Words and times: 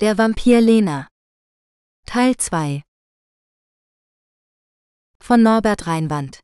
Der 0.00 0.18
Vampir 0.18 0.60
Lena. 0.60 1.06
Teil 2.04 2.36
2 2.36 2.82
Von 5.20 5.44
Norbert 5.44 5.86
Reinwand. 5.86 6.40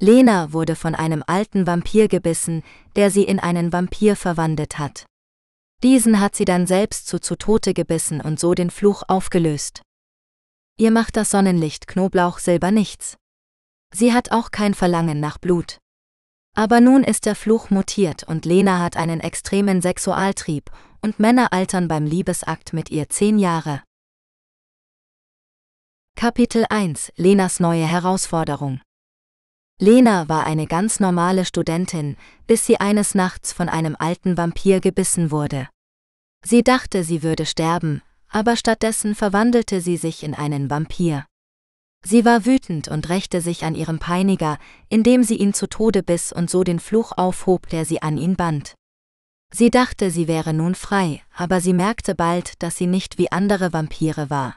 Lena 0.00 0.52
wurde 0.52 0.74
von 0.74 0.96
einem 0.96 1.22
alten 1.24 1.68
Vampir 1.68 2.08
gebissen, 2.08 2.64
der 2.96 3.12
sie 3.12 3.22
in 3.22 3.38
einen 3.38 3.72
Vampir 3.72 4.16
verwandelt 4.16 4.76
hat. 4.76 5.06
Diesen 5.84 6.18
hat 6.18 6.34
sie 6.34 6.44
dann 6.44 6.66
selbst 6.66 7.06
zu 7.06 7.20
zu 7.20 7.36
Tote 7.36 7.74
gebissen 7.74 8.20
und 8.20 8.40
so 8.40 8.54
den 8.54 8.70
Fluch 8.70 9.04
aufgelöst. 9.06 9.82
Ihr 10.78 10.90
macht 10.90 11.16
das 11.16 11.30
Sonnenlicht 11.30 11.86
Knoblauch 11.86 12.40
Silber 12.40 12.72
nichts. 12.72 13.16
Sie 13.94 14.12
hat 14.12 14.32
auch 14.32 14.50
kein 14.50 14.74
Verlangen 14.74 15.20
nach 15.20 15.38
Blut. 15.38 15.78
Aber 16.58 16.80
nun 16.80 17.04
ist 17.04 17.24
der 17.24 17.36
Fluch 17.36 17.70
mutiert 17.70 18.24
und 18.24 18.44
Lena 18.44 18.80
hat 18.80 18.96
einen 18.96 19.20
extremen 19.20 19.80
Sexualtrieb 19.80 20.72
und 21.00 21.20
Männer 21.20 21.52
altern 21.52 21.86
beim 21.86 22.04
Liebesakt 22.04 22.72
mit 22.72 22.90
ihr 22.90 23.08
zehn 23.08 23.38
Jahre. 23.38 23.84
Kapitel 26.16 26.64
1 26.68 27.12
Lenas 27.14 27.60
neue 27.60 27.86
Herausforderung 27.86 28.80
Lena 29.78 30.28
war 30.28 30.46
eine 30.46 30.66
ganz 30.66 30.98
normale 30.98 31.44
Studentin, 31.44 32.16
bis 32.48 32.66
sie 32.66 32.80
eines 32.80 33.14
Nachts 33.14 33.52
von 33.52 33.68
einem 33.68 33.94
alten 33.96 34.36
Vampir 34.36 34.80
gebissen 34.80 35.30
wurde. 35.30 35.68
Sie 36.44 36.64
dachte, 36.64 37.04
sie 37.04 37.22
würde 37.22 37.46
sterben, 37.46 38.02
aber 38.28 38.56
stattdessen 38.56 39.14
verwandelte 39.14 39.80
sie 39.80 39.96
sich 39.96 40.24
in 40.24 40.34
einen 40.34 40.70
Vampir. 40.70 41.24
Sie 42.04 42.24
war 42.24 42.46
wütend 42.46 42.88
und 42.88 43.08
rächte 43.08 43.40
sich 43.40 43.64
an 43.64 43.74
ihrem 43.74 43.98
Peiniger, 43.98 44.58
indem 44.88 45.24
sie 45.24 45.36
ihn 45.36 45.52
zu 45.52 45.68
Tode 45.68 46.02
biss 46.02 46.32
und 46.32 46.48
so 46.48 46.64
den 46.64 46.78
Fluch 46.78 47.12
aufhob, 47.16 47.68
der 47.68 47.84
sie 47.84 48.02
an 48.02 48.16
ihn 48.16 48.36
band. 48.36 48.74
Sie 49.52 49.70
dachte, 49.70 50.10
sie 50.10 50.28
wäre 50.28 50.52
nun 50.52 50.74
frei, 50.74 51.22
aber 51.34 51.60
sie 51.60 51.72
merkte 51.72 52.14
bald, 52.14 52.62
dass 52.62 52.76
sie 52.76 52.86
nicht 52.86 53.18
wie 53.18 53.32
andere 53.32 53.72
Vampire 53.72 54.30
war. 54.30 54.56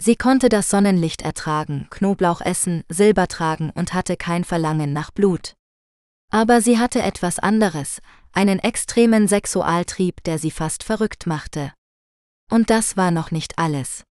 Sie 0.00 0.16
konnte 0.16 0.48
das 0.48 0.70
Sonnenlicht 0.70 1.22
ertragen, 1.22 1.86
Knoblauch 1.90 2.40
essen, 2.40 2.84
Silber 2.88 3.28
tragen 3.28 3.70
und 3.70 3.92
hatte 3.92 4.16
kein 4.16 4.44
Verlangen 4.44 4.92
nach 4.92 5.10
Blut. 5.10 5.54
Aber 6.32 6.60
sie 6.60 6.78
hatte 6.78 7.02
etwas 7.02 7.38
anderes, 7.38 8.00
einen 8.32 8.58
extremen 8.60 9.28
Sexualtrieb, 9.28 10.22
der 10.24 10.38
sie 10.38 10.50
fast 10.50 10.84
verrückt 10.84 11.26
machte. 11.26 11.72
Und 12.50 12.70
das 12.70 12.96
war 12.96 13.10
noch 13.10 13.30
nicht 13.30 13.58
alles. 13.58 14.04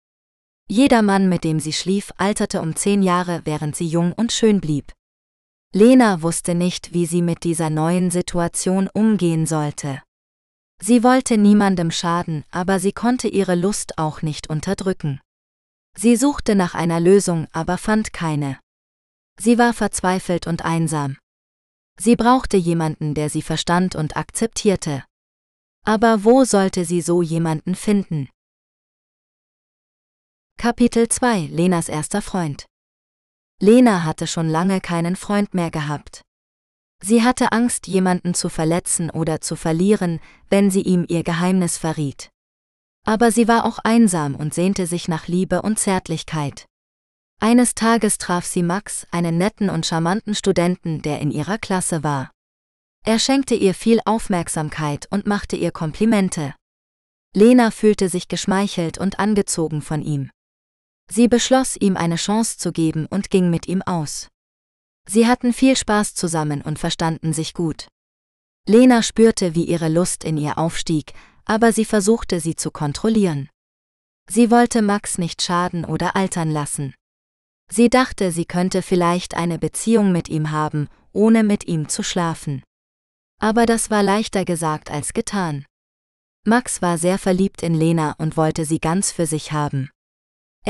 Jeder 0.71 1.01
Mann, 1.01 1.29
mit 1.29 1.43
dem 1.43 1.59
sie 1.59 1.73
schlief, 1.73 2.11
alterte 2.17 2.61
um 2.61 2.75
zehn 2.75 3.01
Jahre, 3.01 3.41
während 3.43 3.75
sie 3.75 3.87
jung 3.87 4.13
und 4.13 4.31
schön 4.31 4.61
blieb. 4.61 4.93
Lena 5.73 6.21
wusste 6.21 6.53
nicht, 6.53 6.93
wie 6.93 7.07
sie 7.07 7.23
mit 7.23 7.43
dieser 7.43 7.71
neuen 7.71 8.11
Situation 8.11 8.87
umgehen 8.93 9.47
sollte. 9.47 10.01
Sie 10.79 11.03
wollte 11.03 11.37
niemandem 11.37 11.89
schaden, 11.89 12.45
aber 12.51 12.79
sie 12.79 12.91
konnte 12.91 13.27
ihre 13.27 13.55
Lust 13.55 13.97
auch 13.97 14.21
nicht 14.21 14.49
unterdrücken. 14.49 15.19
Sie 15.97 16.15
suchte 16.15 16.53
nach 16.53 16.75
einer 16.75 16.99
Lösung, 16.99 17.47
aber 17.51 17.79
fand 17.79 18.13
keine. 18.13 18.59
Sie 19.39 19.57
war 19.57 19.73
verzweifelt 19.73 20.45
und 20.45 20.63
einsam. 20.63 21.17
Sie 21.99 22.15
brauchte 22.15 22.57
jemanden, 22.57 23.15
der 23.15 23.29
sie 23.29 23.41
verstand 23.41 23.95
und 23.95 24.15
akzeptierte. 24.15 25.03
Aber 25.83 26.23
wo 26.23 26.45
sollte 26.45 26.85
sie 26.85 27.01
so 27.01 27.21
jemanden 27.21 27.73
finden? 27.73 28.29
Kapitel 30.61 31.07
2 31.07 31.47
Lenas 31.53 31.87
erster 31.87 32.21
Freund 32.21 32.65
Lena 33.61 34.03
hatte 34.03 34.27
schon 34.27 34.49
lange 34.49 34.81
keinen 34.81 35.15
Freund 35.15 35.53
mehr 35.53 35.71
gehabt. 35.71 36.21
Sie 37.01 37.23
hatte 37.23 37.53
Angst, 37.53 37.87
jemanden 37.87 38.33
zu 38.33 38.49
verletzen 38.49 39.09
oder 39.09 39.39
zu 39.39 39.55
verlieren, 39.55 40.19
wenn 40.49 40.69
sie 40.69 40.81
ihm 40.81 41.05
ihr 41.07 41.23
Geheimnis 41.23 41.77
verriet. 41.77 42.29
Aber 43.05 43.31
sie 43.31 43.47
war 43.47 43.63
auch 43.63 43.79
einsam 43.85 44.35
und 44.35 44.53
sehnte 44.53 44.85
sich 44.85 45.07
nach 45.07 45.29
Liebe 45.29 45.61
und 45.61 45.79
Zärtlichkeit. 45.79 46.65
Eines 47.39 47.73
Tages 47.73 48.17
traf 48.17 48.43
sie 48.45 48.61
Max, 48.61 49.07
einen 49.11 49.37
netten 49.37 49.69
und 49.69 49.85
charmanten 49.85 50.35
Studenten, 50.35 51.01
der 51.01 51.21
in 51.21 51.31
ihrer 51.31 51.57
Klasse 51.57 52.03
war. 52.03 52.31
Er 53.05 53.19
schenkte 53.19 53.55
ihr 53.55 53.73
viel 53.73 54.01
Aufmerksamkeit 54.03 55.07
und 55.09 55.25
machte 55.25 55.55
ihr 55.55 55.71
Komplimente. 55.71 56.53
Lena 57.33 57.71
fühlte 57.71 58.09
sich 58.09 58.27
geschmeichelt 58.27 58.97
und 58.97 59.19
angezogen 59.19 59.81
von 59.81 60.01
ihm. 60.01 60.29
Sie 61.11 61.27
beschloss, 61.27 61.75
ihm 61.75 61.97
eine 61.97 62.15
Chance 62.15 62.57
zu 62.57 62.71
geben 62.71 63.07
und 63.07 63.29
ging 63.29 63.49
mit 63.49 63.67
ihm 63.67 63.81
aus. 63.81 64.29
Sie 65.07 65.27
hatten 65.27 65.53
viel 65.53 65.75
Spaß 65.75 66.13
zusammen 66.13 66.61
und 66.61 66.77
verstanden 66.77 67.33
sich 67.33 67.53
gut. 67.53 67.87
Lena 68.67 69.01
spürte, 69.01 69.55
wie 69.55 69.63
ihre 69.63 69.89
Lust 69.89 70.23
in 70.23 70.37
ihr 70.37 70.59
aufstieg, 70.59 71.13
aber 71.45 71.73
sie 71.73 71.85
versuchte 71.85 72.39
sie 72.39 72.55
zu 72.55 72.69
kontrollieren. 72.69 73.49
Sie 74.29 74.51
wollte 74.51 74.83
Max 74.83 75.17
nicht 75.17 75.41
schaden 75.41 75.83
oder 75.83 76.15
altern 76.15 76.51
lassen. 76.51 76.93
Sie 77.71 77.89
dachte, 77.89 78.31
sie 78.31 78.45
könnte 78.45 78.83
vielleicht 78.83 79.35
eine 79.35 79.57
Beziehung 79.57 80.11
mit 80.11 80.29
ihm 80.29 80.51
haben, 80.51 80.87
ohne 81.11 81.43
mit 81.43 81.67
ihm 81.67 81.89
zu 81.89 82.03
schlafen. 82.03 82.61
Aber 83.39 83.65
das 83.65 83.89
war 83.89 84.03
leichter 84.03 84.45
gesagt 84.45 84.91
als 84.91 85.13
getan. 85.13 85.65
Max 86.45 86.83
war 86.83 86.99
sehr 86.99 87.17
verliebt 87.17 87.63
in 87.63 87.73
Lena 87.73 88.13
und 88.19 88.37
wollte 88.37 88.65
sie 88.65 88.79
ganz 88.79 89.11
für 89.11 89.25
sich 89.25 89.51
haben. 89.51 89.89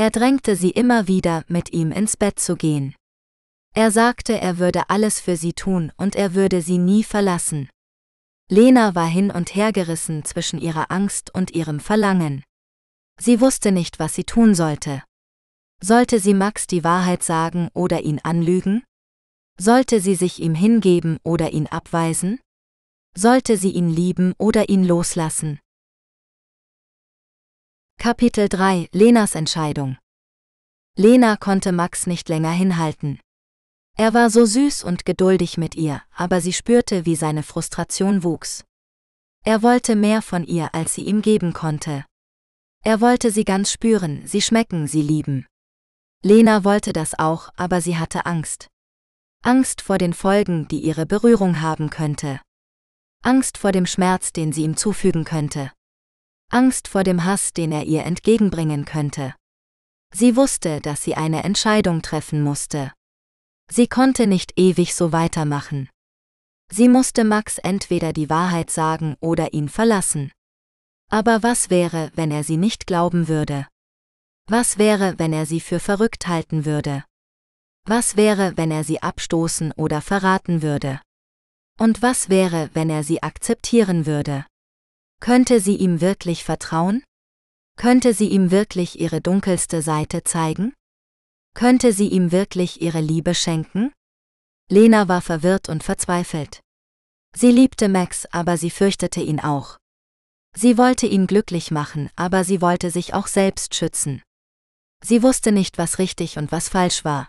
Er 0.00 0.10
drängte 0.10 0.56
sie 0.56 0.70
immer 0.70 1.08
wieder, 1.08 1.44
mit 1.48 1.74
ihm 1.74 1.92
ins 1.92 2.16
Bett 2.16 2.40
zu 2.40 2.56
gehen. 2.56 2.94
Er 3.74 3.90
sagte, 3.90 4.40
er 4.40 4.56
würde 4.56 4.88
alles 4.88 5.20
für 5.20 5.36
sie 5.36 5.52
tun 5.52 5.92
und 5.98 6.16
er 6.16 6.32
würde 6.32 6.62
sie 6.62 6.78
nie 6.78 7.04
verlassen. 7.04 7.68
Lena 8.48 8.94
war 8.94 9.06
hin 9.06 9.30
und 9.30 9.54
her 9.54 9.72
gerissen 9.72 10.24
zwischen 10.24 10.58
ihrer 10.58 10.90
Angst 10.90 11.34
und 11.34 11.50
ihrem 11.50 11.80
Verlangen. 11.80 12.42
Sie 13.20 13.42
wusste 13.42 13.72
nicht, 13.72 13.98
was 13.98 14.14
sie 14.14 14.24
tun 14.24 14.54
sollte. 14.54 15.02
Sollte 15.82 16.18
sie 16.18 16.32
Max 16.32 16.66
die 16.66 16.82
Wahrheit 16.82 17.22
sagen 17.22 17.68
oder 17.74 18.00
ihn 18.00 18.20
anlügen? 18.20 18.82
Sollte 19.58 20.00
sie 20.00 20.14
sich 20.14 20.40
ihm 20.40 20.54
hingeben 20.54 21.18
oder 21.24 21.52
ihn 21.52 21.66
abweisen? 21.66 22.40
Sollte 23.14 23.58
sie 23.58 23.72
ihn 23.72 23.90
lieben 23.90 24.32
oder 24.38 24.70
ihn 24.70 24.82
loslassen? 24.82 25.60
Kapitel 28.02 28.48
3 28.48 28.88
Lenas 28.92 29.34
Entscheidung 29.34 29.98
Lena 30.96 31.36
konnte 31.36 31.70
Max 31.70 32.06
nicht 32.06 32.30
länger 32.30 32.50
hinhalten. 32.50 33.20
Er 33.94 34.14
war 34.14 34.30
so 34.30 34.46
süß 34.46 34.84
und 34.84 35.04
geduldig 35.04 35.58
mit 35.58 35.74
ihr, 35.74 36.00
aber 36.16 36.40
sie 36.40 36.54
spürte, 36.54 37.04
wie 37.04 37.14
seine 37.14 37.42
Frustration 37.42 38.24
wuchs. 38.24 38.64
Er 39.44 39.62
wollte 39.62 39.96
mehr 39.96 40.22
von 40.22 40.44
ihr, 40.44 40.74
als 40.74 40.94
sie 40.94 41.02
ihm 41.02 41.20
geben 41.20 41.52
konnte. 41.52 42.06
Er 42.82 43.02
wollte 43.02 43.30
sie 43.30 43.44
ganz 43.44 43.70
spüren, 43.70 44.26
sie 44.26 44.40
schmecken, 44.40 44.86
sie 44.86 45.02
lieben. 45.02 45.44
Lena 46.22 46.64
wollte 46.64 46.94
das 46.94 47.18
auch, 47.18 47.50
aber 47.56 47.82
sie 47.82 47.98
hatte 47.98 48.24
Angst. 48.24 48.68
Angst 49.44 49.82
vor 49.82 49.98
den 49.98 50.14
Folgen, 50.14 50.66
die 50.68 50.80
ihre 50.80 51.04
Berührung 51.04 51.60
haben 51.60 51.90
könnte. 51.90 52.40
Angst 53.22 53.58
vor 53.58 53.72
dem 53.72 53.84
Schmerz, 53.84 54.32
den 54.32 54.54
sie 54.54 54.62
ihm 54.62 54.78
zufügen 54.78 55.24
könnte. 55.24 55.70
Angst 56.50 56.88
vor 56.88 57.04
dem 57.04 57.24
Hass, 57.24 57.52
den 57.52 57.70
er 57.70 57.84
ihr 57.84 58.04
entgegenbringen 58.04 58.84
könnte. 58.84 59.34
Sie 60.12 60.34
wusste, 60.34 60.80
dass 60.80 61.02
sie 61.02 61.14
eine 61.14 61.44
Entscheidung 61.44 62.02
treffen 62.02 62.42
musste. 62.42 62.92
Sie 63.70 63.86
konnte 63.86 64.26
nicht 64.26 64.58
ewig 64.58 64.94
so 64.94 65.12
weitermachen. 65.12 65.88
Sie 66.72 66.88
musste 66.88 67.22
Max 67.22 67.58
entweder 67.58 68.12
die 68.12 68.28
Wahrheit 68.28 68.70
sagen 68.70 69.16
oder 69.20 69.52
ihn 69.52 69.68
verlassen. 69.68 70.32
Aber 71.08 71.42
was 71.44 71.70
wäre, 71.70 72.10
wenn 72.14 72.32
er 72.32 72.42
sie 72.42 72.56
nicht 72.56 72.86
glauben 72.86 73.28
würde? 73.28 73.68
Was 74.48 74.78
wäre, 74.78 75.18
wenn 75.18 75.32
er 75.32 75.46
sie 75.46 75.60
für 75.60 75.78
verrückt 75.78 76.26
halten 76.26 76.64
würde? 76.64 77.04
Was 77.86 78.16
wäre, 78.16 78.56
wenn 78.56 78.72
er 78.72 78.82
sie 78.82 79.02
abstoßen 79.02 79.72
oder 79.72 80.00
verraten 80.00 80.62
würde? 80.62 81.00
Und 81.78 82.02
was 82.02 82.28
wäre, 82.28 82.70
wenn 82.74 82.90
er 82.90 83.04
sie 83.04 83.22
akzeptieren 83.22 84.06
würde? 84.06 84.46
Könnte 85.20 85.60
sie 85.60 85.76
ihm 85.76 86.00
wirklich 86.00 86.44
vertrauen? 86.44 87.04
Könnte 87.76 88.14
sie 88.14 88.28
ihm 88.28 88.50
wirklich 88.50 88.98
ihre 89.00 89.20
dunkelste 89.20 89.82
Seite 89.82 90.24
zeigen? 90.24 90.74
Könnte 91.54 91.92
sie 91.92 92.08
ihm 92.08 92.32
wirklich 92.32 92.80
ihre 92.80 93.00
Liebe 93.00 93.34
schenken? 93.34 93.92
Lena 94.70 95.08
war 95.08 95.20
verwirrt 95.20 95.68
und 95.68 95.82
verzweifelt. 95.82 96.60
Sie 97.34 97.50
liebte 97.50 97.88
Max, 97.88 98.26
aber 98.32 98.56
sie 98.56 98.70
fürchtete 98.70 99.20
ihn 99.20 99.40
auch. 99.40 99.78
Sie 100.56 100.78
wollte 100.78 101.06
ihn 101.06 101.26
glücklich 101.26 101.70
machen, 101.70 102.10
aber 102.16 102.44
sie 102.44 102.60
wollte 102.60 102.90
sich 102.90 103.14
auch 103.14 103.26
selbst 103.26 103.74
schützen. 103.74 104.22
Sie 105.02 105.22
wusste 105.22 105.52
nicht, 105.52 105.78
was 105.78 105.98
richtig 105.98 106.38
und 106.38 106.50
was 106.52 106.68
falsch 106.68 107.04
war. 107.04 107.28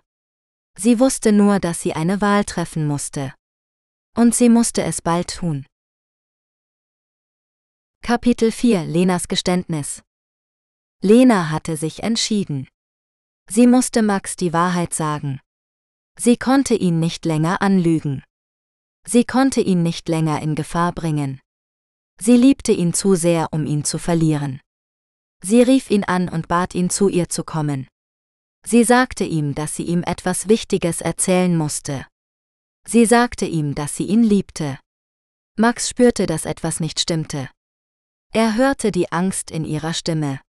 Sie 0.77 0.99
wusste 0.99 1.31
nur, 1.31 1.59
dass 1.59 1.81
sie 1.81 1.93
eine 1.93 2.21
Wahl 2.21 2.45
treffen 2.45 2.87
musste. 2.87 3.33
Und 4.15 4.33
sie 4.33 4.49
musste 4.49 4.83
es 4.83 5.01
bald 5.01 5.35
tun. 5.35 5.65
Kapitel 8.03 8.51
4 8.51 8.85
Lenas 8.85 9.27
Geständnis 9.27 10.01
Lena 11.03 11.51
hatte 11.51 11.77
sich 11.77 12.01
entschieden. 12.01 12.67
Sie 13.47 13.67
musste 13.67 14.01
Max 14.01 14.35
die 14.35 14.53
Wahrheit 14.53 14.93
sagen. 14.95 15.39
Sie 16.17 16.35
konnte 16.35 16.73
ihn 16.73 16.99
nicht 16.99 17.25
länger 17.25 17.61
anlügen. 17.61 18.23
Sie 19.07 19.23
konnte 19.23 19.61
ihn 19.61 19.83
nicht 19.83 20.09
länger 20.09 20.41
in 20.41 20.55
Gefahr 20.55 20.93
bringen. 20.93 21.41
Sie 22.19 22.37
liebte 22.37 22.71
ihn 22.71 22.93
zu 22.93 23.13
sehr, 23.13 23.49
um 23.51 23.67
ihn 23.67 23.83
zu 23.83 23.99
verlieren. 23.99 24.61
Sie 25.43 25.61
rief 25.61 25.91
ihn 25.91 26.03
an 26.03 26.27
und 26.27 26.47
bat 26.47 26.73
ihn 26.73 26.89
zu 26.89 27.07
ihr 27.07 27.29
zu 27.29 27.43
kommen. 27.43 27.87
Sie 28.65 28.83
sagte 28.83 29.25
ihm, 29.25 29.53
dass 29.53 29.75
sie 29.75 29.83
ihm 29.83 30.01
etwas 30.01 30.47
Wichtiges 30.47 31.01
erzählen 31.01 31.55
musste. 31.55 32.07
Sie 32.85 33.05
sagte 33.05 33.45
ihm, 33.45 33.75
dass 33.75 33.95
sie 33.95 34.05
ihn 34.05 34.23
liebte. 34.23 34.79
Max 35.55 35.87
spürte, 35.87 36.25
dass 36.25 36.45
etwas 36.45 36.79
nicht 36.79 36.99
stimmte. 36.99 37.49
Er 38.33 38.55
hörte 38.55 38.93
die 38.93 39.11
Angst 39.11 39.51
in 39.51 39.65
ihrer 39.65 39.93
Stimme. 39.93 40.39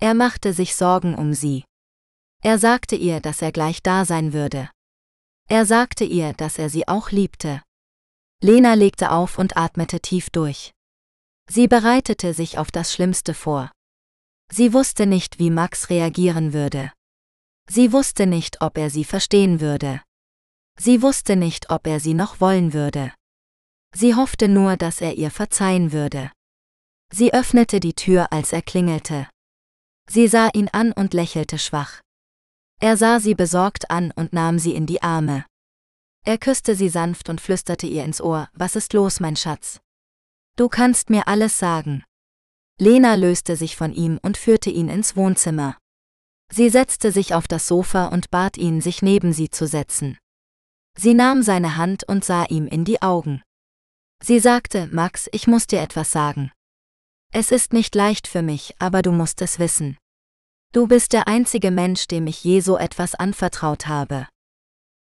Er 0.00 0.14
machte 0.14 0.54
sich 0.54 0.74
Sorgen 0.74 1.14
um 1.14 1.34
sie. 1.34 1.64
Er 2.42 2.58
sagte 2.58 2.96
ihr, 2.96 3.20
dass 3.20 3.42
er 3.42 3.52
gleich 3.52 3.82
da 3.82 4.06
sein 4.06 4.32
würde. 4.32 4.70
Er 5.48 5.66
sagte 5.66 6.04
ihr, 6.04 6.32
dass 6.32 6.58
er 6.58 6.70
sie 6.70 6.88
auch 6.88 7.10
liebte. 7.10 7.62
Lena 8.40 8.72
legte 8.74 9.10
auf 9.10 9.38
und 9.38 9.58
atmete 9.58 10.00
tief 10.00 10.30
durch. 10.30 10.72
Sie 11.50 11.68
bereitete 11.68 12.32
sich 12.32 12.56
auf 12.56 12.70
das 12.70 12.94
Schlimmste 12.94 13.34
vor. 13.34 13.70
Sie 14.50 14.72
wusste 14.72 15.06
nicht, 15.06 15.38
wie 15.38 15.50
Max 15.50 15.90
reagieren 15.90 16.54
würde. 16.54 16.92
Sie 17.68 17.92
wusste 17.92 18.26
nicht, 18.26 18.62
ob 18.62 18.78
er 18.78 18.88
sie 18.88 19.04
verstehen 19.04 19.60
würde. 19.60 20.02
Sie 20.78 21.02
wusste 21.02 21.36
nicht, 21.36 21.68
ob 21.68 21.86
er 21.86 22.00
sie 22.00 22.14
noch 22.14 22.40
wollen 22.40 22.72
würde. 22.72 23.12
Sie 23.94 24.14
hoffte 24.14 24.48
nur, 24.48 24.78
dass 24.78 25.02
er 25.02 25.14
ihr 25.14 25.30
verzeihen 25.30 25.92
würde. 25.92 26.32
Sie 27.14 27.34
öffnete 27.34 27.78
die 27.78 27.92
Tür, 27.92 28.32
als 28.32 28.52
er 28.54 28.62
klingelte. 28.62 29.28
Sie 30.08 30.28
sah 30.28 30.48
ihn 30.54 30.68
an 30.72 30.92
und 30.92 31.12
lächelte 31.12 31.58
schwach. 31.58 32.00
Er 32.80 32.96
sah 32.96 33.20
sie 33.20 33.34
besorgt 33.34 33.90
an 33.90 34.12
und 34.16 34.32
nahm 34.32 34.58
sie 34.58 34.74
in 34.74 34.86
die 34.86 35.02
Arme. 35.02 35.44
Er 36.24 36.38
küsste 36.38 36.74
sie 36.74 36.88
sanft 36.88 37.28
und 37.28 37.40
flüsterte 37.40 37.86
ihr 37.86 38.04
ins 38.04 38.20
Ohr, 38.20 38.48
Was 38.54 38.76
ist 38.76 38.92
los, 38.94 39.20
mein 39.20 39.36
Schatz? 39.36 39.80
Du 40.56 40.68
kannst 40.68 41.10
mir 41.10 41.28
alles 41.28 41.58
sagen. 41.58 42.02
Lena 42.78 43.14
löste 43.14 43.56
sich 43.56 43.76
von 43.76 43.92
ihm 43.92 44.18
und 44.22 44.36
führte 44.38 44.70
ihn 44.70 44.88
ins 44.88 45.14
Wohnzimmer. 45.14 45.76
Sie 46.50 46.70
setzte 46.70 47.12
sich 47.12 47.34
auf 47.34 47.46
das 47.46 47.68
Sofa 47.68 48.06
und 48.06 48.30
bat 48.30 48.56
ihn, 48.56 48.80
sich 48.80 49.02
neben 49.02 49.32
sie 49.32 49.50
zu 49.50 49.66
setzen. 49.66 50.18
Sie 50.96 51.14
nahm 51.14 51.42
seine 51.42 51.76
Hand 51.76 52.04
und 52.04 52.24
sah 52.24 52.44
ihm 52.44 52.66
in 52.66 52.84
die 52.84 53.02
Augen. 53.02 53.42
Sie 54.22 54.38
sagte, 54.38 54.88
Max, 54.92 55.28
ich 55.32 55.46
muss 55.46 55.66
dir 55.66 55.80
etwas 55.80 56.10
sagen. 56.10 56.52
Es 57.34 57.50
ist 57.50 57.72
nicht 57.72 57.94
leicht 57.94 58.28
für 58.28 58.42
mich, 58.42 58.74
aber 58.78 59.00
du 59.00 59.10
musst 59.10 59.40
es 59.40 59.58
wissen. 59.58 59.96
Du 60.72 60.86
bist 60.86 61.14
der 61.14 61.28
einzige 61.28 61.70
Mensch, 61.70 62.06
dem 62.06 62.26
ich 62.26 62.44
je 62.44 62.60
so 62.60 62.76
etwas 62.76 63.14
anvertraut 63.14 63.86
habe. 63.86 64.28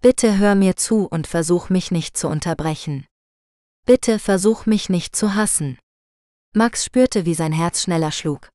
Bitte 0.02 0.38
hör 0.38 0.54
mir 0.54 0.76
zu 0.76 1.08
und 1.08 1.26
versuch 1.26 1.70
mich 1.70 1.90
nicht 1.90 2.18
zu 2.18 2.28
unterbrechen. 2.28 3.08
Bitte 3.86 4.20
versuch 4.20 4.66
mich 4.66 4.90
nicht 4.90 5.16
zu 5.16 5.36
hassen. 5.36 5.80
Max 6.54 6.84
spürte, 6.84 7.26
wie 7.26 7.34
sein 7.34 7.54
Herz 7.54 7.84
schneller 7.84 8.12
schlug. 8.12 8.50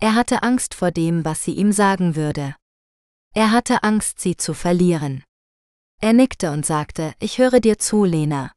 Er 0.00 0.14
hatte 0.14 0.42
Angst 0.42 0.74
vor 0.74 0.90
dem, 0.90 1.24
was 1.24 1.44
sie 1.44 1.54
ihm 1.54 1.70
sagen 1.70 2.16
würde. 2.16 2.56
Er 3.32 3.52
hatte 3.52 3.84
Angst, 3.84 4.18
sie 4.18 4.36
zu 4.36 4.54
verlieren. 4.54 5.22
Er 6.00 6.12
nickte 6.12 6.50
und 6.50 6.66
sagte, 6.66 7.14
ich 7.20 7.38
höre 7.38 7.60
dir 7.60 7.78
zu, 7.78 8.04
Lena. 8.04 8.52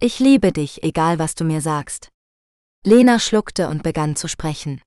Ich 0.00 0.18
liebe 0.18 0.52
dich, 0.52 0.82
egal 0.82 1.18
was 1.18 1.34
du 1.34 1.44
mir 1.44 1.60
sagst. 1.60 2.10
Lena 2.86 3.18
schluckte 3.18 3.70
und 3.70 3.82
begann 3.82 4.14
zu 4.14 4.28
sprechen. 4.28 4.82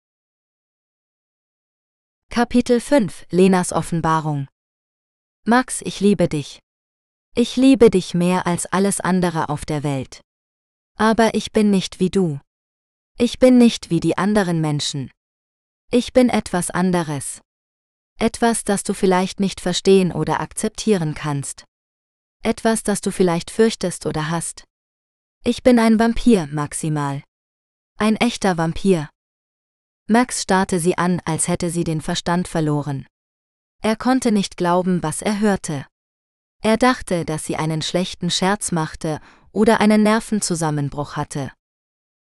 Kapitel 2.29 2.79
5 2.79 3.25
Lenas 3.31 3.73
Offenbarung 3.73 4.47
Max, 5.45 5.81
ich 5.81 5.99
liebe 5.99 6.29
dich. 6.29 6.59
Ich 7.33 7.55
liebe 7.55 7.89
dich 7.89 8.13
mehr 8.13 8.45
als 8.45 8.67
alles 8.67 8.99
andere 8.99 9.49
auf 9.49 9.65
der 9.65 9.81
Welt. 9.81 10.21
Aber 10.95 11.33
ich 11.33 11.51
bin 11.51 11.71
nicht 11.71 11.99
wie 11.99 12.11
du. 12.11 12.39
Ich 13.17 13.39
bin 13.39 13.57
nicht 13.57 13.89
wie 13.89 13.99
die 13.99 14.15
anderen 14.15 14.61
Menschen. 14.61 15.09
Ich 15.89 16.13
bin 16.13 16.29
etwas 16.29 16.69
anderes. 16.69 17.41
Etwas, 18.19 18.63
das 18.63 18.83
du 18.83 18.93
vielleicht 18.93 19.39
nicht 19.39 19.59
verstehen 19.59 20.11
oder 20.11 20.39
akzeptieren 20.39 21.15
kannst. 21.15 21.63
Etwas, 22.43 22.83
das 22.83 23.01
du 23.01 23.09
vielleicht 23.09 23.49
fürchtest 23.49 24.05
oder 24.05 24.29
hast. 24.29 24.65
Ich 25.43 25.63
bin 25.63 25.79
ein 25.79 25.97
Vampir, 25.97 26.45
maximal. 26.51 27.23
Ein 27.99 28.15
echter 28.15 28.59
Vampir. 28.59 29.09
Max 30.07 30.43
starrte 30.43 30.79
sie 30.79 30.99
an, 30.99 31.19
als 31.25 31.47
hätte 31.47 31.71
sie 31.71 31.83
den 31.83 31.99
Verstand 31.99 32.47
verloren. 32.47 33.07
Er 33.81 33.95
konnte 33.95 34.31
nicht 34.31 34.55
glauben, 34.55 35.01
was 35.01 35.23
er 35.23 35.39
hörte. 35.39 35.87
Er 36.61 36.77
dachte, 36.77 37.25
dass 37.25 37.45
sie 37.45 37.55
einen 37.55 37.81
schlechten 37.81 38.29
Scherz 38.29 38.71
machte 38.71 39.19
oder 39.51 39.79
einen 39.79 40.03
Nervenzusammenbruch 40.03 41.15
hatte. 41.15 41.51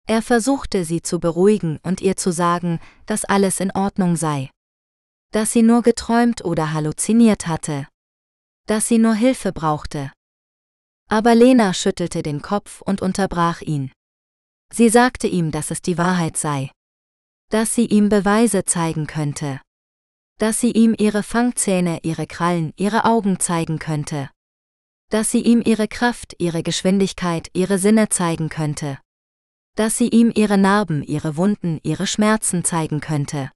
Er 0.07 0.23
versuchte 0.23 0.85
sie 0.85 1.03
zu 1.03 1.19
beruhigen 1.19 1.81
und 1.83 2.01
ihr 2.01 2.17
zu 2.17 2.31
sagen, 2.31 2.79
dass 3.07 3.25
alles 3.25 3.59
in 3.59 3.73
Ordnung 3.73 4.15
sei. 4.15 4.51
Dass 5.33 5.51
sie 5.51 5.63
nur 5.63 5.83
geträumt 5.83 6.45
oder 6.45 6.73
halluziniert 6.73 7.49
hatte. 7.49 7.89
Dass 8.69 8.87
sie 8.87 8.99
nur 8.99 9.15
Hilfe 9.15 9.53
brauchte. 9.53 10.13
Aber 11.09 11.35
Lena 11.35 11.75
schüttelte 11.75 12.23
den 12.23 12.43
Kopf 12.43 12.81
und 12.81 13.03
unterbrach 13.03 13.61
ihn. 13.61 13.91
Sie 14.73 14.89
sagte 14.89 15.27
ihm, 15.27 15.51
dass 15.51 15.71
es 15.71 15.83
die 15.83 15.99
Wahrheit 15.99 16.37
sei. 16.37 16.71
Dass 17.51 17.75
sie 17.75 17.87
ihm 17.87 18.09
Beweise 18.09 18.65
zeigen 18.65 19.07
könnte. 19.07 19.61
Dass 20.39 20.61
sie 20.61 20.73
ihm 20.73 20.95
ihre 20.99 21.23
Fangzähne, 21.23 22.01
ihre 22.03 22.27
Krallen, 22.27 22.73
ihre 22.77 23.05
Augen 23.05 23.39
zeigen 23.39 23.79
könnte. 23.79 24.31
Dass 25.11 25.31
sie 25.31 25.43
ihm 25.43 25.63
ihre 25.65 25.87
Kraft, 25.87 26.35
ihre 26.39 26.63
Geschwindigkeit, 26.63 27.49
ihre 27.53 27.79
Sinne 27.79 28.09
zeigen 28.09 28.49
könnte. 28.49 28.99
Dass 29.77 29.99
sie 29.99 30.09
ihm 30.09 30.33
ihre 30.35 30.59
Narben, 30.59 31.03
ihre 31.03 31.37
Wunden, 31.37 31.79
ihre 31.83 32.07
Schmerzen 32.07 32.65
zeigen 32.65 33.01
könnte. 33.01 33.51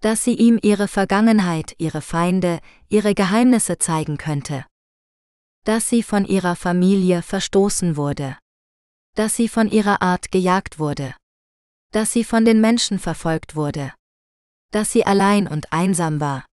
Dass 0.00 0.24
sie 0.24 0.34
ihm 0.34 0.58
ihre 0.62 0.88
Vergangenheit, 0.88 1.74
ihre 1.78 2.00
Feinde, 2.00 2.60
ihre 2.88 3.14
Geheimnisse 3.14 3.78
zeigen 3.78 4.16
könnte 4.16 4.64
dass 5.68 5.90
sie 5.90 6.02
von 6.02 6.24
ihrer 6.24 6.56
Familie 6.56 7.20
verstoßen 7.20 7.98
wurde, 7.98 8.38
dass 9.18 9.34
sie 9.34 9.48
von 9.48 9.68
ihrer 9.68 10.00
Art 10.00 10.30
gejagt 10.30 10.78
wurde, 10.78 11.12
dass 11.92 12.12
sie 12.12 12.22
von 12.22 12.44
den 12.44 12.60
Menschen 12.60 13.00
verfolgt 13.00 13.56
wurde, 13.56 13.92
dass 14.70 14.92
sie 14.92 15.04
allein 15.04 15.48
und 15.48 15.72
einsam 15.72 16.20
war. 16.20 16.46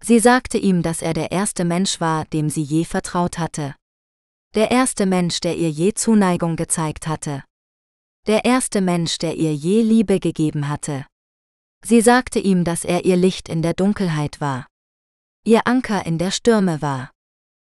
Sie 0.00 0.20
sagte 0.20 0.56
ihm, 0.58 0.82
dass 0.82 1.02
er 1.02 1.14
der 1.14 1.32
erste 1.32 1.64
Mensch 1.64 2.00
war, 2.00 2.26
dem 2.26 2.48
sie 2.48 2.62
je 2.62 2.84
vertraut 2.84 3.38
hatte. 3.38 3.74
Der 4.54 4.70
erste 4.70 5.04
Mensch, 5.04 5.40
der 5.40 5.56
ihr 5.56 5.70
je 5.70 5.94
Zuneigung 5.94 6.54
gezeigt 6.54 7.08
hatte. 7.08 7.42
Der 8.28 8.44
erste 8.44 8.80
Mensch, 8.80 9.18
der 9.18 9.34
ihr 9.36 9.54
je 9.54 9.82
Liebe 9.82 10.20
gegeben 10.20 10.68
hatte. 10.68 11.06
Sie 11.84 12.00
sagte 12.00 12.38
ihm, 12.38 12.62
dass 12.62 12.84
er 12.84 13.04
ihr 13.04 13.16
Licht 13.16 13.48
in 13.48 13.62
der 13.62 13.74
Dunkelheit 13.74 14.40
war. 14.40 14.66
Ihr 15.44 15.66
Anker 15.66 16.06
in 16.06 16.18
der 16.18 16.30
Stürme 16.30 16.80
war 16.80 17.10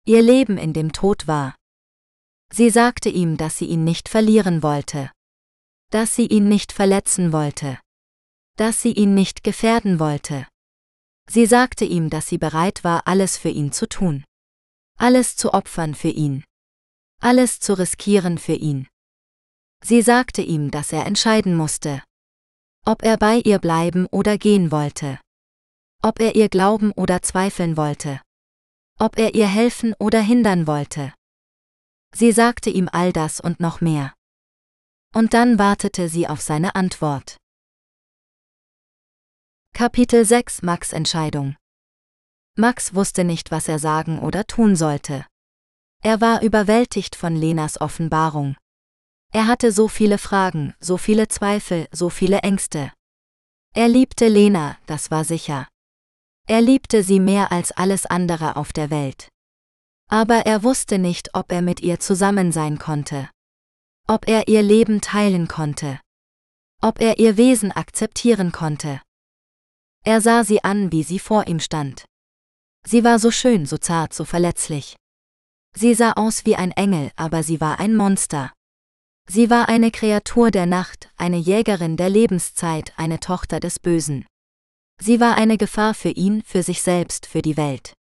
ihr 0.06 0.20
Leben 0.20 0.58
in 0.58 0.74
dem 0.74 0.92
Tod 0.92 1.26
war. 1.26 1.54
Sie 2.56 2.70
sagte 2.70 3.08
ihm, 3.08 3.36
dass 3.36 3.58
sie 3.58 3.64
ihn 3.64 3.82
nicht 3.82 4.08
verlieren 4.08 4.62
wollte. 4.62 5.10
Dass 5.90 6.14
sie 6.14 6.26
ihn 6.26 6.48
nicht 6.48 6.70
verletzen 6.70 7.32
wollte. 7.32 7.80
Dass 8.56 8.80
sie 8.80 8.92
ihn 8.92 9.12
nicht 9.12 9.42
gefährden 9.42 9.98
wollte. 9.98 10.46
Sie 11.28 11.46
sagte 11.46 11.84
ihm, 11.84 12.10
dass 12.10 12.28
sie 12.28 12.38
bereit 12.38 12.84
war, 12.84 13.08
alles 13.08 13.36
für 13.36 13.48
ihn 13.48 13.72
zu 13.72 13.88
tun. 13.88 14.22
Alles 14.96 15.34
zu 15.34 15.52
opfern 15.52 15.96
für 15.96 16.10
ihn. 16.10 16.44
Alles 17.20 17.58
zu 17.58 17.76
riskieren 17.76 18.38
für 18.38 18.54
ihn. 18.54 18.86
Sie 19.82 20.00
sagte 20.00 20.42
ihm, 20.42 20.70
dass 20.70 20.92
er 20.92 21.06
entscheiden 21.06 21.56
musste. 21.56 22.04
Ob 22.86 23.02
er 23.02 23.16
bei 23.16 23.38
ihr 23.38 23.58
bleiben 23.58 24.06
oder 24.12 24.38
gehen 24.38 24.70
wollte. 24.70 25.18
Ob 26.02 26.20
er 26.20 26.36
ihr 26.36 26.48
glauben 26.48 26.92
oder 26.92 27.20
zweifeln 27.20 27.76
wollte 27.76 28.20
ob 28.96 29.18
er 29.18 29.34
ihr 29.34 29.48
helfen 29.48 29.92
oder 29.98 30.20
hindern 30.20 30.68
wollte. 30.68 31.12
Sie 32.16 32.30
sagte 32.30 32.70
ihm 32.70 32.88
all 32.92 33.12
das 33.12 33.40
und 33.40 33.58
noch 33.58 33.80
mehr. 33.80 34.14
Und 35.12 35.34
dann 35.34 35.58
wartete 35.58 36.08
sie 36.08 36.28
auf 36.28 36.40
seine 36.40 36.76
Antwort. 36.76 37.38
Kapitel 39.72 40.24
6 40.24 40.62
Max 40.62 40.92
Entscheidung 40.92 41.56
Max 42.56 42.94
wusste 42.94 43.24
nicht, 43.24 43.50
was 43.50 43.66
er 43.66 43.80
sagen 43.80 44.20
oder 44.20 44.46
tun 44.46 44.76
sollte. 44.76 45.26
Er 46.02 46.20
war 46.20 46.42
überwältigt 46.42 47.16
von 47.16 47.34
Lenas 47.34 47.80
Offenbarung. 47.80 48.56
Er 49.32 49.48
hatte 49.48 49.72
so 49.72 49.88
viele 49.88 50.18
Fragen, 50.18 50.74
so 50.78 50.96
viele 50.96 51.26
Zweifel, 51.26 51.88
so 51.90 52.10
viele 52.10 52.38
Ängste. 52.38 52.92
Er 53.74 53.88
liebte 53.88 54.28
Lena, 54.28 54.78
das 54.86 55.10
war 55.10 55.24
sicher. 55.24 55.66
Er 56.46 56.60
liebte 56.60 57.02
sie 57.02 57.18
mehr 57.18 57.50
als 57.50 57.72
alles 57.72 58.06
andere 58.06 58.54
auf 58.54 58.72
der 58.72 58.90
Welt. 58.90 59.33
Aber 60.14 60.46
er 60.46 60.62
wusste 60.62 61.00
nicht, 61.00 61.34
ob 61.34 61.50
er 61.50 61.60
mit 61.60 61.80
ihr 61.80 61.98
zusammen 61.98 62.52
sein 62.52 62.78
konnte. 62.78 63.28
Ob 64.06 64.28
er 64.28 64.46
ihr 64.46 64.62
Leben 64.62 65.00
teilen 65.00 65.48
konnte. 65.48 65.98
Ob 66.80 67.00
er 67.00 67.18
ihr 67.18 67.36
Wesen 67.36 67.72
akzeptieren 67.72 68.52
konnte. 68.52 69.02
Er 70.04 70.20
sah 70.20 70.44
sie 70.44 70.62
an, 70.62 70.92
wie 70.92 71.02
sie 71.02 71.18
vor 71.18 71.48
ihm 71.48 71.58
stand. 71.58 72.04
Sie 72.86 73.02
war 73.02 73.18
so 73.18 73.32
schön, 73.32 73.66
so 73.66 73.76
zart, 73.76 74.14
so 74.14 74.24
verletzlich. 74.24 74.94
Sie 75.76 75.94
sah 75.94 76.12
aus 76.12 76.46
wie 76.46 76.54
ein 76.54 76.70
Engel, 76.70 77.10
aber 77.16 77.42
sie 77.42 77.60
war 77.60 77.80
ein 77.80 77.96
Monster. 77.96 78.52
Sie 79.28 79.50
war 79.50 79.68
eine 79.68 79.90
Kreatur 79.90 80.52
der 80.52 80.66
Nacht, 80.66 81.10
eine 81.16 81.38
Jägerin 81.38 81.96
der 81.96 82.08
Lebenszeit, 82.08 82.92
eine 82.96 83.18
Tochter 83.18 83.58
des 83.58 83.80
Bösen. 83.80 84.26
Sie 85.00 85.18
war 85.18 85.36
eine 85.36 85.58
Gefahr 85.58 85.92
für 85.92 86.10
ihn, 86.10 86.44
für 86.44 86.62
sich 86.62 86.82
selbst, 86.82 87.26
für 87.26 87.42
die 87.42 87.56
Welt. 87.56 87.94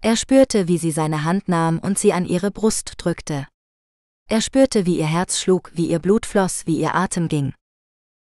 Er 0.00 0.16
spürte, 0.16 0.68
wie 0.68 0.78
sie 0.78 0.92
seine 0.92 1.24
Hand 1.24 1.48
nahm 1.48 1.78
und 1.80 1.98
sie 1.98 2.12
an 2.12 2.24
ihre 2.24 2.50
Brust 2.50 2.94
drückte. 2.98 3.48
Er 4.28 4.40
spürte, 4.40 4.86
wie 4.86 4.98
ihr 4.98 5.06
Herz 5.06 5.40
schlug, 5.40 5.72
wie 5.74 5.88
ihr 5.88 5.98
Blut 5.98 6.26
floss, 6.26 6.66
wie 6.66 6.78
ihr 6.78 6.94
Atem 6.94 7.28
ging. 7.28 7.54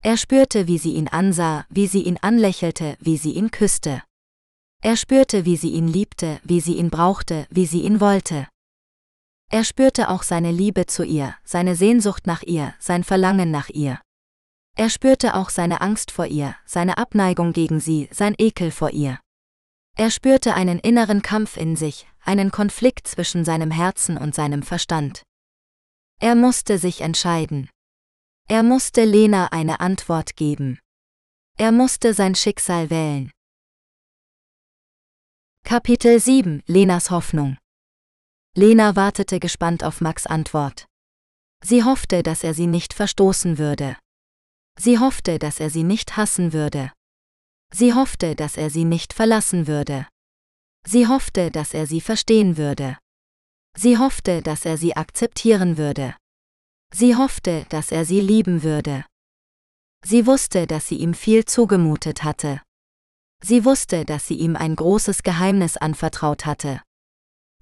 Er 0.03 0.17
spürte, 0.17 0.67
wie 0.67 0.79
sie 0.79 0.95
ihn 0.95 1.09
ansah, 1.09 1.67
wie 1.69 1.87
sie 1.87 2.03
ihn 2.03 2.19
anlächelte, 2.23 2.97
wie 3.01 3.17
sie 3.17 3.33
ihn 3.33 3.51
küsste. 3.51 4.03
Er 4.81 4.97
spürte, 4.97 5.45
wie 5.45 5.57
sie 5.57 5.71
ihn 5.71 5.89
liebte, 5.89 6.41
wie 6.45 6.61
sie 6.61 6.77
ihn 6.77 6.89
brauchte, 6.89 7.47
wie 7.51 7.67
sie 7.67 7.83
ihn 7.83 8.01
wollte. 8.01 8.47
Er 9.51 9.65
spürte 9.65 10.09
auch 10.09 10.23
seine 10.23 10.53
Liebe 10.53 10.87
zu 10.87 11.05
ihr, 11.05 11.35
seine 11.43 11.75
Sehnsucht 11.75 12.27
nach 12.27 12.43
ihr, 12.43 12.75
sein 12.79 13.03
Verlangen 13.03 13.51
nach 13.51 13.71
ihr. 13.71 14.01
Er 14.77 14.89
spürte 14.89 15.35
auch 15.35 15.51
seine 15.51 15.81
Angst 15.81 16.13
vor 16.13 16.27
ihr, 16.27 16.55
seine 16.65 16.97
Abneigung 16.97 17.53
gegen 17.53 17.81
sie, 17.81 18.09
sein 18.13 18.35
Ekel 18.39 18.71
vor 18.71 18.91
ihr. 18.91 19.19
Er 19.99 20.12
spürte 20.12 20.55
einen 20.55 20.78
inneren 20.78 21.23
Kampf 21.23 21.57
in 21.57 21.75
sich, 21.75 22.07
einen 22.21 22.52
Konflikt 22.52 23.09
zwischen 23.09 23.45
seinem 23.45 23.73
Herzen 23.73 24.17
und 24.17 24.33
seinem 24.33 24.62
Verstand. 24.62 25.25
Er 26.21 26.37
musste 26.37 26.78
sich 26.78 27.00
entscheiden. 27.00 27.69
Er 28.49 28.62
musste 28.62 29.05
Lena 29.05 29.47
eine 29.47 29.81
Antwort 29.81 30.37
geben. 30.37 30.78
Er 31.57 31.73
musste 31.73 32.14
sein 32.14 32.37
Schicksal 32.37 32.90
wählen. 32.90 33.33
Kapitel 35.64 36.21
7 36.21 36.62
Lenas 36.67 37.11
Hoffnung 37.11 37.59
Lena 38.55 38.95
wartete 38.95 39.40
gespannt 39.40 39.83
auf 39.83 40.00
Max 40.00 40.28
Antwort. 40.28 40.87
Sie 41.64 41.83
hoffte, 41.83 42.23
dass 42.23 42.45
er 42.45 42.55
sie 42.55 42.69
nicht 42.69 42.95
verstoßen 42.95 43.59
würde. 43.59 43.97
Sie 44.78 45.00
hoffte, 45.00 45.40
dass 45.40 45.59
er 45.59 45.71
sie 45.71 45.83
nicht 45.83 46.17
hassen 46.17 46.52
würde. 46.52 46.93
Sie 47.73 47.95
hoffte, 47.95 48.35
dass 48.35 48.57
er 48.57 48.71
sie 48.71 48.85
nicht 48.85 49.13
verlassen 49.13 49.67
würde. 49.67 50.07
Sie 50.87 51.07
hoffte, 51.07 51.51
dass 51.51 51.75
er 51.75 51.87
sie 51.87 52.01
verstehen 52.01 52.57
würde. 52.57 52.97
Sie 53.77 53.99
hoffte, 53.99 54.43
dass 54.43 54.65
er 54.65 54.77
sie 54.77 54.97
akzeptieren 54.97 55.77
würde. 55.77 56.17
Sie 56.93 57.15
hoffte, 57.15 57.67
dass 57.69 57.93
er 57.93 58.05
sie 58.05 58.21
lieben 58.21 58.63
würde. 58.63 59.05
Sie 60.05 60.27
wusste, 60.27 60.67
dass 60.67 60.89
sie 60.89 60.97
ihm 60.97 61.13
viel 61.15 61.45
zugemutet 61.45 62.25
hatte. 62.25 62.63
Sie 63.43 63.65
wusste, 63.65 64.05
dass 64.05 64.27
sie 64.27 64.37
ihm 64.37 64.57
ein 64.57 64.75
großes 64.75 65.23
Geheimnis 65.23 65.77
anvertraut 65.77 66.47
hatte. 66.47 66.83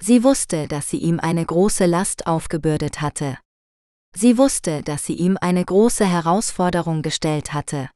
Sie 0.00 0.22
wusste, 0.22 0.68
dass 0.68 0.90
sie 0.90 0.98
ihm 0.98 1.18
eine 1.20 1.44
große 1.44 1.86
Last 1.86 2.26
aufgebürdet 2.26 3.00
hatte. 3.00 3.38
Sie 4.14 4.38
wusste, 4.38 4.82
dass 4.82 5.04
sie 5.04 5.14
ihm 5.14 5.36
eine 5.40 5.64
große 5.64 6.06
Herausforderung 6.06 7.02
gestellt 7.02 7.52
hatte. 7.52 7.90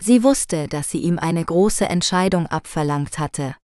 Sie 0.00 0.22
wusste, 0.22 0.68
dass 0.68 0.90
sie 0.90 0.98
ihm 0.98 1.18
eine 1.18 1.44
große 1.44 1.86
Entscheidung 1.86 2.46
abverlangt 2.46 3.18
hatte. 3.18 3.56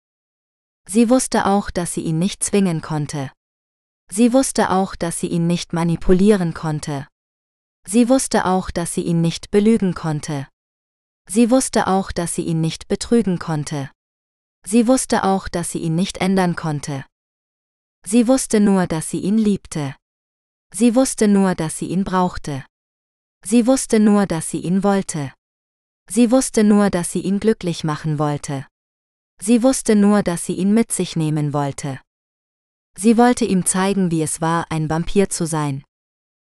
Sie 0.88 1.10
wusste 1.10 1.46
auch, 1.46 1.70
dass 1.70 1.94
sie 1.94 2.02
ihn 2.02 2.20
nicht 2.20 2.44
zwingen 2.44 2.82
konnte. 2.82 3.32
Sie 4.12 4.34
wusste 4.34 4.72
auch, 4.72 4.96
dass 4.96 5.20
sie 5.20 5.28
ihn 5.28 5.48
nicht 5.48 5.74
manipulieren 5.74 6.54
konnte. 6.54 7.08
Sie 7.86 8.10
wusste 8.10 8.46
auch, 8.46 8.72
dass 8.72 8.94
sie 8.94 9.02
ihn 9.02 9.22
nicht 9.22 9.52
belügen 9.52 9.94
konnte. 9.94 10.48
Sie 11.28 11.52
wusste 11.52 11.88
auch, 11.88 12.12
dass 12.12 12.34
sie 12.34 12.42
ihn 12.44 12.60
nicht 12.60 12.88
betrügen 12.88 13.38
konnte. 13.38 13.92
Sie 14.66 14.88
wusste 14.88 15.24
auch, 15.24 15.48
dass 15.48 15.72
sie 15.72 15.80
ihn 15.80 15.96
nicht 15.96 16.18
ändern 16.18 16.56
konnte. 16.56 17.06
Sie 18.06 18.28
wusste 18.28 18.60
nur, 18.60 18.88
dass 18.88 19.10
sie 19.10 19.20
ihn 19.20 19.38
liebte. 19.38 19.96
Sie 20.74 20.96
wusste 20.96 21.28
nur, 21.28 21.56
dass 21.56 21.78
sie 21.78 21.88
ihn 21.88 22.04
brauchte. 22.04 22.66
Sie 23.46 23.68
wusste 23.68 24.00
nur, 24.00 24.26
dass 24.26 24.50
sie 24.50 24.60
ihn 24.60 24.84
wollte. 24.84 25.34
Sie 26.12 26.32
wusste 26.32 26.64
nur, 26.64 26.90
dass 26.90 27.12
sie 27.12 27.22
ihn 27.22 27.40
glücklich 27.40 27.84
machen 27.84 28.18
wollte. 28.18 28.66
Sie 29.40 29.62
wusste 29.62 29.96
nur, 29.96 30.24
dass 30.24 30.46
sie 30.46 30.54
ihn 30.54 30.74
mit 30.74 30.92
sich 30.92 31.16
nehmen 31.16 31.54
wollte. 31.54 32.00
Sie 32.98 33.18
wollte 33.18 33.46
ihm 33.46 33.66
zeigen, 33.66 34.12
wie 34.12 34.24
es 34.24 34.42
war, 34.42 34.66
ein 34.72 34.90
Vampir 34.90 35.30
zu 35.30 35.46
sein. 35.46 35.84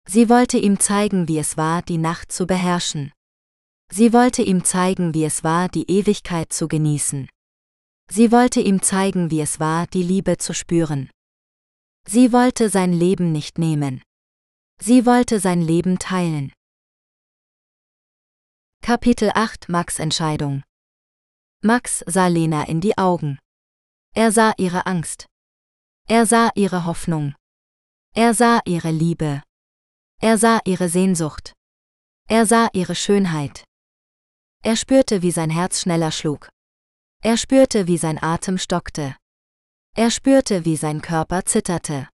Sie 0.08 0.30
wollte 0.30 0.58
ihm 0.58 0.80
zeigen, 0.80 1.28
wie 1.28 1.40
es 1.40 1.58
war, 1.58 1.82
die 1.82 1.98
Nacht 1.98 2.32
zu 2.32 2.46
beherrschen. 2.46 3.12
Sie 3.92 4.14
wollte 4.14 4.44
ihm 4.44 4.64
zeigen, 4.64 5.14
wie 5.14 5.24
es 5.24 5.44
war, 5.44 5.70
die 5.70 5.90
Ewigkeit 5.90 6.52
zu 6.52 6.68
genießen. 6.68 7.30
Sie 8.12 8.32
wollte 8.32 8.62
ihm 8.62 8.82
zeigen, 8.82 9.32
wie 9.32 9.42
es 9.42 9.60
war, 9.60 9.88
die 9.88 10.04
Liebe 10.04 10.38
zu 10.38 10.54
spüren. 10.54 11.10
Sie 12.08 12.32
wollte 12.32 12.70
sein 12.70 12.94
Leben 12.94 13.32
nicht 13.32 13.58
nehmen. 13.58 14.04
Sie 14.80 15.06
wollte 15.06 15.40
sein 15.40 15.62
Leben 15.62 15.98
teilen. 15.98 16.52
Kapitel 18.86 19.32
8 19.34 19.68
Max 19.68 19.98
Entscheidung 19.98 20.62
Max 21.63 22.04
sah 22.06 22.27
Lena 22.27 22.68
in 22.68 22.82
die 22.82 22.96
Augen. 23.00 23.39
Er 24.13 24.32
sah 24.32 24.54
ihre 24.60 24.86
Angst. 24.86 25.25
Er 26.08 26.27
sah 26.27 26.51
ihre 26.54 26.86
Hoffnung. 26.86 27.34
Er 28.13 28.36
sah 28.36 28.62
ihre 28.63 28.92
Liebe. 28.92 29.42
Er 30.22 30.38
sah 30.38 30.60
ihre 30.65 30.88
Sehnsucht. 30.88 31.54
Er 32.30 32.46
sah 32.46 32.70
ihre 32.74 32.94
Schönheit. 32.94 33.63
Er 34.62 34.75
spürte, 34.75 35.24
wie 35.24 35.32
sein 35.32 35.50
Herz 35.50 35.82
schneller 35.82 36.12
schlug. 36.12 36.50
Er 37.24 37.38
spürte, 37.38 37.88
wie 37.88 37.98
sein 37.98 38.22
Atem 38.22 38.60
stockte. 38.60 39.18
Er 39.96 40.12
spürte, 40.12 40.63
wie 40.63 40.77
sein 40.77 41.01
Körper 41.01 41.44
zitterte. 41.44 42.08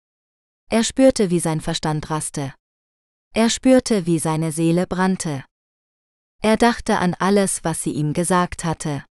Er 0.69 0.85
spürte, 0.85 1.31
wie 1.31 1.41
sein 1.41 1.59
Verstand 1.59 2.09
raste. 2.09 2.55
Er 3.33 3.49
spürte, 3.49 4.05
wie 4.05 4.19
seine 4.19 4.53
Seele 4.53 4.87
brannte. 4.87 5.43
Er 6.43 6.57
dachte 6.57 6.97
an 6.97 7.13
alles, 7.13 7.63
was 7.63 7.83
sie 7.83 7.91
ihm 7.91 8.13
gesagt 8.13 8.63
hatte. 8.65 9.05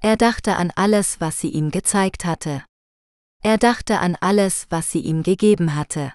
Er 0.00 0.16
dachte 0.16 0.56
an 0.56 0.70
alles, 0.74 1.20
was 1.20 1.38
sie 1.38 1.50
ihm 1.50 1.70
gezeigt 1.70 2.24
hatte. 2.24 2.64
Er 3.42 3.58
dachte 3.58 3.98
an 3.98 4.16
alles, 4.20 4.66
was 4.70 4.90
sie 4.90 5.00
ihm 5.00 5.22
gegeben 5.22 5.74
hatte. 5.74 6.14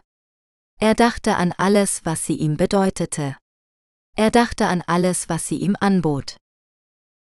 Er 0.80 0.96
dachte 0.96 1.36
an 1.36 1.52
alles, 1.52 2.04
was 2.04 2.26
sie 2.26 2.36
ihm 2.36 2.58
bedeutete. 2.58 3.38
Er 4.16 4.32
dachte 4.32 4.66
an 4.66 4.82
alles, 4.88 5.30
was 5.30 5.48
sie 5.48 5.58
ihm 5.58 5.76
anbot. 5.80 6.38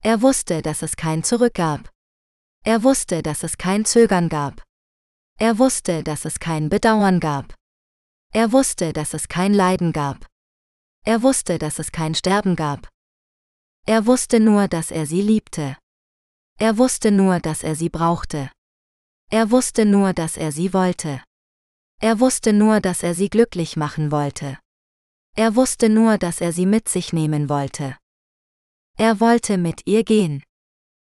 Er 0.01 0.23
wusste, 0.23 0.63
dass 0.63 0.83
es 0.83 0.95
kein 0.95 1.25
Zurück 1.25 1.55
gab. 1.55 1.91
Er 2.65 2.85
wusste, 2.85 3.23
dass 3.23 3.43
es 3.43 3.59
kein 3.59 3.85
Zögern 3.85 4.29
gab. 4.29 4.63
Er 5.39 5.59
wusste, 5.59 6.05
dass 6.05 6.25
es 6.25 6.39
kein 6.39 6.69
Bedauern 6.69 7.19
gab. 7.19 7.55
Er 8.33 8.53
wusste, 8.53 8.93
dass 8.93 9.13
es 9.15 9.27
kein 9.27 9.55
Leiden 9.55 9.93
gab. 9.93 10.27
Er 11.05 11.23
wusste, 11.23 11.59
dass 11.59 11.81
es 11.81 11.91
kein 11.91 12.15
Sterben 12.15 12.55
gab. 12.55 12.89
Er 13.89 14.05
wusste 14.05 14.39
nur, 14.39 14.69
dass 14.69 14.91
er 14.91 15.07
sie 15.07 15.23
liebte. 15.23 15.79
Er 16.59 16.77
wusste 16.77 17.11
nur, 17.11 17.41
dass 17.41 17.63
er 17.63 17.75
sie 17.75 17.89
brauchte. 17.89 18.51
Er 19.31 19.51
wusste 19.51 19.87
nur, 19.87 20.13
dass 20.13 20.37
er 20.37 20.53
sie 20.53 20.75
wollte. 20.75 21.25
Er 21.99 22.21
wusste 22.21 22.53
nur, 22.53 22.83
dass 22.83 23.03
er 23.03 23.15
sie 23.15 23.31
glücklich 23.31 23.79
machen 23.79 24.11
wollte. 24.11 24.59
Er 25.35 25.57
wusste 25.57 25.89
nur, 25.89 26.19
dass 26.19 26.43
er 26.43 26.53
sie 26.53 26.67
mit 26.67 26.87
sich 26.91 27.15
nehmen 27.15 27.49
wollte. 27.49 27.97
Er 28.99 29.21
wollte 29.21 29.57
mit 29.57 29.87
ihr 29.87 30.05
gehen. 30.05 30.43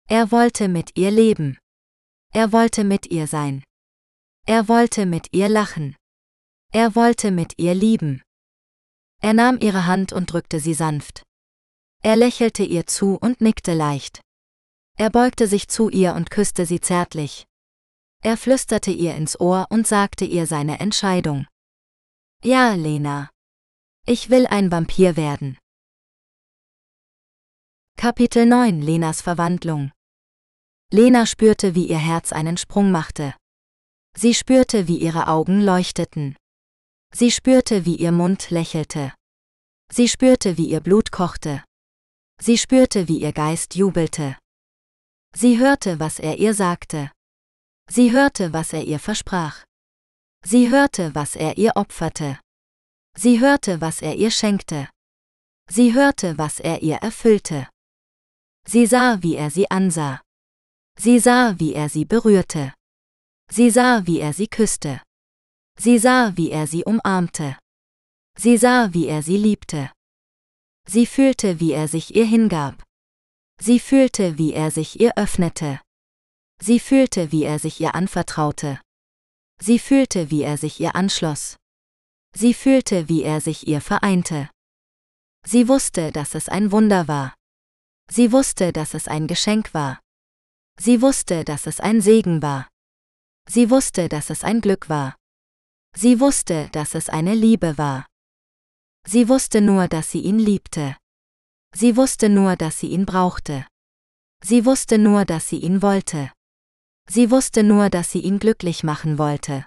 Er 0.07 0.31
wollte 0.31 0.67
mit 0.67 0.95
ihr 0.95 1.09
leben. 1.09 1.57
Er 2.31 2.51
wollte 2.51 2.83
mit 2.83 3.07
ihr 3.07 3.25
sein. 3.25 3.63
Er 4.45 4.67
wollte 4.67 5.07
mit 5.07 5.33
ihr 5.33 5.49
lachen. 5.49 5.95
Er 6.71 6.93
wollte 6.93 7.31
mit 7.31 7.57
ihr 7.57 7.73
lieben. 7.73 8.21
Er 9.19 9.33
nahm 9.33 9.57
ihre 9.61 9.87
Hand 9.87 10.13
und 10.13 10.31
drückte 10.31 10.59
sie 10.59 10.75
sanft. 10.75 11.26
Er 12.03 12.15
lächelte 12.15 12.63
ihr 12.63 12.85
zu 12.87 13.15
und 13.15 13.41
nickte 13.41 13.73
leicht. 13.73 14.21
Er 14.97 15.09
beugte 15.09 15.47
sich 15.47 15.67
zu 15.67 15.89
ihr 15.89 16.15
und 16.15 16.31
küsste 16.31 16.65
sie 16.65 16.79
zärtlich. 16.79 17.45
Er 18.23 18.37
flüsterte 18.37 18.91
ihr 18.91 19.15
ins 19.15 19.39
Ohr 19.39 19.67
und 19.69 19.87
sagte 19.87 20.25
ihr 20.25 20.47
seine 20.47 20.79
Entscheidung. 20.79 21.47
Ja, 22.43 22.73
Lena. 22.73 23.29
Ich 24.05 24.29
will 24.29 24.47
ein 24.47 24.71
Vampir 24.71 25.17
werden. 25.17 25.57
Kapitel 27.97 28.45
9 28.45 28.81
Lenas 28.81 29.21
Verwandlung 29.21 29.91
Lena 30.91 31.25
spürte, 31.25 31.75
wie 31.75 31.87
ihr 31.87 31.97
Herz 31.97 32.31
einen 32.31 32.57
Sprung 32.57 32.91
machte. 32.91 33.35
Sie 34.15 34.33
spürte, 34.33 34.87
wie 34.87 34.97
ihre 34.97 35.27
Augen 35.27 35.61
leuchteten. 35.61 36.35
Sie 37.13 37.31
spürte, 37.31 37.85
wie 37.85 37.95
ihr 37.95 38.11
Mund 38.11 38.49
lächelte. 38.49 39.13
Sie 39.91 40.07
spürte, 40.07 40.57
wie 40.57 40.69
ihr 40.69 40.79
Blut 40.79 41.11
kochte. 41.11 41.63
Sie 42.39 42.57
spürte, 42.57 43.07
wie 43.07 43.21
ihr 43.21 43.33
Geist 43.33 43.75
jubelte. 43.75 44.37
Sie 45.33 45.59
hörte, 45.59 45.99
was 45.99 46.19
er 46.19 46.37
ihr 46.37 46.53
sagte. 46.53 47.11
Sie 47.89 48.11
hörte, 48.11 48.53
was 48.53 48.73
er 48.73 48.83
ihr 48.83 48.99
versprach. 48.99 49.63
Sie 50.43 50.69
hörte, 50.69 51.13
was 51.15 51.35
er 51.35 51.57
ihr 51.57 51.73
opferte. 51.75 52.39
Sie 53.15 53.39
hörte, 53.39 53.81
was 53.81 54.01
er 54.01 54.15
ihr 54.15 54.31
schenkte. 54.31 54.89
Sie 55.69 55.93
hörte, 55.93 56.37
was 56.37 56.59
er 56.59 56.81
ihr 56.81 56.97
erfüllte. 56.97 57.67
Sie 58.65 58.85
sah, 58.85 59.17
wie 59.21 59.35
er 59.35 59.49
sie 59.49 59.69
ansah. 59.71 60.21
Sie 60.99 61.19
sah, 61.19 61.59
wie 61.59 61.73
er 61.73 61.89
sie 61.89 62.05
berührte. 62.05 62.73
Sie 63.49 63.69
sah, 63.69 64.05
wie 64.05 64.19
er 64.19 64.33
sie 64.33 64.47
küsste. 64.47 65.01
Sie 65.79 65.97
sah, 65.97 66.35
wie 66.35 66.51
er 66.51 66.67
sie 66.67 66.83
umarmte. 66.83 67.57
Sie 68.37 68.57
sah, 68.57 68.93
wie 68.93 69.07
er 69.07 69.21
sie 69.21 69.37
liebte. 69.37 69.91
Sie 70.89 71.05
fühlte, 71.05 71.59
wie 71.59 71.73
er 71.73 71.87
sich 71.87 72.15
ihr 72.15 72.25
hingab. 72.25 72.81
Sie 73.59 73.79
fühlte, 73.79 74.37
wie 74.37 74.53
er 74.53 74.71
sich 74.71 74.99
ihr 74.99 75.17
öffnete. 75.17 75.81
Sie 76.61 76.79
fühlte, 76.79 77.31
wie 77.31 77.43
er 77.43 77.59
sich 77.59 77.81
ihr 77.81 77.93
anvertraute. 77.93 78.79
Sie 79.59 79.79
fühlte, 79.79 80.31
wie 80.31 80.43
er 80.43 80.57
sich 80.57 80.79
ihr 80.79 80.95
anschloss. 80.95 81.57
Sie 82.33 82.53
fühlte, 82.53 83.09
wie 83.09 83.23
er 83.23 83.41
sich 83.41 83.67
ihr 83.67 83.81
vereinte. 83.81 84.49
Sie 85.45 85.67
wusste, 85.67 86.11
dass 86.11 86.35
es 86.35 86.49
ein 86.49 86.71
Wunder 86.71 87.07
war. 87.07 87.33
Sie 88.09 88.31
wusste, 88.31 88.71
dass 88.71 88.93
es 88.93 89.07
ein 89.07 89.27
Geschenk 89.27 89.73
war. 89.73 89.99
Sie 90.79 91.01
wusste, 91.01 91.43
dass 91.43 91.67
es 91.67 91.79
ein 91.79 92.01
Segen 92.01 92.41
war. 92.41 92.69
Sie 93.49 93.69
wusste, 93.69 94.07
dass 94.07 94.29
es 94.29 94.43
ein 94.43 94.61
Glück 94.61 94.89
war. 94.89 95.15
Sie 95.95 96.19
wusste, 96.19 96.69
dass 96.71 96.95
es 96.95 97.09
eine 97.09 97.33
Liebe 97.33 97.77
war. 97.77 98.05
Sie 99.09 99.29
wusste 99.29 99.61
nur, 99.61 99.87
dass 99.87 100.11
sie 100.11 100.19
ihn 100.19 100.37
liebte. 100.37 100.97
Sie 101.73 101.95
wusste 101.95 102.27
nur, 102.27 102.57
dass 102.57 102.79
sie 102.79 102.87
ihn 102.87 103.05
brauchte. 103.05 103.65
Sie 104.43 104.65
wusste 104.65 104.97
nur, 104.97 105.23
dass 105.23 105.47
sie 105.47 105.59
ihn 105.59 105.81
wollte. 105.81 106.31
Sie 107.09 107.31
wusste 107.31 107.63
nur, 107.63 107.89
dass 107.89 108.11
sie 108.11 108.19
ihn 108.19 108.37
glücklich 108.37 108.83
machen 108.83 109.17
wollte. 109.17 109.65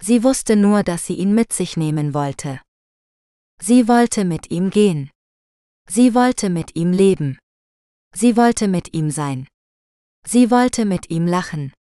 Sie 0.00 0.22
wusste 0.24 0.56
nur, 0.56 0.82
dass 0.82 1.06
sie 1.06 1.14
ihn 1.14 1.34
mit 1.34 1.52
sich 1.52 1.76
nehmen 1.76 2.14
wollte. 2.14 2.62
Sie 3.60 3.86
wollte 3.86 4.24
mit 4.24 4.50
ihm 4.50 4.70
gehen. 4.70 5.10
Sie 5.86 6.14
wollte 6.14 6.48
mit 6.48 6.74
ihm 6.74 6.92
leben. 6.92 7.38
Sie 8.14 8.36
wollte 8.36 8.66
mit 8.66 8.94
ihm 8.94 9.10
sein. 9.10 9.46
Sie 10.26 10.50
wollte 10.50 10.86
mit 10.86 11.10
ihm 11.10 11.26
lachen. 11.26 11.74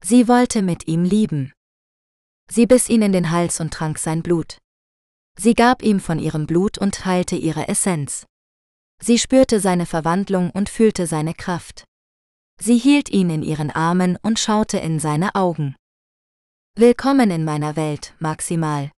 Sie 0.00 0.28
wollte 0.28 0.62
mit 0.62 0.86
ihm 0.86 1.02
lieben. 1.02 1.52
Sie 2.48 2.66
biss 2.66 2.88
ihn 2.88 3.02
in 3.02 3.12
den 3.12 3.32
Hals 3.32 3.58
und 3.58 3.72
trank 3.72 3.98
sein 3.98 4.22
Blut. 4.22 4.58
Sie 5.38 5.54
gab 5.54 5.82
ihm 5.82 6.00
von 6.00 6.18
ihrem 6.18 6.46
Blut 6.46 6.78
und 6.78 6.94
teilte 6.94 7.36
ihre 7.36 7.68
Essenz. 7.68 8.26
Sie 9.02 9.18
spürte 9.18 9.60
seine 9.60 9.86
Verwandlung 9.86 10.50
und 10.50 10.68
fühlte 10.68 11.06
seine 11.06 11.34
Kraft. 11.34 11.84
Sie 12.60 12.78
hielt 12.78 13.10
ihn 13.10 13.30
in 13.30 13.42
ihren 13.42 13.70
Armen 13.70 14.16
und 14.22 14.38
schaute 14.38 14.78
in 14.78 15.00
seine 15.00 15.34
Augen. 15.34 15.74
Willkommen 16.76 17.30
in 17.30 17.44
meiner 17.44 17.76
Welt, 17.76 18.14
Maximal. 18.18 18.90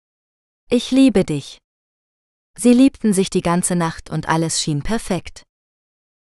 Ich 0.69 0.91
liebe 0.91 1.23
dich. 1.23 1.59
Sie 2.57 2.73
liebten 2.73 3.13
sich 3.13 3.29
die 3.29 3.41
ganze 3.41 3.75
Nacht 3.75 4.09
und 4.09 4.27
alles 4.27 4.61
schien 4.61 4.81
perfekt. 4.81 5.43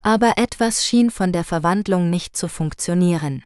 Aber 0.03 0.37
etwas 0.37 0.85
schien 0.85 1.11
von 1.11 1.31
der 1.31 1.43
Verwandlung 1.43 2.09
nicht 2.09 2.35
zu 2.37 2.47
funktionieren. 2.47 3.43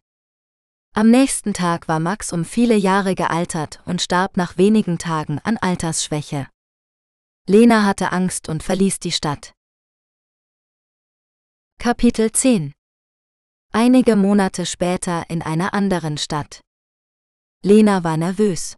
Am 0.94 1.10
nächsten 1.10 1.54
Tag 1.54 1.88
war 1.88 2.02
Max 2.02 2.34
um 2.34 2.44
viele 2.44 2.76
Jahre 2.76 3.16
gealtert 3.16 3.82
und 3.86 4.02
starb 4.02 4.36
nach 4.36 4.58
wenigen 4.58 4.98
Tagen 4.98 5.40
an 5.40 5.56
Altersschwäche. 5.56 6.50
Lena 7.48 7.86
hatte 7.86 8.12
Angst 8.12 8.50
und 8.50 8.62
verließ 8.62 9.00
die 9.00 9.14
Stadt. 9.14 9.54
Kapitel 11.80 12.34
10 12.34 12.74
Einige 13.72 14.18
Monate 14.18 14.66
später 14.66 15.30
in 15.30 15.42
einer 15.42 15.74
anderen 15.74 16.18
Stadt. 16.18 16.60
Lena 17.64 18.04
war 18.04 18.18
nervös. 18.18 18.76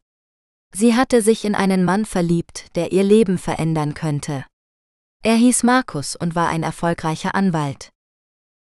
Sie 0.72 0.96
hatte 0.96 1.24
sich 1.24 1.46
in 1.46 1.55
einen 1.55 1.84
Mann 1.84 2.05
verliebt, 2.05 2.75
der 2.75 2.91
ihr 2.91 3.03
Leben 3.03 3.39
verändern 3.39 3.96
könnte. 3.96 4.46
Er 5.24 5.36
hieß 5.36 5.63
Markus 5.63 6.15
und 6.15 6.36
war 6.36 6.50
ein 6.50 6.62
erfolgreicher 6.62 7.34
Anwalt. 7.34 7.89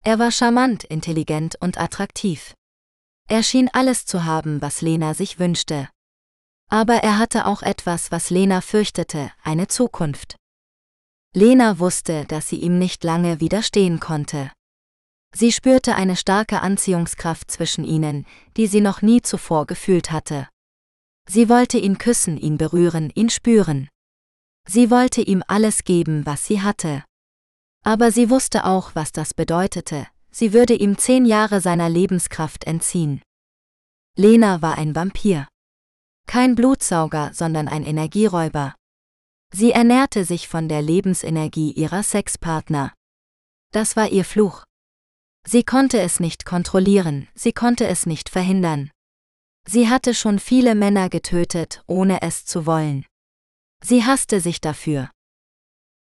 Er 0.04 0.18
war 0.18 0.32
charmant, 0.32 0.84
intelligent 0.84 1.56
und 1.60 1.80
attraktiv. 1.80 2.54
Er 3.28 3.42
schien 3.42 3.68
alles 3.72 4.06
zu 4.06 4.24
haben, 4.24 4.62
was 4.62 4.80
Lena 4.80 5.12
sich 5.12 5.38
wünschte. 5.38 5.88
Aber 6.70 6.96
er 6.96 7.18
hatte 7.18 7.46
auch 7.46 7.62
etwas, 7.62 8.10
was 8.10 8.30
Lena 8.30 8.62
fürchtete, 8.62 9.30
eine 9.42 9.68
Zukunft. 9.68 10.36
Lena 11.34 11.78
wusste, 11.78 12.24
dass 12.24 12.48
sie 12.48 12.56
ihm 12.56 12.78
nicht 12.78 13.04
lange 13.04 13.40
widerstehen 13.40 14.00
konnte. 14.00 14.50
Sie 15.34 15.52
spürte 15.52 15.94
eine 15.94 16.16
starke 16.16 16.62
Anziehungskraft 16.62 17.50
zwischen 17.50 17.84
ihnen, 17.84 18.26
die 18.56 18.66
sie 18.66 18.80
noch 18.80 19.02
nie 19.02 19.20
zuvor 19.20 19.66
gefühlt 19.66 20.10
hatte. 20.10 20.48
Sie 21.28 21.50
wollte 21.50 21.76
ihn 21.76 21.98
küssen, 21.98 22.38
ihn 22.38 22.56
berühren, 22.56 23.10
ihn 23.14 23.28
spüren. 23.28 23.88
Sie 24.66 24.90
wollte 24.90 25.20
ihm 25.20 25.42
alles 25.46 25.84
geben, 25.84 26.24
was 26.24 26.46
sie 26.46 26.62
hatte. 26.62 27.04
Aber 27.84 28.10
sie 28.10 28.30
wusste 28.30 28.64
auch, 28.64 28.94
was 28.94 29.12
das 29.12 29.34
bedeutete, 29.34 30.06
sie 30.30 30.52
würde 30.52 30.74
ihm 30.74 30.98
zehn 30.98 31.24
Jahre 31.24 31.60
seiner 31.60 31.88
Lebenskraft 31.88 32.64
entziehen. 32.64 33.22
Lena 34.16 34.62
war 34.62 34.78
ein 34.78 34.94
Vampir. 34.94 35.48
Kein 36.26 36.54
Blutsauger, 36.54 37.30
sondern 37.32 37.68
ein 37.68 37.84
Energieräuber. 37.84 38.74
Sie 39.52 39.72
ernährte 39.72 40.24
sich 40.24 40.48
von 40.48 40.68
der 40.68 40.82
Lebensenergie 40.82 41.72
ihrer 41.72 42.02
Sexpartner. 42.02 42.92
Das 43.72 43.96
war 43.96 44.08
ihr 44.08 44.24
Fluch. 44.24 44.64
Sie 45.46 45.64
konnte 45.64 46.00
es 46.00 46.20
nicht 46.20 46.44
kontrollieren, 46.44 47.28
sie 47.34 47.52
konnte 47.52 47.86
es 47.86 48.04
nicht 48.04 48.28
verhindern. 48.28 48.90
Sie 49.66 49.88
hatte 49.88 50.14
schon 50.14 50.38
viele 50.38 50.74
Männer 50.74 51.08
getötet, 51.08 51.82
ohne 51.86 52.22
es 52.22 52.44
zu 52.44 52.66
wollen. 52.66 53.06
Sie 53.82 54.04
hasste 54.04 54.40
sich 54.40 54.60
dafür. 54.60 55.10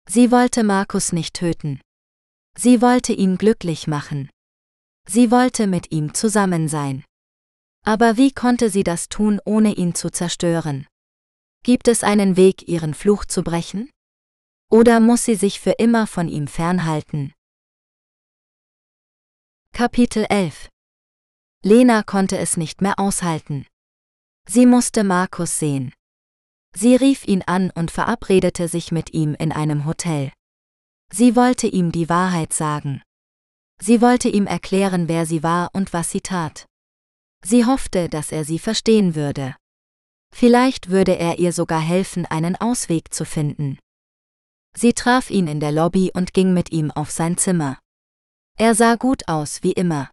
Sie 0.09 0.31
wollte 0.31 0.65
Markus 0.65 1.13
nicht 1.13 1.35
töten. 1.35 1.81
Sie 2.59 2.81
wollte 2.81 3.13
ihn 3.13 3.37
glücklich 3.37 3.87
machen. 3.87 4.31
Sie 5.07 5.31
wollte 5.31 5.67
mit 5.67 5.93
ihm 5.93 6.15
zusammen 6.15 6.69
sein. 6.69 7.05
Aber 7.85 8.17
wie 8.17 8.33
konnte 8.33 8.71
sie 8.71 8.83
das 8.83 9.09
tun, 9.09 9.41
ohne 9.45 9.75
ihn 9.75 9.95
zu 9.95 10.11
zerstören? 10.11 10.87
Gibt 11.63 11.87
es 11.87 12.03
einen 12.03 12.37
Weg, 12.37 12.67
ihren 12.69 12.95
Fluch 12.95 13.25
zu 13.25 13.43
brechen? 13.43 13.91
Oder 14.71 15.01
muss 15.01 15.25
sie 15.25 15.37
sich 15.37 15.61
für 15.61 15.73
immer 15.73 16.07
von 16.07 16.29
ihm 16.29 16.49
fernhalten? 16.49 17.33
Kapitel 19.73 20.25
11 20.29 20.69
Lena 21.63 22.03
konnte 22.03 22.39
es 22.39 22.57
nicht 22.57 22.81
mehr 22.81 22.99
aushalten. 22.99 23.67
Sie 24.49 24.65
musste 24.65 25.05
Markus 25.05 25.59
sehen. 25.59 25.93
Sie 26.75 26.97
rief 26.97 27.27
ihn 27.27 27.43
an 27.43 27.71
und 27.75 27.91
verabredete 27.91 28.69
sich 28.69 28.93
mit 28.93 29.13
ihm 29.13 29.35
in 29.35 29.53
einem 29.53 29.85
Hotel. 29.85 30.33
Sie 31.13 31.37
wollte 31.37 31.67
ihm 31.67 31.93
die 31.93 32.09
Wahrheit 32.09 32.53
sagen. 32.53 33.03
Sie 33.81 34.01
wollte 34.01 34.29
ihm 34.29 34.47
erklären, 34.47 35.09
wer 35.09 35.27
sie 35.27 35.43
war 35.43 35.71
und 35.73 35.93
was 35.93 36.11
sie 36.11 36.21
tat. 36.21 36.67
Sie 37.45 37.65
hoffte, 37.65 38.09
dass 38.09 38.33
er 38.33 38.45
sie 38.45 38.59
verstehen 38.59 39.15
würde. 39.15 39.55
Vielleicht 40.33 40.91
würde 40.91 41.17
er 41.19 41.39
ihr 41.39 41.53
sogar 41.53 41.81
helfen, 41.81 42.27
einen 42.27 42.57
Ausweg 42.57 43.13
zu 43.13 43.25
finden. 43.25 43.79
Sie 44.77 44.93
traf 44.93 45.31
ihn 45.31 45.47
in 45.47 45.61
der 45.61 45.73
Lobby 45.73 46.11
und 46.13 46.35
ging 46.35 46.53
mit 46.53 46.73
ihm 46.73 46.91
auf 46.91 47.11
sein 47.11 47.39
Zimmer. 47.39 47.79
Er 48.59 48.75
sah 48.75 48.97
gut 48.97 49.29
aus 49.29 49.63
wie 49.63 49.73
immer. 49.73 50.11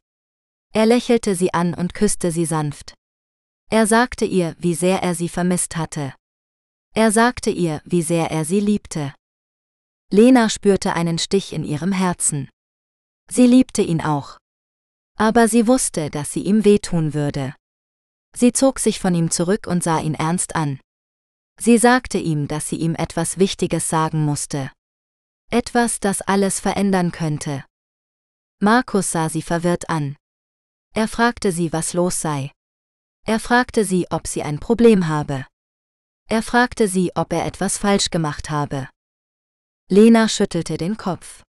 Er 0.73 0.85
lächelte 0.85 1.35
sie 1.35 1.53
an 1.53 1.73
und 1.73 1.93
küsste 1.93 2.31
sie 2.31 2.45
sanft. 2.45 2.93
Er 3.69 3.87
sagte 3.87 4.25
ihr, 4.25 4.55
wie 4.59 4.75
sehr 4.75 5.01
er 5.01 5.15
sie 5.15 5.29
vermisst 5.29 5.75
hatte. 5.75 6.13
Er 6.93 7.11
sagte 7.11 7.49
ihr, 7.49 7.81
wie 7.85 8.01
sehr 8.01 8.31
er 8.31 8.45
sie 8.45 8.59
liebte. 8.59 9.13
Lena 10.13 10.47
spürte 10.47 10.93
einen 10.93 11.17
Stich 11.17 11.53
in 11.53 11.63
ihrem 11.63 11.91
Herzen. 11.91 12.47
Sie 13.31 13.47
liebte 13.47 13.81
ihn 13.81 13.99
auch. 13.99 14.37
Aber 15.17 15.47
sie 15.47 15.65
wusste, 15.65 16.11
dass 16.11 16.31
sie 16.31 16.43
ihm 16.43 16.65
wehtun 16.65 17.15
würde. 17.15 17.55
Sie 18.35 18.53
zog 18.53 18.77
sich 18.77 18.99
von 18.99 19.15
ihm 19.15 19.31
zurück 19.31 19.65
und 19.65 19.83
sah 19.83 19.99
ihn 19.99 20.13
ernst 20.13 20.55
an. 20.55 20.79
Sie 21.59 21.79
sagte 21.79 22.19
ihm, 22.19 22.47
dass 22.47 22.69
sie 22.69 22.75
ihm 22.75 22.93
etwas 22.93 23.39
Wichtiges 23.39 23.89
sagen 23.89 24.23
musste. 24.23 24.71
Etwas, 25.49 25.99
das 25.99 26.21
alles 26.21 26.59
verändern 26.59 27.11
könnte. 27.11 27.65
Markus 28.59 29.13
sah 29.13 29.29
sie 29.29 29.41
verwirrt 29.41 29.89
an. 29.89 30.15
Er 30.93 31.07
fragte 31.07 31.51
sie, 31.51 31.73
was 31.73 31.93
los 31.93 32.21
sei. 32.21 32.51
Er 33.25 33.39
fragte 33.39 33.83
sie, 33.83 34.05
ob 34.11 34.27
sie 34.27 34.43
ein 34.43 34.59
Problem 34.59 35.07
habe. 35.07 35.47
Er 36.29 36.43
fragte 36.43 36.87
sie, 36.87 37.11
ob 37.15 37.33
er 37.33 37.47
etwas 37.47 37.79
falsch 37.79 38.11
gemacht 38.11 38.51
habe. 38.51 38.89
Lena 39.89 40.27
schüttelte 40.29 40.77
den 40.77 40.97
Kopf. 40.97 41.43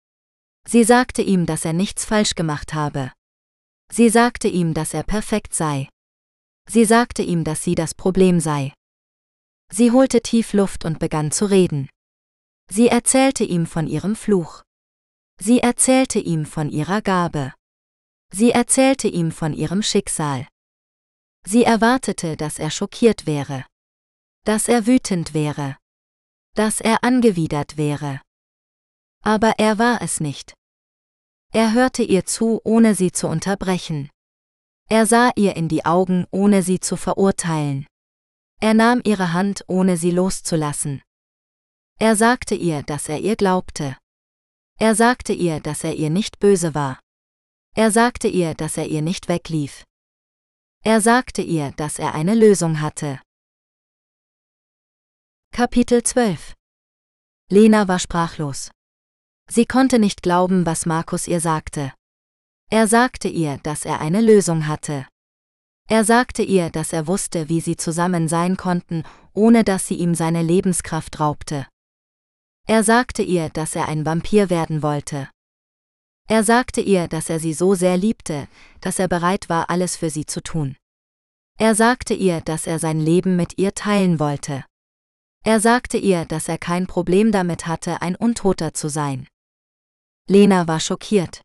Sie 0.67 0.85
sagte 0.85 1.23
ihm, 1.23 1.47
dass 1.47 1.65
er 1.65 1.73
nichts 1.73 2.05
falsch 2.05 2.35
gemacht 2.35 2.73
habe. 2.75 3.13
Sie 3.91 4.09
sagte 4.09 4.49
ihm, 4.49 4.75
dass 4.75 4.95
er 4.95 5.03
perfekt 5.03 5.55
sei. 5.55 5.89
Sie 6.69 6.85
sagte 6.85 7.23
ihm, 7.23 7.45
dass 7.45 7.63
sie 7.63 7.75
das 7.75 7.95
Problem 7.95 8.41
sei. 8.41 8.73
Sie 9.71 9.91
holte 9.91 10.23
tief 10.23 10.53
Luft 10.53 10.85
und 10.85 10.99
begann 10.99 11.31
zu 11.31 11.47
reden. 11.47 11.89
Sie 12.71 12.89
erzählte 12.89 13.45
ihm 13.45 13.67
von 13.67 13.87
ihrem 13.87 14.17
Fluch. 14.17 14.63
Sie 15.39 15.61
erzählte 15.61 16.21
ihm 16.21 16.47
von 16.47 16.71
ihrer 16.71 17.03
Gabe. 17.03 17.53
Sie 18.33 18.51
erzählte 18.51 19.09
ihm 19.09 19.33
von 19.33 19.53
ihrem 19.53 19.83
Schicksal. 19.83 20.47
Sie 21.45 21.65
erwartete, 21.65 22.37
dass 22.37 22.59
er 22.59 22.71
schockiert 22.71 23.27
wäre. 23.27 23.67
Dass 24.45 24.69
er 24.69 24.87
wütend 24.87 25.35
wäre. 25.35 25.77
Dass 26.55 26.81
er 26.81 27.03
angewidert 27.03 27.77
wäre. 27.77 28.21
Aber 29.25 29.55
er 29.59 29.79
war 29.79 30.03
es 30.03 30.21
nicht. 30.21 30.55
Er 31.53 31.73
hörte 31.73 32.03
ihr 32.03 32.25
zu, 32.27 32.61
ohne 32.65 32.95
sie 32.95 33.13
zu 33.13 33.29
unterbrechen. 33.29 34.11
Er 34.89 35.07
sah 35.07 35.31
ihr 35.37 35.57
in 35.57 35.69
die 35.69 35.85
Augen, 35.85 36.27
ohne 36.31 36.63
sie 36.63 36.81
zu 36.81 36.97
verurteilen. 36.97 37.87
Er 38.61 38.75
nahm 38.75 39.01
ihre 39.05 39.33
Hand, 39.33 39.65
ohne 39.67 39.97
sie 39.97 40.11
loszulassen. 40.11 41.03
Er 41.99 42.17
sagte 42.17 42.55
ihr, 42.55 42.83
dass 42.83 43.09
er 43.09 43.19
ihr 43.21 43.37
glaubte. 43.37 43.97
Er 44.79 44.95
sagte 44.95 45.33
ihr, 45.33 45.61
dass 45.61 45.85
er 45.85 45.95
ihr 45.95 46.11
nicht 46.11 46.39
böse 46.39 46.75
war. 46.75 46.99
Er 47.75 47.91
sagte 47.91 48.29
ihr, 48.29 48.55
dass 48.55 48.77
er 48.77 48.87
ihr 48.87 49.01
nicht 49.01 49.29
weglief. 49.29 49.85
Er 50.85 51.01
sagte 51.01 51.43
ihr, 51.43 51.73
dass 51.73 51.99
er 51.99 52.15
eine 52.15 52.35
Lösung 52.35 52.81
hatte. 52.81 53.21
Kapitel 55.55 56.03
12 56.03 56.55
Lena 57.51 57.87
war 57.87 57.99
sprachlos. 57.99 58.71
Sie 59.51 59.67
konnte 59.67 59.99
nicht 59.99 60.23
glauben, 60.23 60.65
was 60.65 60.87
Markus 60.87 61.29
ihr 61.29 61.41
sagte. 61.41 61.93
Er 62.71 62.87
sagte 62.87 63.29
ihr, 63.29 63.59
dass 63.59 63.85
er 63.85 64.01
eine 64.01 64.23
Lösung 64.23 64.67
hatte. 64.67 65.07
Er 65.91 66.05
sagte 66.05 66.43
ihr, 66.43 66.71
dass 66.71 66.95
er 66.95 67.07
wusste, 67.07 67.51
wie 67.51 67.61
sie 67.61 67.77
zusammen 67.77 68.29
sein 68.29 68.57
konnten, 68.57 69.03
ohne 69.35 69.63
dass 69.63 69.87
sie 69.87 69.97
ihm 69.97 70.15
seine 70.15 70.41
Lebenskraft 70.41 71.21
raubte. 71.21 71.67
Er 72.67 72.83
sagte 72.83 73.23
ihr, 73.23 73.51
dass 73.51 73.77
er 73.77 73.89
ein 73.89 74.07
Vampir 74.07 74.49
werden 74.49 74.83
wollte. 74.83 75.29
Er 76.31 76.45
sagte 76.45 76.81
ihr, 76.81 77.09
dass 77.09 77.29
er 77.29 77.41
sie 77.41 77.53
so 77.53 77.75
sehr 77.75 77.99
liebte, 77.99 78.49
dass 78.81 78.99
er 78.99 79.07
bereit 79.07 79.51
war, 79.51 79.69
alles 79.69 79.97
für 79.97 80.09
sie 80.09 80.25
zu 80.25 80.43
tun. 80.43 80.77
Er 81.59 81.75
sagte 81.75 82.15
ihr, 82.15 82.41
dass 82.41 82.67
er 82.67 82.79
sein 82.79 83.01
Leben 83.01 83.37
mit 83.37 83.59
ihr 83.59 83.75
teilen 83.75 84.19
wollte. 84.19 84.65
Er 85.45 85.59
sagte 85.61 85.99
ihr, 85.99 86.25
dass 86.25 86.49
er 86.49 86.59
kein 86.59 86.87
Problem 86.87 87.33
damit 87.33 87.67
hatte, 87.67 88.01
ein 88.01 88.15
Untoter 88.15 88.75
zu 88.75 88.89
sein. 88.89 89.27
Lena 90.29 90.69
war 90.69 90.79
schockiert. 90.79 91.43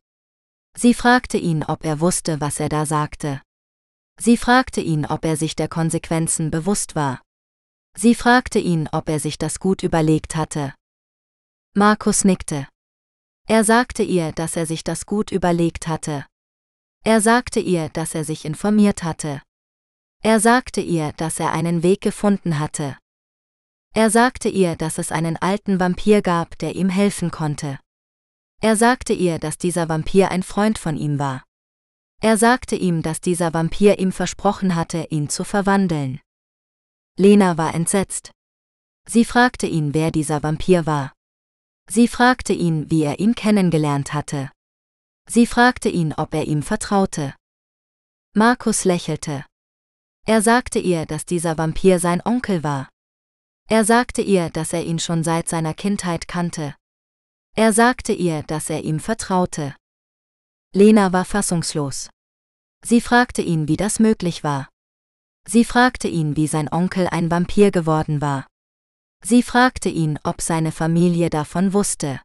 Sie 0.76 0.94
fragte 0.94 1.36
ihn, 1.38 1.64
ob 1.64 1.84
er 1.84 1.98
wusste, 1.98 2.40
was 2.40 2.60
er 2.60 2.68
da 2.68 2.86
sagte. 2.86 3.42
Sie 4.20 4.36
fragte 4.36 4.80
ihn, 4.80 5.04
ob 5.04 5.24
er 5.24 5.36
sich 5.36 5.56
der 5.56 5.68
Konsequenzen 5.68 6.50
bewusst 6.50 6.94
war. 6.94 7.20
Sie 7.96 8.14
fragte 8.14 8.60
ihn, 8.60 8.88
ob 8.92 9.08
er 9.08 9.18
sich 9.18 9.38
das 9.38 9.58
gut 9.58 9.82
überlegt 9.82 10.36
hatte. 10.36 10.74
Markus 11.74 12.24
nickte. 12.24 12.68
Er 13.48 13.64
sagte 13.64 14.04
ihr, 14.04 14.30
dass 14.32 14.54
er 14.54 14.66
sich 14.66 14.84
das 14.84 15.06
gut 15.06 15.32
überlegt 15.32 15.88
hatte. 15.88 16.26
Er 17.04 17.20
sagte 17.20 17.58
ihr, 17.58 17.88
dass 17.88 18.14
er 18.14 18.24
sich 18.24 18.44
informiert 18.44 19.02
hatte. 19.02 19.42
Er 20.22 20.38
sagte 20.38 20.80
ihr, 20.80 21.12
dass 21.12 21.40
er 21.40 21.52
einen 21.52 21.82
Weg 21.82 22.00
gefunden 22.00 22.60
hatte. 22.60 22.96
Er 23.94 24.10
sagte 24.10 24.48
ihr, 24.48 24.76
dass 24.76 24.98
es 24.98 25.10
einen 25.12 25.36
alten 25.36 25.80
Vampir 25.80 26.22
gab, 26.22 26.58
der 26.58 26.76
ihm 26.76 26.88
helfen 26.88 27.30
konnte. 27.30 27.78
Er 28.60 28.76
sagte 28.76 29.12
ihr, 29.12 29.38
dass 29.38 29.58
dieser 29.58 29.88
Vampir 29.88 30.30
ein 30.30 30.42
Freund 30.42 30.78
von 30.78 30.96
ihm 30.96 31.18
war. 31.18 31.44
Er 32.20 32.36
sagte 32.36 32.74
ihm, 32.74 33.02
dass 33.02 33.20
dieser 33.20 33.54
Vampir 33.54 33.98
ihm 34.00 34.10
versprochen 34.10 34.74
hatte, 34.74 35.06
ihn 35.10 35.28
zu 35.28 35.44
verwandeln. 35.44 36.20
Lena 37.16 37.56
war 37.56 37.74
entsetzt. 37.74 38.32
Sie 39.06 39.24
fragte 39.24 39.66
ihn, 39.66 39.94
wer 39.94 40.10
dieser 40.10 40.42
Vampir 40.42 40.86
war. 40.86 41.12
Sie 41.88 42.08
fragte 42.08 42.52
ihn, 42.52 42.90
wie 42.90 43.04
er 43.04 43.18
ihn 43.20 43.34
kennengelernt 43.34 44.12
hatte. 44.12 44.50
Sie 45.28 45.46
fragte 45.46 45.88
ihn, 45.88 46.12
ob 46.12 46.34
er 46.34 46.44
ihm 46.44 46.62
vertraute. 46.62 47.34
Markus 48.34 48.84
lächelte. 48.84 49.46
Er 50.26 50.42
sagte 50.42 50.78
ihr, 50.78 51.06
dass 51.06 51.24
dieser 51.24 51.56
Vampir 51.56 51.98
sein 52.00 52.20
Onkel 52.24 52.62
war. 52.62 52.88
Er 53.70 53.84
sagte 53.84 54.22
ihr, 54.22 54.48
dass 54.48 54.72
er 54.72 54.82
ihn 54.82 54.98
schon 54.98 55.22
seit 55.22 55.46
seiner 55.46 55.74
Kindheit 55.74 56.26
kannte. 56.26 56.74
Er 57.54 57.74
sagte 57.74 58.14
ihr, 58.14 58.42
dass 58.44 58.70
er 58.70 58.82
ihm 58.82 58.98
vertraute. 58.98 59.76
Lena 60.72 61.12
war 61.12 61.26
fassungslos. 61.26 62.08
Sie 62.82 63.02
fragte 63.02 63.42
ihn, 63.42 63.68
wie 63.68 63.76
das 63.76 63.98
möglich 63.98 64.42
war. 64.42 64.68
Sie 65.46 65.64
fragte 65.64 66.08
ihn, 66.08 66.34
wie 66.34 66.46
sein 66.46 66.72
Onkel 66.72 67.08
ein 67.08 67.30
Vampir 67.30 67.70
geworden 67.70 68.22
war. 68.22 68.46
Sie 69.22 69.42
fragte 69.42 69.90
ihn, 69.90 70.18
ob 70.24 70.40
seine 70.40 70.72
Familie 70.72 71.28
davon 71.28 71.74
wusste. 71.74 72.22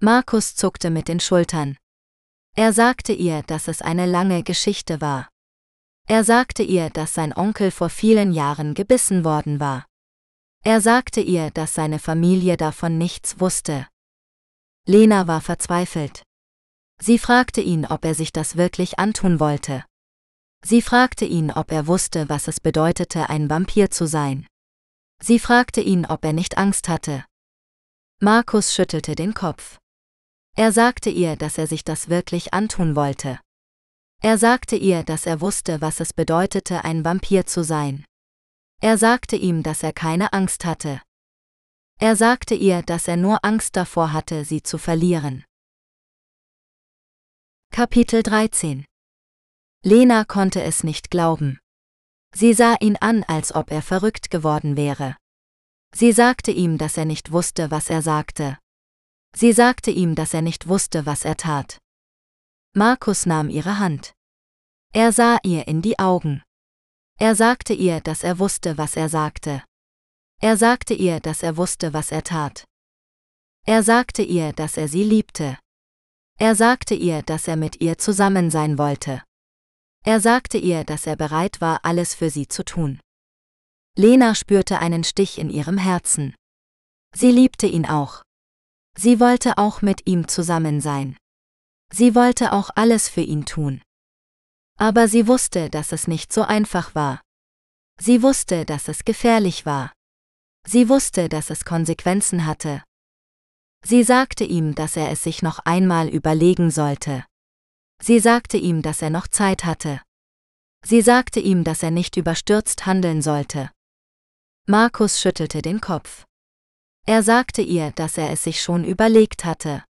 Markus 0.00 0.54
zuckte 0.54 0.90
mit 0.90 1.08
den 1.08 1.18
Schultern. 1.18 1.76
Er 2.54 2.72
sagte 2.72 3.12
ihr, 3.12 3.42
dass 3.42 3.66
es 3.66 3.82
eine 3.82 4.06
lange 4.06 4.44
Geschichte 4.44 5.00
war. 5.00 5.28
Er 6.06 6.22
sagte 6.22 6.62
ihr, 6.62 6.90
dass 6.90 7.14
sein 7.14 7.32
Onkel 7.36 7.72
vor 7.72 7.88
vielen 7.88 8.32
Jahren 8.32 8.74
gebissen 8.74 9.24
worden 9.24 9.58
war. 9.58 9.86
Er 10.66 10.80
sagte 10.80 11.20
ihr, 11.20 11.52
dass 11.52 11.74
seine 11.74 12.00
Familie 12.00 12.56
davon 12.56 12.98
nichts 12.98 13.38
wusste. 13.38 13.86
Lena 14.84 15.28
war 15.28 15.40
verzweifelt. 15.40 16.24
Sie 17.00 17.20
fragte 17.20 17.60
ihn, 17.60 17.86
ob 17.86 18.04
er 18.04 18.16
sich 18.16 18.32
das 18.32 18.56
wirklich 18.56 18.98
antun 18.98 19.38
wollte. 19.38 19.84
Sie 20.64 20.82
fragte 20.82 21.24
ihn, 21.24 21.52
ob 21.52 21.70
er 21.70 21.86
wusste, 21.86 22.28
was 22.28 22.48
es 22.48 22.58
bedeutete, 22.58 23.30
ein 23.30 23.48
Vampir 23.48 23.92
zu 23.92 24.08
sein. 24.08 24.48
Sie 25.22 25.38
fragte 25.38 25.80
ihn, 25.80 26.04
ob 26.04 26.24
er 26.24 26.32
nicht 26.32 26.58
Angst 26.58 26.88
hatte. 26.88 27.24
Markus 28.20 28.74
schüttelte 28.74 29.14
den 29.14 29.34
Kopf. 29.34 29.78
Er 30.56 30.72
sagte 30.72 31.10
ihr, 31.10 31.36
dass 31.36 31.58
er 31.58 31.68
sich 31.68 31.84
das 31.84 32.08
wirklich 32.08 32.52
antun 32.52 32.96
wollte. 32.96 33.38
Er 34.20 34.36
sagte 34.36 34.74
ihr, 34.74 35.04
dass 35.04 35.26
er 35.26 35.40
wusste, 35.40 35.80
was 35.80 36.00
es 36.00 36.12
bedeutete, 36.12 36.82
ein 36.82 37.04
Vampir 37.04 37.46
zu 37.46 37.62
sein. 37.62 38.04
Er 38.80 38.98
sagte 38.98 39.36
ihm, 39.36 39.62
dass 39.62 39.82
er 39.82 39.92
keine 39.92 40.32
Angst 40.32 40.64
hatte. 40.64 41.00
Er 41.98 42.14
sagte 42.14 42.54
ihr, 42.54 42.82
dass 42.82 43.08
er 43.08 43.16
nur 43.16 43.44
Angst 43.44 43.74
davor 43.76 44.12
hatte, 44.12 44.44
sie 44.44 44.62
zu 44.62 44.76
verlieren. 44.76 45.44
Kapitel 47.72 48.22
13 48.22 48.84
Lena 49.82 50.24
konnte 50.24 50.62
es 50.62 50.84
nicht 50.84 51.10
glauben. 51.10 51.58
Sie 52.34 52.52
sah 52.52 52.76
ihn 52.80 52.96
an, 52.96 53.22
als 53.24 53.54
ob 53.54 53.70
er 53.70 53.82
verrückt 53.82 54.30
geworden 54.30 54.76
wäre. 54.76 55.16
Sie 55.94 56.12
sagte 56.12 56.50
ihm, 56.50 56.76
dass 56.76 56.98
er 56.98 57.06
nicht 57.06 57.32
wusste, 57.32 57.70
was 57.70 57.88
er 57.88 58.02
sagte. 58.02 58.58
Sie 59.34 59.52
sagte 59.52 59.90
ihm, 59.90 60.14
dass 60.14 60.34
er 60.34 60.42
nicht 60.42 60.68
wusste, 60.68 61.06
was 61.06 61.24
er 61.24 61.36
tat. 61.36 61.78
Markus 62.74 63.24
nahm 63.24 63.48
ihre 63.48 63.78
Hand. 63.78 64.12
Er 64.92 65.12
sah 65.12 65.38
ihr 65.42 65.66
in 65.66 65.80
die 65.80 65.98
Augen. 65.98 66.42
Er 67.18 67.34
sagte 67.34 67.72
ihr, 67.72 68.00
dass 68.00 68.22
er 68.22 68.38
wusste, 68.38 68.76
was 68.76 68.96
er 68.96 69.08
sagte. 69.08 69.64
Er 70.40 70.56
sagte 70.56 70.92
ihr, 70.92 71.20
dass 71.20 71.42
er 71.42 71.56
wusste, 71.56 71.94
was 71.94 72.12
er 72.12 72.22
tat. 72.22 72.64
Er 73.64 73.82
sagte 73.82 74.22
ihr, 74.22 74.52
dass 74.52 74.76
er 74.76 74.88
sie 74.88 75.02
liebte. 75.02 75.58
Er 76.38 76.54
sagte 76.54 76.94
ihr, 76.94 77.22
dass 77.22 77.48
er 77.48 77.56
mit 77.56 77.80
ihr 77.80 77.96
zusammen 77.96 78.50
sein 78.50 78.76
wollte. 78.76 79.22
Er 80.04 80.20
sagte 80.20 80.58
ihr, 80.58 80.84
dass 80.84 81.06
er 81.06 81.16
bereit 81.16 81.60
war, 81.62 81.84
alles 81.84 82.14
für 82.14 82.28
sie 82.28 82.46
zu 82.48 82.64
tun. 82.64 83.00
Lena 83.96 84.34
spürte 84.34 84.78
einen 84.78 85.02
Stich 85.02 85.38
in 85.38 85.48
ihrem 85.48 85.78
Herzen. 85.78 86.34
Sie 87.14 87.32
liebte 87.32 87.66
ihn 87.66 87.86
auch. 87.86 88.22
Sie 88.94 89.20
wollte 89.20 89.56
auch 89.56 89.80
mit 89.80 90.06
ihm 90.06 90.28
zusammen 90.28 90.82
sein. 90.82 91.16
Sie 91.90 92.14
wollte 92.14 92.52
auch 92.52 92.70
alles 92.74 93.08
für 93.08 93.22
ihn 93.22 93.46
tun. 93.46 93.80
Aber 94.76 95.08
sie 95.08 95.26
wusste, 95.26 95.70
dass 95.70 95.92
es 95.92 96.06
nicht 96.06 96.32
so 96.32 96.42
einfach 96.42 96.94
war. 96.94 97.22
Sie 97.98 98.22
wusste, 98.22 98.64
dass 98.64 98.88
es 98.88 99.04
gefährlich 99.04 99.64
war. 99.64 99.92
Sie 100.66 100.88
wusste, 100.88 101.28
dass 101.28 101.50
es 101.50 101.64
Konsequenzen 101.64 102.44
hatte. 102.44 102.82
Sie 103.82 104.02
sagte 104.02 104.44
ihm, 104.44 104.74
dass 104.74 104.96
er 104.96 105.10
es 105.10 105.22
sich 105.22 105.42
noch 105.42 105.60
einmal 105.60 106.08
überlegen 106.08 106.70
sollte. 106.70 107.24
Sie 108.02 108.18
sagte 108.18 108.56
ihm, 108.58 108.82
dass 108.82 109.00
er 109.00 109.10
noch 109.10 109.28
Zeit 109.28 109.64
hatte. 109.64 110.02
Sie 110.84 111.00
sagte 111.00 111.40
ihm, 111.40 111.64
dass 111.64 111.82
er 111.82 111.90
nicht 111.90 112.16
überstürzt 112.16 112.84
handeln 112.84 113.22
sollte. 113.22 113.70
Markus 114.66 115.20
schüttelte 115.20 115.62
den 115.62 115.80
Kopf. 115.80 116.24
Er 117.06 117.22
sagte 117.22 117.62
ihr, 117.62 117.92
dass 117.92 118.18
er 118.18 118.30
es 118.30 118.42
sich 118.42 118.60
schon 118.60 118.84
überlegt 118.84 119.44
hatte. 119.44 119.84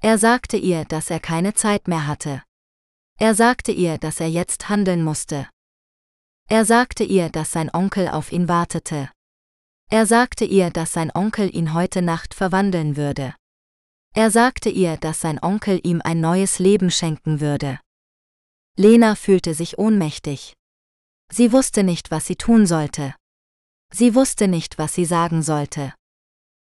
Er 0.00 0.18
sagte 0.18 0.56
ihr, 0.56 0.84
dass 0.84 1.10
er 1.10 1.20
keine 1.20 1.54
Zeit 1.54 1.88
mehr 1.88 2.06
hatte. 2.06 2.42
Er 3.18 3.34
sagte 3.34 3.72
ihr, 3.72 3.96
dass 3.96 4.20
er 4.20 4.28
jetzt 4.28 4.68
handeln 4.68 5.02
musste. 5.02 5.48
Er 6.48 6.66
sagte 6.66 7.02
ihr, 7.02 7.30
dass 7.30 7.50
sein 7.50 7.70
Onkel 7.72 8.08
auf 8.08 8.30
ihn 8.30 8.46
wartete. 8.46 9.10
Er 9.88 10.04
sagte 10.04 10.44
ihr, 10.44 10.70
dass 10.70 10.92
sein 10.92 11.10
Onkel 11.14 11.54
ihn 11.54 11.72
heute 11.72 12.02
Nacht 12.02 12.34
verwandeln 12.34 12.96
würde. 12.96 13.34
Er 14.14 14.30
sagte 14.30 14.68
ihr, 14.68 14.98
dass 14.98 15.20
sein 15.20 15.42
Onkel 15.42 15.80
ihm 15.82 16.02
ein 16.04 16.20
neues 16.20 16.58
Leben 16.58 16.90
schenken 16.90 17.40
würde. 17.40 17.80
Lena 18.76 19.14
fühlte 19.14 19.54
sich 19.54 19.78
ohnmächtig. 19.78 20.54
Sie 21.32 21.52
wusste 21.52 21.84
nicht, 21.84 22.10
was 22.10 22.26
sie 22.26 22.36
tun 22.36 22.66
sollte. 22.66 23.14
Sie 23.92 24.14
wusste 24.14 24.46
nicht, 24.46 24.76
was 24.76 24.94
sie 24.94 25.06
sagen 25.06 25.42
sollte. 25.42 25.94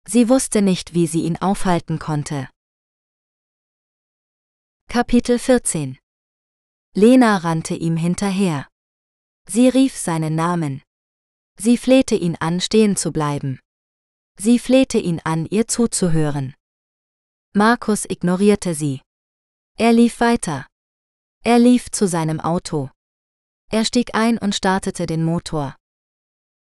Sie 0.06 0.28
wusste 0.28 0.62
nicht, 0.62 0.94
wie 0.94 1.08
sie 1.08 1.24
ihn 1.24 1.38
aufhalten 1.38 1.98
konnte. 1.98 2.50
Kapitel 4.90 5.40
14 5.40 6.01
Lena 6.94 7.38
rannte 7.38 7.74
ihm 7.76 7.96
hinterher. 7.96 8.68
Sie 9.48 9.70
rief 9.70 9.96
seinen 9.96 10.36
Namen. 10.36 10.82
Sie 11.58 11.78
flehte 11.78 12.16
ihn 12.16 12.36
an, 12.40 12.60
stehen 12.60 12.96
zu 12.98 13.12
bleiben. 13.12 13.60
Sie 14.38 14.60
flehte 14.60 14.98
ihn 14.98 15.22
an, 15.24 15.46
ihr 15.46 15.68
zuzuhören. 15.68 16.54
Markus 17.54 18.06
ignorierte 18.06 18.74
sie. 18.74 19.02
Er 19.78 19.94
lief 19.94 20.20
weiter. 20.20 20.68
Er 21.44 21.60
lief 21.60 21.90
zu 21.92 22.08
seinem 22.08 22.40
Auto. 22.40 22.90
Er 23.72 23.86
stieg 23.86 24.14
ein 24.14 24.38
und 24.38 24.54
startete 24.54 25.06
den 25.06 25.24
Motor. 25.24 25.76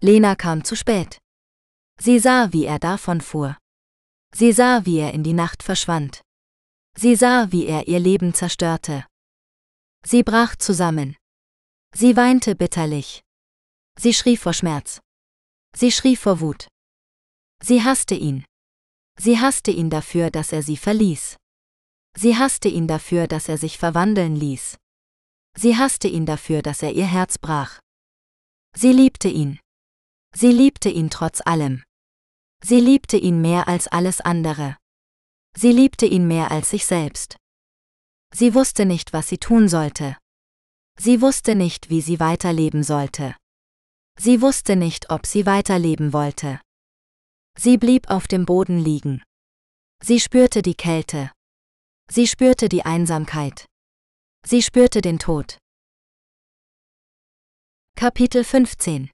Lena 0.03 0.35
kam 0.35 0.65
zu 0.65 0.77
spät. 0.77 1.19
Sie 1.99 2.19
sah, 2.19 2.53
wie 2.53 2.67
er 2.67 2.79
davonfuhr. 2.79 3.57
Sie 4.35 4.53
sah, 4.53 4.85
wie 4.85 4.99
er 4.99 5.13
in 5.13 5.23
die 5.23 5.33
Nacht 5.33 5.63
verschwand. 5.63 6.23
Sie 6.97 7.17
sah, 7.17 7.53
wie 7.53 7.67
er 7.67 7.89
ihr 7.89 8.01
Leben 8.01 8.35
zerstörte. 8.35 9.07
Sie 10.05 10.23
brach 10.23 10.57
zusammen. 10.57 11.17
Sie 11.95 12.17
weinte 12.17 12.55
bitterlich. 12.55 13.23
Sie 13.99 14.15
schrie 14.15 14.37
vor 14.37 14.53
Schmerz. 14.53 15.01
Sie 15.75 15.93
schrie 15.93 16.17
vor 16.17 16.41
Wut. 16.41 16.69
Sie 17.63 17.83
hasste 17.83 18.15
ihn. 18.15 18.45
Sie 19.19 19.39
hasste 19.39 19.71
ihn 19.71 19.91
dafür, 19.91 20.31
dass 20.31 20.53
er 20.53 20.63
sie 20.63 20.77
verließ. 20.77 21.37
Sie 22.17 22.37
hasste 22.37 22.69
ihn 22.69 22.89
dafür, 22.89 23.27
dass 23.27 23.49
er 23.49 23.59
sich 23.59 23.79
verwandeln 23.79 24.35
ließ. 24.35 24.79
Sie 25.57 25.77
hasste 25.77 26.09
ihn 26.09 26.27
dafür, 26.27 26.63
dass 26.63 26.83
er 26.83 26.93
ihr 26.93 27.07
Herz 27.07 27.39
brach. 27.39 27.81
Sie 28.75 28.93
liebte 28.93 29.29
ihn. 29.29 29.59
Sie 30.35 30.53
liebte 30.53 30.89
ihn 30.89 31.11
trotz 31.11 31.41
allem. 31.45 31.83
Sie 32.63 32.81
liebte 32.81 33.17
ihn 33.17 33.41
mehr 33.41 33.69
als 33.69 33.89
alles 33.89 34.21
andere. 34.21 34.77
Sie 35.57 35.73
liebte 35.73 36.07
ihn 36.07 36.29
mehr 36.29 36.51
als 36.51 36.71
sich 36.71 36.87
selbst. 36.87 37.37
Sie 38.33 38.55
wusste 38.55 38.87
nicht, 38.87 39.13
was 39.13 39.29
sie 39.29 39.39
tun 39.39 39.69
sollte. 39.69 40.17
Sie 40.99 41.21
wusste 41.21 41.55
nicht, 41.55 41.91
wie 41.91 42.01
sie 42.01 42.21
weiterleben 42.21 42.83
sollte. 42.83 43.37
Sie 44.19 44.41
wusste 44.41 44.77
nicht, 44.77 45.11
ob 45.11 45.27
sie 45.27 45.47
weiterleben 45.47 46.13
wollte. 46.13 46.61
Sie 47.59 47.79
blieb 47.79 48.09
auf 48.11 48.29
dem 48.29 48.45
Boden 48.47 48.79
liegen. 48.79 49.23
Sie 50.03 50.21
spürte 50.21 50.63
die 50.63 50.75
Kälte. 50.75 51.33
Sie 52.11 52.27
spürte 52.27 52.69
die 52.69 52.85
Einsamkeit. 52.85 53.67
Sie 54.47 54.63
spürte 54.63 55.01
den 55.01 55.19
Tod. 55.19 55.59
Kapitel 57.97 58.45
15 58.45 59.11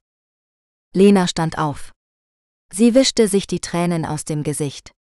Lena 0.95 1.27
stand 1.27 1.59
auf. 1.59 1.93
Sie 2.73 2.95
wischte 2.95 3.29
sich 3.29 3.47
die 3.47 3.61
Tränen 3.61 4.05
aus 4.05 4.25
dem 4.25 4.43
Gesicht. 4.43 4.93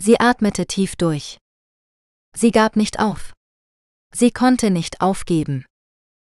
Sie 0.00 0.18
atmete 0.18 0.66
tief 0.66 0.96
durch. 0.96 1.38
Sie 2.34 2.50
gab 2.50 2.76
nicht 2.76 2.98
auf. 2.98 3.32
Sie 4.12 4.30
konnte 4.30 4.70
nicht 4.70 5.00
aufgeben. 5.00 5.64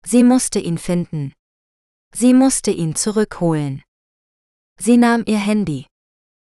Sie 0.05 0.23
musste 0.23 0.60
ihn 0.60 0.77
finden. 0.77 1.34
Sie 2.13 2.34
musste 2.34 2.71
ihn 2.71 2.95
zurückholen. 2.95 3.84
Sie 4.77 4.97
nahm 4.97 5.23
ihr 5.25 5.39
Handy. 5.39 5.88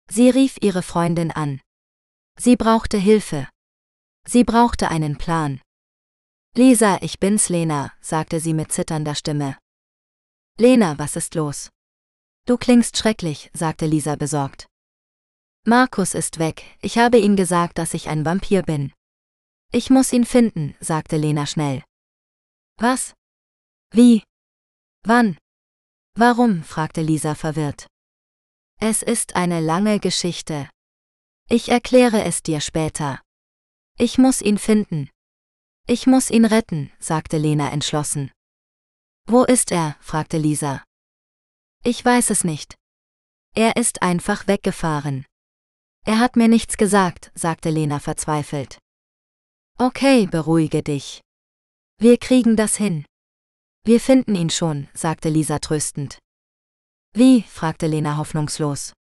Sie 0.09 0.29
rief 0.29 0.57
ihre 0.61 0.81
Freundin 0.81 1.31
an. 1.31 1.61
Sie 2.39 2.55
brauchte 2.55 2.97
Hilfe. 2.97 3.47
Sie 4.27 4.43
brauchte 4.43 4.89
einen 4.89 5.17
Plan. 5.17 5.61
Lisa, 6.55 6.97
ich 7.01 7.19
bin's 7.19 7.49
Lena, 7.49 7.93
sagte 8.01 8.39
sie 8.39 8.53
mit 8.53 8.71
zitternder 8.71 9.15
Stimme. 9.15 9.57
Lena, 10.57 10.97
was 10.97 11.15
ist 11.15 11.35
los? 11.35 11.69
Du 12.45 12.57
klingst 12.57 12.97
schrecklich, 12.97 13.51
sagte 13.53 13.85
Lisa 13.85 14.15
besorgt. 14.15 14.67
Markus 15.65 16.13
ist 16.13 16.39
weg, 16.39 16.63
ich 16.81 16.97
habe 16.97 17.19
ihm 17.19 17.35
gesagt, 17.35 17.77
dass 17.77 17.93
ich 17.93 18.09
ein 18.09 18.25
Vampir 18.25 18.63
bin. 18.63 18.93
Ich 19.71 19.89
muss 19.89 20.13
ihn 20.13 20.25
finden, 20.25 20.75
sagte 20.79 21.17
Lena 21.17 21.45
schnell. 21.45 21.83
Was? 22.77 23.13
Wie? 23.91 24.23
Wann? 25.03 25.37
Warum? 26.15 26.63
fragte 26.63 27.01
Lisa 27.01 27.35
verwirrt. 27.35 27.87
Es 28.79 29.01
ist 29.01 29.35
eine 29.35 29.59
lange 29.59 29.99
Geschichte. 29.99 30.69
Ich 31.49 31.69
erkläre 31.69 32.23
es 32.23 32.43
dir 32.43 32.61
später. 32.61 33.21
Ich 33.97 34.17
muss 34.17 34.41
ihn 34.41 34.57
finden. 34.57 35.09
Ich 35.87 36.07
muss 36.07 36.29
ihn 36.29 36.45
retten, 36.45 36.91
sagte 36.99 37.37
Lena 37.37 37.71
entschlossen. 37.71 38.31
Wo 39.25 39.43
ist 39.43 39.71
er? 39.71 39.97
fragte 39.99 40.37
Lisa. 40.37 40.83
Ich 41.83 42.03
weiß 42.03 42.29
es 42.29 42.43
nicht. 42.43 42.75
Er 43.55 43.75
ist 43.75 44.01
einfach 44.01 44.47
weggefahren. 44.47 45.25
Er 46.05 46.19
hat 46.19 46.35
mir 46.35 46.47
nichts 46.47 46.77
gesagt, 46.77 47.31
sagte 47.33 47.69
Lena 47.69 47.99
verzweifelt. 47.99 48.77
Okay, 49.79 50.25
beruhige 50.25 50.81
dich. 50.81 51.21
Wir 51.99 52.17
kriegen 52.17 52.55
das 52.55 52.77
hin. 52.77 53.05
Wir 53.83 53.99
finden 53.99 54.33
ihn 54.33 54.49
schon, 54.49 54.87
sagte 54.95 55.29
Lisa 55.29 55.59
tröstend. 55.59 56.17
Wie? 57.13 57.43
fragte 57.43 57.85
Lena 57.85 58.17
hoffnungslos. 58.17 58.93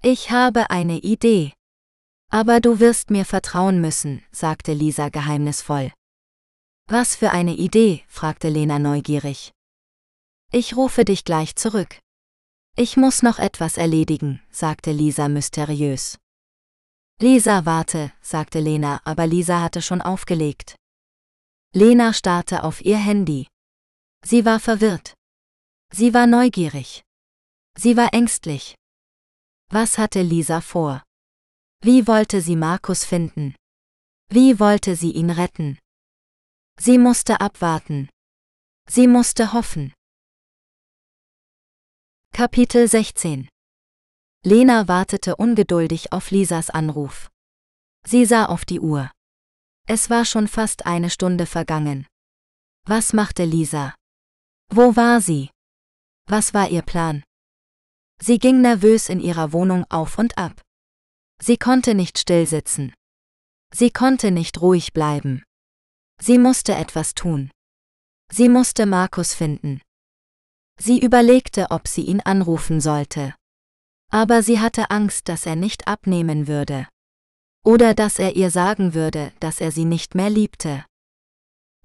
Ich 0.00 0.30
habe 0.30 0.70
eine 0.70 0.98
Idee. 0.98 1.52
Aber 2.30 2.60
du 2.60 2.78
wirst 2.78 3.10
mir 3.10 3.24
vertrauen 3.24 3.80
müssen, 3.80 4.24
sagte 4.30 4.74
Lisa 4.74 5.08
geheimnisvoll. 5.08 5.92
Was 6.86 7.16
für 7.16 7.32
eine 7.32 7.54
Idee? 7.54 8.04
fragte 8.06 8.48
Lena 8.48 8.78
neugierig. 8.78 9.50
Ich 10.52 10.76
rufe 10.76 11.04
dich 11.04 11.24
gleich 11.24 11.56
zurück. 11.56 11.98
Ich 12.76 12.96
muss 12.96 13.24
noch 13.24 13.40
etwas 13.40 13.76
erledigen, 13.76 14.40
sagte 14.50 14.92
Lisa 14.92 15.28
mysteriös. 15.28 16.16
Lisa, 17.22 17.66
warte, 17.66 18.14
sagte 18.22 18.60
Lena, 18.60 19.02
aber 19.04 19.26
Lisa 19.26 19.60
hatte 19.60 19.82
schon 19.82 20.00
aufgelegt. 20.00 20.76
Lena 21.74 22.14
starrte 22.14 22.64
auf 22.64 22.80
ihr 22.80 22.96
Handy. 22.96 23.46
Sie 24.24 24.46
war 24.46 24.58
verwirrt. 24.58 25.12
Sie 25.92 26.14
war 26.14 26.26
neugierig. 26.26 27.02
Sie 27.76 27.98
war 27.98 28.14
ängstlich. 28.14 28.74
Was 29.68 29.98
hatte 29.98 30.22
Lisa 30.22 30.62
vor? 30.62 31.02
Wie 31.82 32.06
wollte 32.06 32.40
sie 32.40 32.56
Markus 32.56 33.04
finden? 33.04 33.54
Wie 34.30 34.58
wollte 34.58 34.96
sie 34.96 35.10
ihn 35.12 35.28
retten? 35.28 35.78
Sie 36.78 36.96
musste 36.96 37.42
abwarten. 37.42 38.08
Sie 38.88 39.06
musste 39.06 39.52
hoffen. 39.52 39.92
Kapitel 42.32 42.88
16 42.88 43.49
Lena 44.42 44.88
wartete 44.88 45.36
ungeduldig 45.36 46.12
auf 46.12 46.30
Lisas 46.30 46.70
Anruf. 46.70 47.30
Sie 48.06 48.24
sah 48.24 48.46
auf 48.46 48.64
die 48.64 48.80
Uhr. 48.80 49.10
Es 49.86 50.08
war 50.08 50.24
schon 50.24 50.48
fast 50.48 50.86
eine 50.86 51.10
Stunde 51.10 51.44
vergangen. 51.44 52.06
Was 52.86 53.12
machte 53.12 53.44
Lisa? 53.44 53.94
Wo 54.72 54.96
war 54.96 55.20
sie? 55.20 55.50
Was 56.26 56.54
war 56.54 56.70
ihr 56.70 56.80
Plan? 56.80 57.22
Sie 58.22 58.38
ging 58.38 58.62
nervös 58.62 59.10
in 59.10 59.20
ihrer 59.20 59.52
Wohnung 59.52 59.84
auf 59.90 60.16
und 60.16 60.38
ab. 60.38 60.62
Sie 61.42 61.58
konnte 61.58 61.94
nicht 61.94 62.18
stillsitzen. 62.18 62.94
Sie 63.74 63.90
konnte 63.90 64.30
nicht 64.30 64.62
ruhig 64.62 64.94
bleiben. 64.94 65.42
Sie 66.18 66.38
musste 66.38 66.74
etwas 66.74 67.14
tun. 67.14 67.50
Sie 68.32 68.48
musste 68.48 68.86
Markus 68.86 69.34
finden. 69.34 69.82
Sie 70.78 70.98
überlegte, 70.98 71.66
ob 71.70 71.88
sie 71.88 72.06
ihn 72.06 72.20
anrufen 72.20 72.80
sollte. 72.80 73.34
Aber 74.10 74.42
sie 74.42 74.58
hatte 74.58 74.90
Angst, 74.90 75.28
dass 75.28 75.46
er 75.46 75.56
nicht 75.56 75.86
abnehmen 75.86 76.48
würde. 76.48 76.88
Oder 77.64 77.94
dass 77.94 78.18
er 78.18 78.36
ihr 78.36 78.50
sagen 78.50 78.94
würde, 78.94 79.32
dass 79.38 79.60
er 79.60 79.70
sie 79.70 79.84
nicht 79.84 80.14
mehr 80.14 80.30
liebte. 80.30 80.84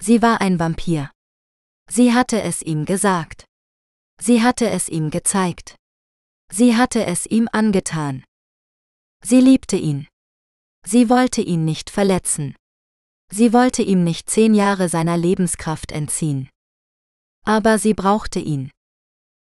Sie 0.01 0.21
war 0.21 0.41
ein 0.41 0.59
Vampir. 0.59 1.11
Sie 1.89 2.13
hatte 2.13 2.41
es 2.41 2.61
ihm 2.61 2.85
gesagt. 2.85 3.45
Sie 4.19 4.41
hatte 4.41 4.69
es 4.69 4.89
ihm 4.89 5.11
gezeigt. 5.11 5.75
Sie 6.51 6.75
hatte 6.75 7.05
es 7.05 7.25
ihm 7.25 7.47
angetan. 7.51 8.23
Sie 9.23 9.41
liebte 9.41 9.75
ihn. 9.75 10.07
Sie 10.85 11.09
wollte 11.09 11.41
ihn 11.41 11.65
nicht 11.65 11.89
verletzen. 11.89 12.55
Sie 13.31 13.53
wollte 13.53 13.81
ihm 13.81 14.03
nicht 14.03 14.29
zehn 14.29 14.53
Jahre 14.53 14.87
seiner 14.89 15.17
Lebenskraft 15.17 15.91
entziehen. 15.91 16.49
Aber 17.43 17.77
sie 17.79 17.93
brauchte 17.93 18.39
ihn. 18.39 18.71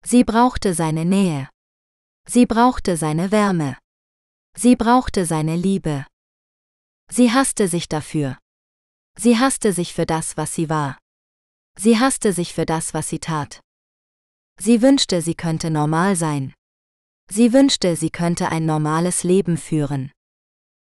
Sie 0.03 0.23
brauchte 0.23 0.73
seine 0.73 1.05
Nähe. 1.05 1.49
Sie 2.29 2.45
brauchte 2.45 2.97
seine 2.97 3.31
Wärme. 3.31 3.77
Sie 4.53 4.75
brauchte 4.75 5.25
seine 5.25 5.55
Liebe. 5.55 6.05
Sie 7.09 7.31
hasste 7.31 7.69
sich 7.69 7.87
dafür. 7.87 8.37
Sie 9.17 9.39
hasste 9.39 9.71
sich 9.71 9.93
für 9.93 10.05
das, 10.05 10.35
was 10.35 10.53
sie 10.53 10.69
war. 10.69 10.97
Sie 11.79 11.99
hasste 11.99 12.33
sich 12.33 12.53
für 12.53 12.65
das, 12.65 12.93
was 12.93 13.07
sie 13.07 13.19
tat. 13.19 13.61
Sie 14.59 14.81
wünschte, 14.81 15.21
sie 15.21 15.35
könnte 15.35 15.69
normal 15.69 16.15
sein. 16.17 16.53
Sie 17.29 17.53
wünschte, 17.53 17.95
sie 17.95 18.09
könnte 18.09 18.49
ein 18.49 18.65
normales 18.65 19.23
Leben 19.23 19.55
führen. 19.55 20.11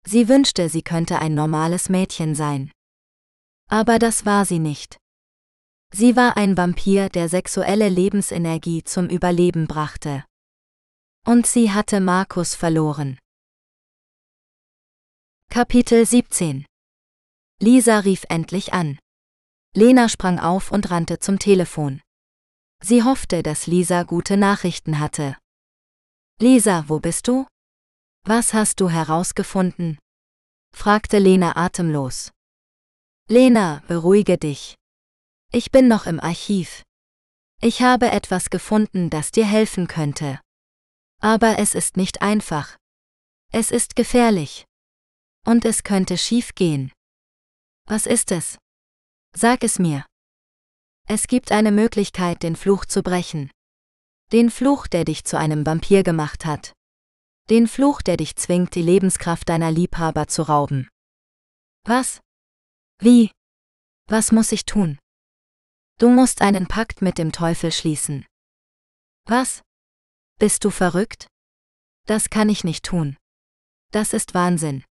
Sie 0.06 0.30
wünschte, 0.30 0.70
sie 0.70 0.82
könnte 0.82 1.20
ein 1.20 1.34
normales 1.34 1.90
Mädchen 1.90 2.36
sein. 2.36 2.72
Aber 3.70 4.00
das 4.00 4.26
war 4.26 4.46
sie 4.46 4.60
nicht. 4.60 4.98
Sie 5.94 6.16
war 6.16 6.38
ein 6.38 6.56
Vampir, 6.56 7.10
der 7.10 7.28
sexuelle 7.28 7.90
Lebensenergie 7.90 8.84
zum 8.84 9.08
Überleben 9.08 9.68
brachte. 9.68 10.24
Und 11.26 11.48
sie 11.48 11.72
hatte 11.72 12.02
Markus 12.02 12.54
verloren. 12.54 13.18
Kapitel 15.50 16.06
17 16.06 16.66
Lisa 17.62 18.00
rief 18.00 18.26
endlich 18.28 18.74
an. 18.74 19.00
Lena 19.74 20.10
sprang 20.10 20.38
auf 20.38 20.70
und 20.72 20.92
rannte 20.92 21.20
zum 21.20 21.40
Telefon. 21.40 22.02
Sie 22.84 23.04
hoffte, 23.04 23.42
dass 23.42 23.68
Lisa 23.68 24.04
gute 24.04 24.36
Nachrichten 24.36 25.00
hatte. 25.00 25.38
Lisa, 26.42 26.90
wo 26.90 27.00
bist 27.00 27.30
du? 27.30 27.48
Was 28.26 28.54
hast 28.54 28.82
du 28.82 28.90
herausgefunden? 28.90 29.98
fragte 30.76 31.20
Lena 31.20 31.56
atemlos. 31.56 32.32
Lena, 33.30 33.82
beruhige 33.88 34.38
dich. 34.38 34.76
Ich 35.54 35.72
bin 35.72 35.88
noch 35.88 36.06
im 36.06 36.20
Archiv. 36.20 36.84
Ich 37.62 37.82
habe 37.82 38.12
etwas 38.12 38.50
gefunden, 38.50 39.10
das 39.10 39.32
dir 39.32 39.46
helfen 39.46 39.88
könnte. 39.88 40.42
Aber 41.24 41.58
es 41.58 41.74
ist 41.74 41.96
nicht 41.96 42.22
einfach. 42.22 42.78
Es 43.54 43.72
ist 43.72 43.96
gefährlich. 43.96 44.66
Und 45.46 45.64
es 45.64 45.84
könnte 45.84 46.18
schief 46.18 46.54
gehen. 46.54 46.92
Was 47.88 48.08
ist 48.08 48.34
es? 48.34 48.58
Sag 49.34 49.64
es 49.64 49.80
mir. 49.80 50.06
Es 51.08 51.28
gibt 51.28 51.54
eine 51.54 51.72
Möglichkeit, 51.72 52.44
den 52.44 52.58
Fluch 52.58 52.84
zu 52.84 53.04
brechen. 53.04 53.50
Den 54.34 54.52
Fluch, 54.52 54.88
der 54.88 55.06
dich 55.06 55.24
zu 55.24 55.38
einem 55.38 55.66
Vampir 55.66 56.04
gemacht 56.04 56.46
hat. 56.46 56.74
Den 57.50 57.70
Fluch, 57.70 58.02
der 58.02 58.18
dich 58.18 58.36
zwingt, 58.36 58.76
die 58.76 58.82
Lebenskraft 58.82 59.48
deiner 59.48 59.72
Liebhaber 59.72 60.28
zu 60.28 60.42
rauben. 60.42 60.90
Was? 61.86 62.20
Wie? 63.00 63.32
Was 64.10 64.34
muss 64.34 64.52
ich 64.52 64.66
tun? 64.66 65.00
Du 66.00 66.10
musst 66.10 66.42
einen 66.42 66.68
Pakt 66.68 67.02
mit 67.02 67.18
dem 67.18 67.32
Teufel 67.32 67.72
schließen. 67.72 68.26
Was? 69.26 69.62
Bist 70.40 70.64
du 70.66 70.70
verrückt? 70.70 71.28
Das 72.06 72.30
kann 72.30 72.50
ich 72.50 72.64
nicht 72.64 72.84
tun. 72.86 73.18
Das 73.92 74.14
ist 74.14 74.34
Wahnsinn. 74.34 74.84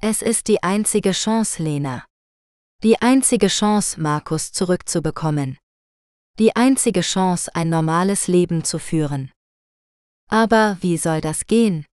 Es 0.00 0.22
ist 0.22 0.48
die 0.48 0.62
einzige 0.62 1.12
Chance, 1.12 1.62
Lena. 1.62 2.04
Die 2.82 3.00
einzige 3.00 3.48
Chance, 3.48 4.00
Markus 4.00 4.52
zurückzubekommen. 4.52 5.58
Die 6.38 6.56
einzige 6.56 7.00
Chance, 7.00 7.54
ein 7.54 7.68
normales 7.68 8.26
Leben 8.26 8.64
zu 8.64 8.78
führen. 8.78 9.30
Aber 10.28 10.78
wie 10.80 10.96
soll 10.96 11.20
das 11.20 11.46
gehen? 11.46 11.86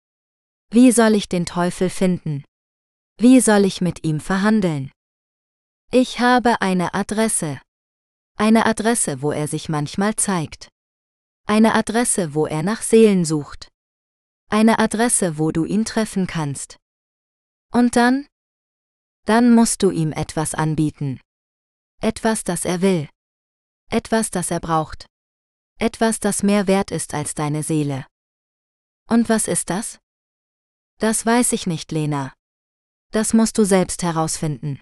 Wie 0.69 0.91
soll 0.91 1.15
ich 1.15 1.27
den 1.27 1.45
Teufel 1.45 1.89
finden? 1.89 2.43
Wie 3.17 3.39
soll 3.41 3.65
ich 3.65 3.81
mit 3.81 4.03
ihm 4.03 4.19
verhandeln? 4.19 4.91
Ich 5.91 6.19
habe 6.19 6.61
eine 6.61 6.93
Adresse. 6.93 7.59
Eine 8.37 8.65
Adresse, 8.65 9.21
wo 9.21 9.31
er 9.31 9.47
sich 9.47 9.69
manchmal 9.69 10.15
zeigt. 10.15 10.69
Eine 11.49 11.75
Adresse, 11.75 12.33
wo 12.33 12.45
er 12.45 12.61
nach 12.61 12.81
Seelen 12.81 13.23
sucht. 13.23 13.69
Eine 14.49 14.79
Adresse, 14.79 15.37
wo 15.37 15.51
du 15.51 15.63
ihn 15.63 15.85
treffen 15.85 16.27
kannst. 16.27 16.75
Und 17.71 17.95
dann? 17.95 18.27
Dann 19.25 19.55
musst 19.55 19.81
du 19.81 19.89
ihm 19.89 20.11
etwas 20.11 20.53
anbieten. 20.53 21.21
Etwas, 22.01 22.43
das 22.43 22.65
er 22.65 22.81
will. 22.81 23.09
Etwas, 23.89 24.29
das 24.29 24.51
er 24.51 24.59
braucht. 24.59 25.05
Etwas, 25.79 26.19
das 26.19 26.43
mehr 26.43 26.67
wert 26.67 26.91
ist 26.91 27.13
als 27.13 27.33
deine 27.33 27.63
Seele. 27.63 28.05
Und 29.07 29.29
was 29.29 29.47
ist 29.47 29.69
das? 29.69 29.99
Das 30.99 31.25
weiß 31.25 31.53
ich 31.53 31.65
nicht, 31.65 31.93
Lena. 31.93 32.33
Das 33.13 33.33
musst 33.33 33.57
du 33.57 33.63
selbst 33.63 34.03
herausfinden. 34.03 34.81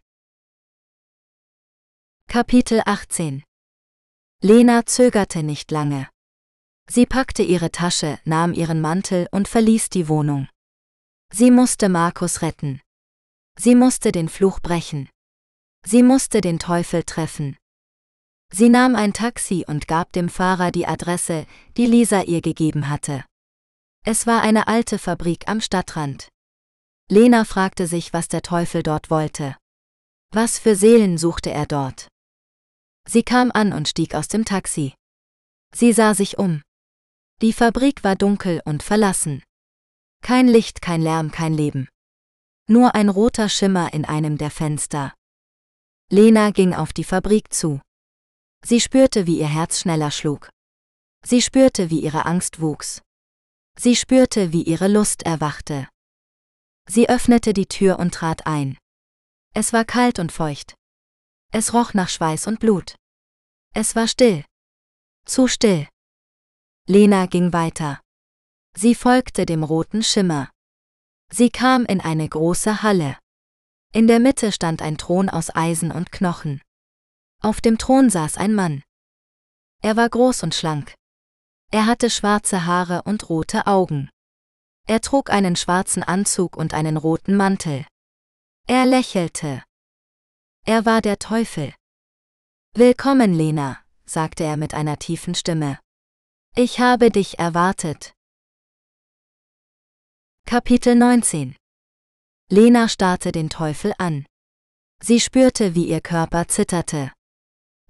Kapitel 2.28 2.82
18 2.86 3.44
Lena 4.42 4.86
zögerte 4.88 5.44
nicht 5.44 5.70
lange. 5.70 6.10
Sie 6.88 7.06
packte 7.06 7.44
ihre 7.44 7.72
Tasche, 7.72 8.20
nahm 8.26 8.54
ihren 8.54 8.80
Mantel 8.82 9.28
und 9.32 9.48
verließ 9.48 9.90
die 9.90 10.08
Wohnung. 10.08 10.48
Sie 11.32 11.52
musste 11.52 11.90
Markus 11.90 12.42
retten. 12.42 12.82
Sie 13.58 13.76
musste 13.76 14.12
den 14.12 14.30
Fluch 14.30 14.60
brechen. 14.60 15.10
Sie 15.86 16.04
musste 16.04 16.42
den 16.42 16.60
Teufel 16.60 17.04
treffen. 17.04 17.58
Sie 18.52 18.70
nahm 18.70 18.96
ein 18.96 19.14
Taxi 19.14 19.66
und 19.68 19.88
gab 19.88 20.12
dem 20.14 20.30
Fahrer 20.30 20.72
die 20.72 20.88
Adresse, 20.88 21.46
die 21.78 21.88
Lisa 21.88 22.22
ihr 22.22 22.42
gegeben 22.42 22.90
hatte. 22.90 23.26
Es 24.04 24.28
war 24.28 24.42
eine 24.42 24.68
alte 24.68 25.00
Fabrik 25.00 25.48
am 25.48 25.62
Stadtrand. 25.62 26.30
Lena 27.10 27.44
fragte 27.44 27.88
sich, 27.88 28.14
was 28.14 28.28
der 28.28 28.42
Teufel 28.42 28.84
dort 28.84 29.10
wollte. 29.10 29.58
Was 30.32 30.60
für 30.60 30.76
Seelen 30.76 31.18
suchte 31.18 31.52
er 31.52 31.66
dort? 31.66 32.08
Sie 33.08 33.24
kam 33.24 33.52
an 33.52 33.74
und 33.74 33.88
stieg 33.88 34.16
aus 34.16 34.28
dem 34.28 34.46
Taxi. 34.46 34.94
Sie 35.74 35.94
sah 35.94 36.14
sich 36.14 36.38
um. 36.38 36.62
Die 37.42 37.52
Fabrik 37.52 38.04
war 38.04 38.16
dunkel 38.16 38.62
und 38.64 38.82
verlassen. 38.82 39.44
Kein 40.22 40.48
Licht, 40.48 40.82
kein 40.82 41.02
Lärm, 41.02 41.32
kein 41.32 41.54
Leben. 41.54 41.90
Nur 42.68 42.96
ein 42.96 43.10
roter 43.10 43.50
Schimmer 43.50 43.94
in 43.94 44.06
einem 44.06 44.38
der 44.38 44.50
Fenster. 44.50 45.14
Lena 46.10 46.52
ging 46.52 46.74
auf 46.74 46.94
die 46.94 47.04
Fabrik 47.04 47.52
zu. 47.54 47.82
Sie 48.64 48.80
spürte, 48.80 49.28
wie 49.28 49.40
ihr 49.40 49.48
Herz 49.48 49.82
schneller 49.82 50.12
schlug. 50.12 50.50
Sie 51.24 51.42
spürte, 51.42 51.90
wie 51.90 52.00
ihre 52.00 52.26
Angst 52.26 52.62
wuchs. 52.62 53.02
Sie 53.78 53.96
spürte, 53.96 54.54
wie 54.54 54.64
ihre 54.64 54.88
Lust 54.88 55.24
erwachte. 55.24 55.90
Sie 56.88 57.10
öffnete 57.10 57.54
die 57.54 57.66
Tür 57.68 58.00
und 58.00 58.14
trat 58.14 58.48
ein. 58.48 58.78
Es 59.54 59.74
war 59.74 59.84
kalt 59.84 60.20
und 60.20 60.32
feucht. 60.32 60.76
Es 61.52 61.74
roch 61.74 61.94
nach 61.94 62.10
Schweiß 62.10 62.48
und 62.48 62.60
Blut. 62.60 62.96
Es 63.74 63.96
war 63.96 64.08
still. 64.08 64.46
Zu 65.26 65.48
still. 65.48 65.88
Lena 66.88 67.26
ging 67.26 67.52
weiter. 67.52 68.00
Sie 68.78 68.94
folgte 68.94 69.48
dem 69.48 69.64
roten 69.64 70.04
Schimmer. 70.04 70.52
Sie 71.32 71.50
kam 71.50 71.84
in 71.86 72.00
eine 72.00 72.30
große 72.30 72.84
Halle. 72.84 73.18
In 73.92 74.06
der 74.06 74.20
Mitte 74.20 74.52
stand 74.52 74.84
ein 74.84 74.98
Thron 74.98 75.28
aus 75.30 75.56
Eisen 75.56 75.92
und 75.92 76.12
Knochen. 76.12 76.62
Auf 77.42 77.60
dem 77.60 77.80
Thron 77.80 78.12
saß 78.12 78.38
ein 78.38 78.54
Mann. 78.54 78.84
Er 79.82 79.96
war 79.96 80.08
groß 80.08 80.44
und 80.44 80.54
schlank. 80.54 80.94
Er 81.72 81.88
hatte 81.88 82.12
schwarze 82.12 82.68
Haare 82.68 83.02
und 83.04 83.30
rote 83.30 83.66
Augen. 83.66 84.12
Er 84.88 85.02
trug 85.02 85.32
einen 85.32 85.56
schwarzen 85.56 86.04
Anzug 86.04 86.56
und 86.56 86.76
einen 86.76 86.98
roten 86.98 87.36
Mantel. 87.36 87.88
Er 88.68 88.86
lächelte. 88.86 89.64
Er 90.66 90.86
war 90.86 91.02
der 91.02 91.18
Teufel. 91.18 91.74
Willkommen, 92.76 93.34
Lena, 93.34 93.80
sagte 94.06 94.44
er 94.44 94.58
mit 94.58 94.76
einer 94.76 95.00
tiefen 95.00 95.34
Stimme. 95.34 95.80
Ich 96.58 96.80
habe 96.80 97.12
dich 97.12 97.38
erwartet. 97.38 98.14
Kapitel 100.48 100.96
19 100.96 101.58
Lena 102.50 102.88
starrte 102.88 103.34
den 103.34 103.50
Teufel 103.50 103.94
an. 103.98 104.26
Sie 105.04 105.20
spürte, 105.20 105.76
wie 105.76 105.90
ihr 105.90 106.00
Körper 106.00 106.48
zitterte. 106.48 107.12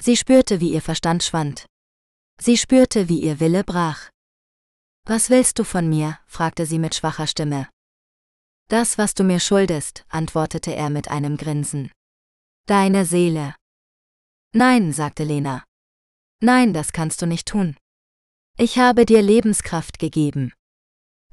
Sie 0.01 0.17
spürte, 0.17 0.61
wie 0.61 0.73
ihr 0.73 0.81
Verstand 0.81 1.21
schwand. 1.21 1.67
Sie 2.41 2.57
spürte, 2.57 3.07
wie 3.07 3.21
ihr 3.21 3.39
Wille 3.39 3.63
brach. 3.63 4.09
Was 5.05 5.29
willst 5.29 5.59
du 5.59 5.63
von 5.63 5.87
mir? 5.87 6.17
fragte 6.25 6.65
sie 6.65 6.79
mit 6.79 6.95
schwacher 6.95 7.27
Stimme. 7.27 7.69
Das, 8.67 8.97
was 8.97 9.13
du 9.13 9.23
mir 9.23 9.39
schuldest, 9.39 10.05
antwortete 10.09 10.73
er 10.73 10.89
mit 10.89 11.07
einem 11.09 11.37
Grinsen. 11.37 11.91
Deine 12.65 13.05
Seele. 13.05 13.53
Nein, 14.53 14.91
sagte 14.91 15.23
Lena. 15.23 15.63
Nein, 16.41 16.73
das 16.73 16.93
kannst 16.93 17.21
du 17.21 17.27
nicht 17.27 17.47
tun. 17.47 17.77
Ich 18.57 18.77
habe 18.77 19.05
dir 19.05 19.21
Lebenskraft 19.21 19.99
gegeben. 19.99 20.53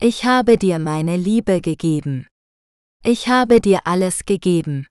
Ich 0.00 0.24
habe 0.24 0.58
dir 0.58 0.80
meine 0.80 1.16
Liebe 1.16 1.60
gegeben. 1.60 2.26
Ich 3.04 3.28
habe 3.28 3.60
dir 3.60 3.86
alles 3.86 4.24
gegeben. 4.24 4.88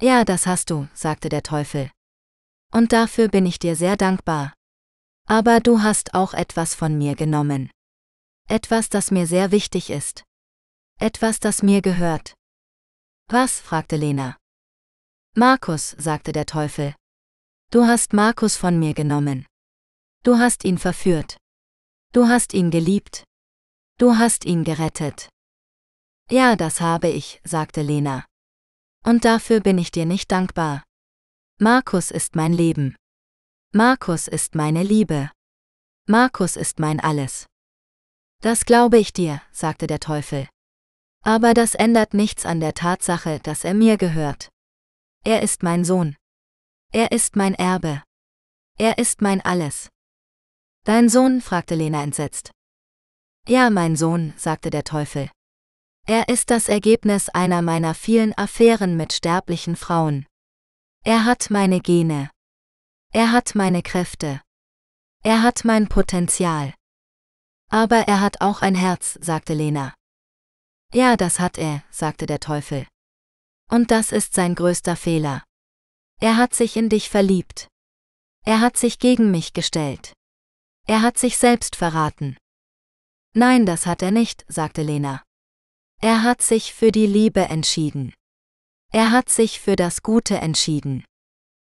Ja, 0.00 0.24
das 0.24 0.48
hast 0.48 0.70
du, 0.70 0.88
sagte 0.94 1.28
der 1.28 1.44
Teufel. 1.44 1.92
Und 2.72 2.92
dafür 2.92 3.28
bin 3.28 3.46
ich 3.46 3.60
dir 3.60 3.76
sehr 3.76 3.96
dankbar. 3.96 4.52
Aber 5.28 5.60
du 5.60 5.80
hast 5.80 6.12
auch 6.12 6.34
etwas 6.34 6.74
von 6.74 6.98
mir 6.98 7.14
genommen. 7.14 7.70
Etwas, 8.48 8.88
das 8.88 9.12
mir 9.12 9.28
sehr 9.28 9.52
wichtig 9.52 9.90
ist. 9.90 10.24
Etwas, 10.98 11.38
das 11.38 11.62
mir 11.62 11.82
gehört. 11.82 12.34
Was? 13.28 13.60
fragte 13.60 13.94
Lena. 13.96 14.36
Markus, 15.36 15.90
sagte 15.98 16.32
der 16.32 16.46
Teufel. 16.46 16.96
Du 17.70 17.84
hast 17.84 18.12
Markus 18.12 18.56
von 18.56 18.76
mir 18.76 18.92
genommen. 18.92 19.46
Du 20.24 20.38
hast 20.38 20.64
ihn 20.64 20.78
verführt. 20.78 21.36
Du 22.12 22.26
hast 22.26 22.54
ihn 22.54 22.70
geliebt. 22.70 23.24
Du 23.98 24.16
hast 24.16 24.44
ihn 24.44 24.64
gerettet. 24.64 25.28
Ja, 26.30 26.56
das 26.56 26.80
habe 26.80 27.08
ich, 27.08 27.40
sagte 27.44 27.82
Lena. 27.82 28.24
Und 29.04 29.24
dafür 29.24 29.60
bin 29.60 29.78
ich 29.78 29.90
dir 29.90 30.06
nicht 30.06 30.30
dankbar. 30.30 30.84
Markus 31.58 32.10
ist 32.10 32.36
mein 32.36 32.52
Leben. 32.52 32.96
Markus 33.72 34.28
ist 34.28 34.54
meine 34.54 34.82
Liebe. 34.82 35.30
Markus 36.06 36.56
ist 36.56 36.78
mein 36.78 37.00
alles. 37.00 37.46
Das 38.40 38.64
glaube 38.64 38.98
ich 38.98 39.12
dir, 39.12 39.42
sagte 39.50 39.86
der 39.86 40.00
Teufel. 40.00 40.48
Aber 41.24 41.54
das 41.54 41.74
ändert 41.74 42.14
nichts 42.14 42.46
an 42.46 42.60
der 42.60 42.74
Tatsache, 42.74 43.40
dass 43.40 43.64
er 43.64 43.74
mir 43.74 43.96
gehört. 43.96 44.50
Er 45.24 45.42
ist 45.42 45.62
mein 45.62 45.84
Sohn. 45.84 46.16
Er 46.92 47.12
ist 47.12 47.36
mein 47.36 47.54
Erbe. 47.54 48.02
Er 48.78 48.98
ist 48.98 49.20
mein 49.20 49.40
alles. 49.40 49.88
Dein 50.88 51.10
Sohn? 51.10 51.42
fragte 51.42 51.74
Lena 51.74 52.02
entsetzt. 52.02 52.50
Ja, 53.46 53.68
mein 53.68 53.94
Sohn, 53.94 54.32
sagte 54.38 54.70
der 54.70 54.84
Teufel. 54.84 55.30
Er 56.06 56.30
ist 56.30 56.48
das 56.48 56.70
Ergebnis 56.70 57.28
einer 57.28 57.60
meiner 57.60 57.92
vielen 57.92 58.32
Affären 58.38 58.96
mit 58.96 59.12
sterblichen 59.12 59.76
Frauen. 59.76 60.24
Er 61.04 61.26
hat 61.26 61.50
meine 61.50 61.80
Gene. 61.80 62.30
Er 63.12 63.32
hat 63.32 63.54
meine 63.54 63.82
Kräfte. 63.82 64.40
Er 65.22 65.42
hat 65.42 65.66
mein 65.66 65.90
Potenzial. 65.90 66.72
Aber 67.70 68.08
er 68.08 68.22
hat 68.22 68.40
auch 68.40 68.62
ein 68.62 68.74
Herz, 68.74 69.18
sagte 69.20 69.52
Lena. 69.52 69.92
Ja, 70.94 71.18
das 71.18 71.38
hat 71.38 71.58
er, 71.58 71.82
sagte 71.90 72.24
der 72.24 72.40
Teufel. 72.40 72.86
Und 73.70 73.90
das 73.90 74.10
ist 74.10 74.32
sein 74.32 74.54
größter 74.54 74.96
Fehler. 74.96 75.44
Er 76.18 76.38
hat 76.38 76.54
sich 76.54 76.78
in 76.78 76.88
dich 76.88 77.10
verliebt. 77.10 77.68
Er 78.46 78.62
hat 78.62 78.78
sich 78.78 78.98
gegen 78.98 79.30
mich 79.30 79.52
gestellt. 79.52 80.14
Er 80.88 81.02
hat 81.02 81.18
sich 81.18 81.36
selbst 81.36 81.76
verraten. 81.76 82.38
Nein, 83.34 83.66
das 83.66 83.84
hat 83.84 84.00
er 84.00 84.10
nicht, 84.10 84.46
sagte 84.48 84.82
Lena. 84.82 85.22
Er 86.00 86.22
hat 86.22 86.40
sich 86.40 86.72
für 86.72 86.92
die 86.92 87.06
Liebe 87.06 87.42
entschieden. 87.42 88.14
Er 88.90 89.10
hat 89.10 89.28
sich 89.28 89.60
für 89.60 89.76
das 89.76 90.02
Gute 90.02 90.38
entschieden. 90.38 91.04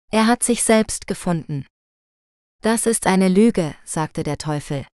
Er 0.10 0.26
hat 0.26 0.42
sich 0.42 0.64
selbst 0.64 1.06
gefunden. 1.06 1.68
Das 2.62 2.86
ist 2.86 3.08
eine 3.08 3.28
Lüge, 3.28 3.76
sagte 3.84 4.24
der 4.24 4.38
Teufel. 4.38 4.88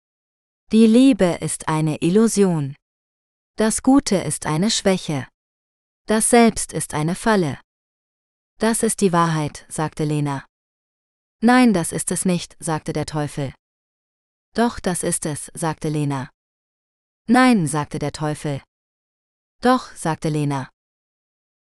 Die 0.73 0.87
Liebe 0.87 1.39
ist 1.43 1.69
eine 1.69 2.01
Illusion. 2.01 2.77
Das 3.57 3.83
Gute 3.83 4.17
ist 4.17 4.47
eine 4.47 4.71
Schwäche. 4.71 5.29
Das 6.07 6.31
Selbst 6.31 6.73
ist 6.73 6.95
eine 6.95 7.15
Falle. 7.15 7.61
Das 8.59 8.83
ist 8.83 9.03
die 9.03 9.13
Wahrheit, 9.13 9.67
sagte 9.69 10.05
Lena. 10.05 10.47
Nein, 11.43 11.75
das 11.75 11.93
ist 11.93 12.11
es 12.11 12.25
nicht, 12.25 12.57
sagte 12.59 12.95
der 12.95 13.05
Teufel. 13.05 13.53
Doch, 14.55 14.79
das 14.79 15.03
ist 15.03 15.27
es, 15.27 15.51
sagte 15.55 15.89
Lena. 15.89 16.31
Nein, 17.27 17.67
sagte 17.67 17.99
der 17.99 18.13
Teufel. 18.13 18.63
Doch, 19.61 19.93
sagte 19.95 20.29
Lena. 20.29 20.71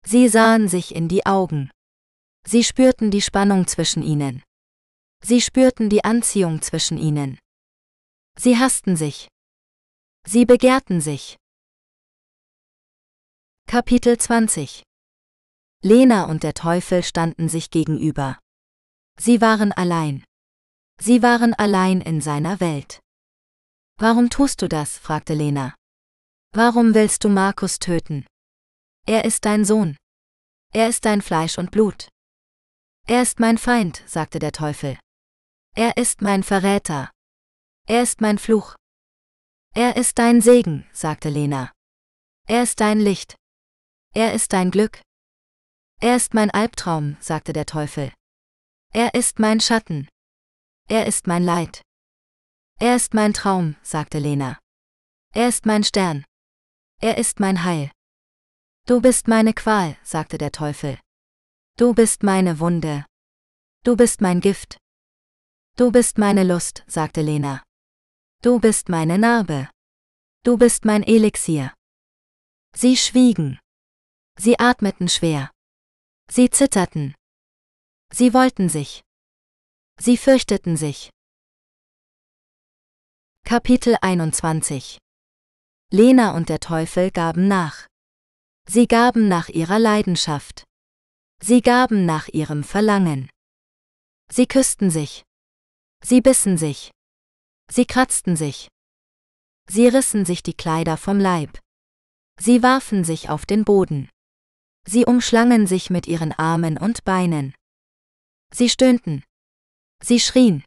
Sie 0.06 0.28
sahen 0.30 0.68
sich 0.68 0.94
in 0.94 1.08
die 1.08 1.26
Augen. 1.26 1.72
Sie 2.46 2.64
spürten 2.64 3.10
die 3.10 3.22
Spannung 3.22 3.68
zwischen 3.68 4.04
ihnen. 4.04 4.44
Sie 5.24 5.42
spürten 5.42 5.90
die 5.90 6.04
Anziehung 6.04 6.62
zwischen 6.62 6.98
ihnen. 6.98 7.40
Sie 8.38 8.58
hassten 8.58 8.96
sich. 8.96 9.30
Sie 10.28 10.46
begehrten 10.46 11.02
sich. 11.02 11.38
Kapitel 13.68 14.18
20 14.18 14.84
Lena 15.82 16.26
und 16.26 16.44
der 16.44 16.54
Teufel 16.54 17.04
standen 17.04 17.50
sich 17.50 17.72
gegenüber. 17.72 18.38
Sie 19.18 19.42
waren 19.42 19.72
allein. 19.72 20.24
Sie 21.00 21.22
waren 21.22 21.54
allein 21.54 22.02
in 22.02 22.22
seiner 22.22 22.60
Welt. 22.60 23.00
Warum 23.98 24.30
tust 24.30 24.62
du 24.62 24.68
das? 24.68 24.98
fragte 24.98 25.34
Lena. 25.34 25.76
Warum 26.52 26.94
willst 26.94 27.24
du 27.24 27.30
Markus 27.30 27.80
töten? 27.80 28.26
Er 29.06 29.26
ist 29.26 29.46
dein 29.46 29.66
Sohn. 29.66 29.98
Er 30.72 30.88
ist 30.88 31.06
dein 31.06 31.22
Fleisch 31.22 31.58
und 31.58 31.72
Blut. 31.72 32.10
Er 33.08 33.22
ist 33.22 33.40
mein 33.40 33.58
Feind, 33.58 34.04
sagte 34.06 34.40
der 34.40 34.52
Teufel. 34.52 34.98
Er 35.76 35.98
ist 35.98 36.22
mein 36.22 36.44
Verräter. 36.44 37.12
Er 37.88 38.04
ist 38.04 38.22
mein 38.22 38.38
Fluch. 38.38 38.76
Er 39.76 39.98
ist 39.98 40.20
dein 40.20 40.42
Segen, 40.42 40.88
sagte 40.94 41.30
Lena. 41.30 41.72
Er 42.48 42.64
ist 42.64 42.80
dein 42.80 43.00
Licht. 43.00 43.36
Er 44.14 44.34
ist 44.34 44.54
dein 44.54 44.70
Glück. 44.72 45.02
Er 46.00 46.16
ist 46.16 46.34
mein 46.34 46.52
Albtraum, 46.52 47.18
sagte 47.20 47.54
der 47.54 47.66
Teufel. 47.66 48.14
Er 48.94 49.16
ist 49.16 49.40
mein 49.40 49.60
Schatten. 49.60 50.08
Er 50.90 51.06
ist 51.06 51.28
mein 51.28 51.44
Leid. 51.44 51.82
Er 52.80 52.96
ist 52.96 53.14
mein 53.14 53.34
Traum, 53.34 53.76
sagte 53.84 54.20
Lena. 54.20 54.60
Er 55.34 55.48
ist 55.48 55.66
mein 55.66 55.84
Stern. 55.84 56.26
Er 57.00 57.18
ist 57.18 57.40
mein 57.40 57.64
Heil. 57.64 57.92
Du 58.86 59.00
bist 59.00 59.28
meine 59.28 59.54
Qual, 59.54 59.98
sagte 60.04 60.38
der 60.38 60.52
Teufel. 60.52 61.00
Du 61.78 61.94
bist 61.94 62.24
meine 62.24 62.60
Wunde. 62.60 63.06
Du 63.84 63.96
bist 63.96 64.22
mein 64.22 64.42
Gift. 64.42 64.78
Du 65.78 65.92
bist 65.92 66.18
meine 66.18 66.44
Lust, 66.44 66.84
sagte 66.88 67.22
Lena. 67.22 67.64
Du 68.42 68.60
bist 68.60 68.90
meine 68.90 69.18
Narbe. 69.18 69.70
Du 70.44 70.58
bist 70.58 70.84
mein 70.86 71.04
Elixier. 71.04 71.74
Sie 72.76 72.98
schwiegen. 72.98 73.60
Sie 74.38 74.60
atmeten 74.60 75.08
schwer. 75.08 75.52
Sie 76.30 76.50
zitterten. 76.50 77.16
Sie 78.12 78.34
wollten 78.34 78.68
sich. 78.68 79.03
Sie 80.00 80.18
fürchteten 80.18 80.76
sich. 80.76 81.10
Kapitel 83.46 83.96
21 84.02 84.98
Lena 85.92 86.36
und 86.36 86.50
der 86.50 86.60
Teufel 86.60 87.12
gaben 87.12 87.48
nach. 87.48 87.88
Sie 88.68 88.88
gaben 88.88 89.28
nach 89.28 89.50
ihrer 89.50 89.78
Leidenschaft. 89.78 90.64
Sie 91.40 91.62
gaben 91.62 92.06
nach 92.06 92.28
ihrem 92.30 92.64
Verlangen. 92.64 93.30
Sie 94.32 94.48
küssten 94.48 94.90
sich. 94.90 95.24
Sie 96.04 96.22
bissen 96.22 96.58
sich. 96.58 96.92
Sie 97.70 97.86
kratzten 97.86 98.36
sich. 98.36 98.70
Sie 99.70 99.88
rissen 99.88 100.26
sich 100.26 100.42
die 100.42 100.56
Kleider 100.56 100.98
vom 100.98 101.20
Leib. 101.20 101.60
Sie 102.40 102.64
warfen 102.64 103.04
sich 103.04 103.30
auf 103.30 103.46
den 103.46 103.64
Boden. 103.64 104.10
Sie 104.86 105.06
umschlangen 105.06 105.68
sich 105.68 105.90
mit 105.90 106.08
ihren 106.08 106.32
Armen 106.32 106.78
und 106.78 107.04
Beinen. 107.04 107.54
Sie 108.54 108.70
stöhnten. 108.70 109.24
Sie 110.04 110.20
schrien. 110.20 110.66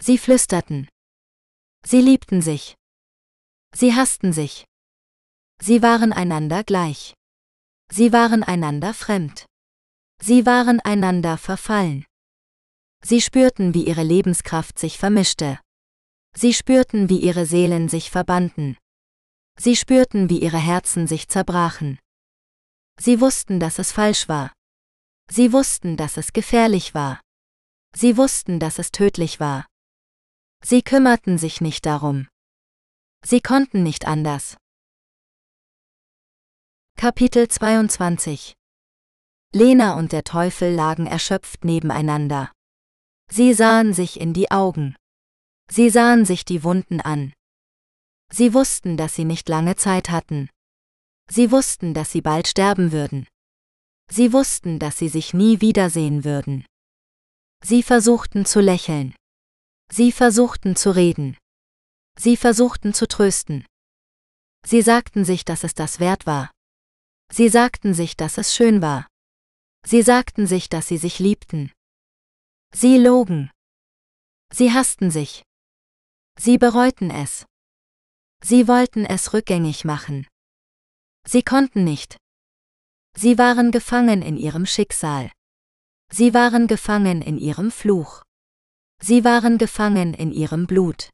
Sie 0.00 0.18
flüsterten. 0.18 0.88
Sie 1.84 2.00
liebten 2.00 2.42
sich. 2.42 2.74
Sie 3.72 3.94
hassten 3.94 4.32
sich. 4.32 4.64
Sie 5.60 5.80
waren 5.80 6.12
einander 6.12 6.64
gleich. 6.64 7.14
Sie 7.88 8.12
waren 8.12 8.42
einander 8.42 8.94
fremd. 8.94 9.46
Sie 10.20 10.44
waren 10.44 10.80
einander 10.80 11.38
verfallen. 11.38 12.04
Sie 13.04 13.20
spürten, 13.20 13.74
wie 13.74 13.86
ihre 13.86 14.02
Lebenskraft 14.02 14.76
sich 14.76 14.98
vermischte. 14.98 15.60
Sie 16.34 16.52
spürten, 16.52 17.08
wie 17.08 17.20
ihre 17.20 17.46
Seelen 17.46 17.88
sich 17.88 18.10
verbanden. 18.10 18.76
Sie 19.56 19.76
spürten, 19.76 20.30
wie 20.30 20.42
ihre 20.42 20.58
Herzen 20.58 21.06
sich 21.06 21.28
zerbrachen. 21.28 22.00
Sie 22.98 23.20
wussten, 23.20 23.60
dass 23.60 23.78
es 23.78 23.92
falsch 23.92 24.28
war. 24.28 24.52
Sie 25.30 25.52
wussten, 25.52 25.96
dass 25.96 26.16
es 26.16 26.32
gefährlich 26.32 26.94
war. 26.94 27.20
Sie 27.94 28.16
wussten, 28.16 28.60
dass 28.60 28.78
es 28.78 28.92
tödlich 28.92 29.40
war. 29.40 29.66
Sie 30.62 30.82
kümmerten 30.82 31.38
sich 31.38 31.60
nicht 31.60 31.86
darum. 31.86 32.28
Sie 33.24 33.40
konnten 33.40 33.82
nicht 33.82 34.06
anders. 34.06 34.56
Kapitel 36.96 37.48
22 37.48 38.54
Lena 39.54 39.94
und 39.94 40.12
der 40.12 40.24
Teufel 40.24 40.74
lagen 40.74 41.06
erschöpft 41.06 41.64
nebeneinander. 41.64 42.52
Sie 43.30 43.54
sahen 43.54 43.92
sich 43.92 44.20
in 44.20 44.32
die 44.32 44.50
Augen. 44.50 44.96
Sie 45.70 45.90
sahen 45.90 46.24
sich 46.24 46.44
die 46.44 46.64
Wunden 46.64 47.00
an. 47.00 47.32
Sie 48.30 48.52
wussten, 48.52 48.96
dass 48.96 49.14
sie 49.14 49.24
nicht 49.24 49.48
lange 49.48 49.76
Zeit 49.76 50.10
hatten. 50.10 50.50
Sie 51.30 51.50
wussten, 51.50 51.94
dass 51.94 52.10
sie 52.10 52.20
bald 52.20 52.48
sterben 52.48 52.92
würden. 52.92 53.26
Sie 54.10 54.32
wussten, 54.32 54.78
dass 54.78 54.98
sie 54.98 55.08
sich 55.08 55.34
nie 55.34 55.60
wiedersehen 55.60 56.24
würden. 56.24 56.64
Sie 57.62 57.82
versuchten 57.82 58.44
zu 58.44 58.60
lächeln. 58.60 59.14
Sie 59.90 60.12
versuchten 60.12 60.76
zu 60.76 60.94
reden. 60.94 61.36
Sie 62.18 62.36
versuchten 62.36 62.94
zu 62.94 63.06
trösten. 63.08 63.66
Sie 64.64 64.82
sagten 64.82 65.24
sich, 65.24 65.44
dass 65.44 65.64
es 65.64 65.74
das 65.74 66.00
wert 66.00 66.26
war. 66.26 66.50
Sie 67.30 67.48
sagten 67.48 67.94
sich, 67.94 68.16
dass 68.16 68.38
es 68.38 68.54
schön 68.54 68.82
war. 68.82 69.06
Sie 69.84 70.02
sagten 70.02 70.46
sich, 70.46 70.68
dass 70.68 70.88
sie 70.88 70.98
sich 70.98 71.18
liebten. 71.18 71.72
Sie 72.74 72.98
logen. 72.98 73.50
Sie 74.52 74.72
hassten 74.72 75.10
sich. 75.10 75.42
Sie 76.38 76.58
bereuten 76.58 77.10
es. 77.10 77.46
Sie 78.42 78.68
wollten 78.68 79.04
es 79.04 79.32
rückgängig 79.32 79.84
machen. 79.84 80.26
Sie 81.26 81.42
konnten 81.42 81.84
nicht. 81.84 82.16
Sie 83.16 83.38
waren 83.38 83.70
gefangen 83.70 84.22
in 84.22 84.36
ihrem 84.36 84.64
Schicksal. 84.66 85.30
Sie 86.10 86.32
waren 86.32 86.66
gefangen 86.66 87.20
in 87.22 87.38
ihrem 87.38 87.70
Fluch. 87.70 88.22
Sie 89.00 89.24
waren 89.24 89.58
gefangen 89.58 90.14
in 90.14 90.32
ihrem 90.32 90.66
Blut. 90.66 91.10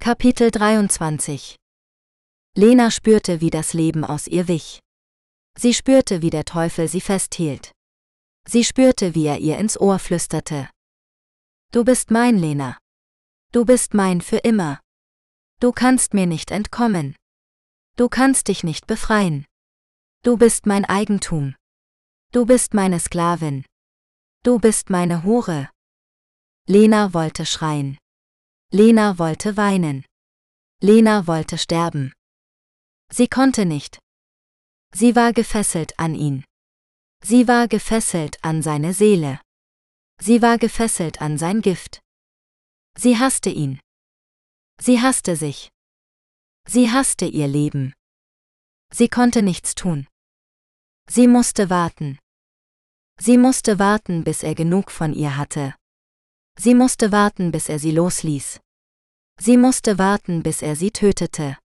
Kapitel 0.00 0.50
23 0.50 1.56
Lena 2.56 2.90
spürte, 2.90 3.40
wie 3.40 3.50
das 3.50 3.74
Leben 3.74 4.04
aus 4.04 4.26
ihr 4.26 4.48
wich. 4.48 4.80
Sie 5.56 5.74
spürte, 5.74 6.22
wie 6.22 6.30
der 6.30 6.44
Teufel 6.44 6.88
sie 6.88 7.00
festhielt. 7.00 7.72
Sie 8.46 8.64
spürte, 8.64 9.14
wie 9.14 9.26
er 9.26 9.38
ihr 9.38 9.58
ins 9.58 9.78
Ohr 9.78 9.98
flüsterte. 9.98 10.70
Du 11.70 11.84
bist 11.84 12.10
mein, 12.10 12.38
Lena. 12.38 12.78
Du 13.52 13.64
bist 13.64 13.94
mein 13.94 14.20
für 14.20 14.38
immer. 14.38 14.80
Du 15.60 15.72
kannst 15.72 16.14
mir 16.14 16.26
nicht 16.26 16.50
entkommen. 16.50 17.14
Du 17.96 18.08
kannst 18.08 18.48
dich 18.48 18.64
nicht 18.64 18.86
befreien. 18.86 19.46
Du 20.22 20.36
bist 20.36 20.66
mein 20.66 20.84
Eigentum. 20.84 21.54
Du 22.34 22.44
bist 22.44 22.74
meine 22.74 22.98
Sklavin. 22.98 23.64
Du 24.42 24.58
bist 24.58 24.90
meine 24.90 25.22
Hure. 25.22 25.70
Lena 26.66 27.14
wollte 27.14 27.46
schreien. 27.46 27.96
Lena 28.72 29.20
wollte 29.20 29.56
weinen. 29.56 30.04
Lena 30.80 31.28
wollte 31.28 31.58
sterben. 31.58 32.12
Sie 33.08 33.28
konnte 33.28 33.66
nicht. 33.66 34.00
Sie 34.92 35.14
war 35.14 35.32
gefesselt 35.32 35.96
an 35.96 36.16
ihn. 36.16 36.44
Sie 37.22 37.46
war 37.46 37.68
gefesselt 37.68 38.42
an 38.42 38.62
seine 38.62 38.94
Seele. 38.94 39.40
Sie 40.20 40.42
war 40.42 40.58
gefesselt 40.58 41.20
an 41.20 41.38
sein 41.38 41.62
Gift. 41.62 42.00
Sie 42.98 43.16
hasste 43.16 43.50
ihn. 43.50 43.78
Sie 44.80 45.00
hasste 45.00 45.36
sich. 45.36 45.70
Sie 46.66 46.90
hasste 46.90 47.26
ihr 47.26 47.46
Leben. 47.46 47.94
Sie 48.90 49.08
konnte 49.08 49.40
nichts 49.40 49.76
tun. 49.76 50.08
Sie 51.08 51.28
musste 51.28 51.70
warten. 51.70 52.18
Sie 53.18 53.38
musste 53.38 53.78
warten, 53.78 54.24
bis 54.24 54.42
er 54.42 54.54
genug 54.54 54.90
von 54.90 55.12
ihr 55.12 55.36
hatte. 55.36 55.74
Sie 56.58 56.74
musste 56.74 57.12
warten, 57.12 57.52
bis 57.52 57.68
er 57.68 57.78
sie 57.78 57.90
losließ. 57.92 58.60
Sie 59.40 59.56
musste 59.56 59.98
warten, 59.98 60.42
bis 60.42 60.62
er 60.62 60.76
sie 60.76 60.90
tötete. 60.90 61.58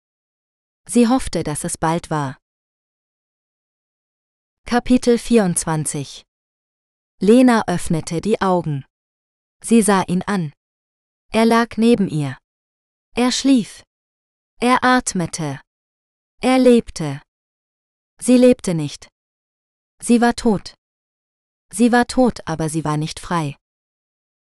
Sie 0.89 1.09
hoffte, 1.09 1.43
dass 1.43 1.65
es 1.65 1.79
bald 1.79 2.11
war. 2.11 2.39
Kapitel 4.65 5.19
24 5.19 6.23
Lena 7.21 7.65
öffnete 7.67 8.21
die 8.21 8.41
Augen. 8.41 8.85
Sie 9.63 9.83
sah 9.83 10.03
ihn 10.03 10.23
an. 10.23 10.53
Er 11.33 11.47
lag 11.47 11.77
neben 11.77 12.09
ihr. 12.09 12.37
Er 13.15 13.33
schlief. 13.33 13.83
Er 14.61 14.85
atmete. 14.85 15.61
Er 16.41 16.59
lebte. 16.59 17.23
Sie 18.21 18.37
lebte 18.37 18.75
nicht. 18.75 19.09
Sie 20.03 20.21
war 20.21 20.35
tot. 20.35 20.75
Sie 21.73 21.93
war 21.93 22.07
tot, 22.07 22.41
aber 22.47 22.69
sie 22.69 22.85
war 22.85 22.97
nicht 22.97 23.21
frei. 23.21 23.57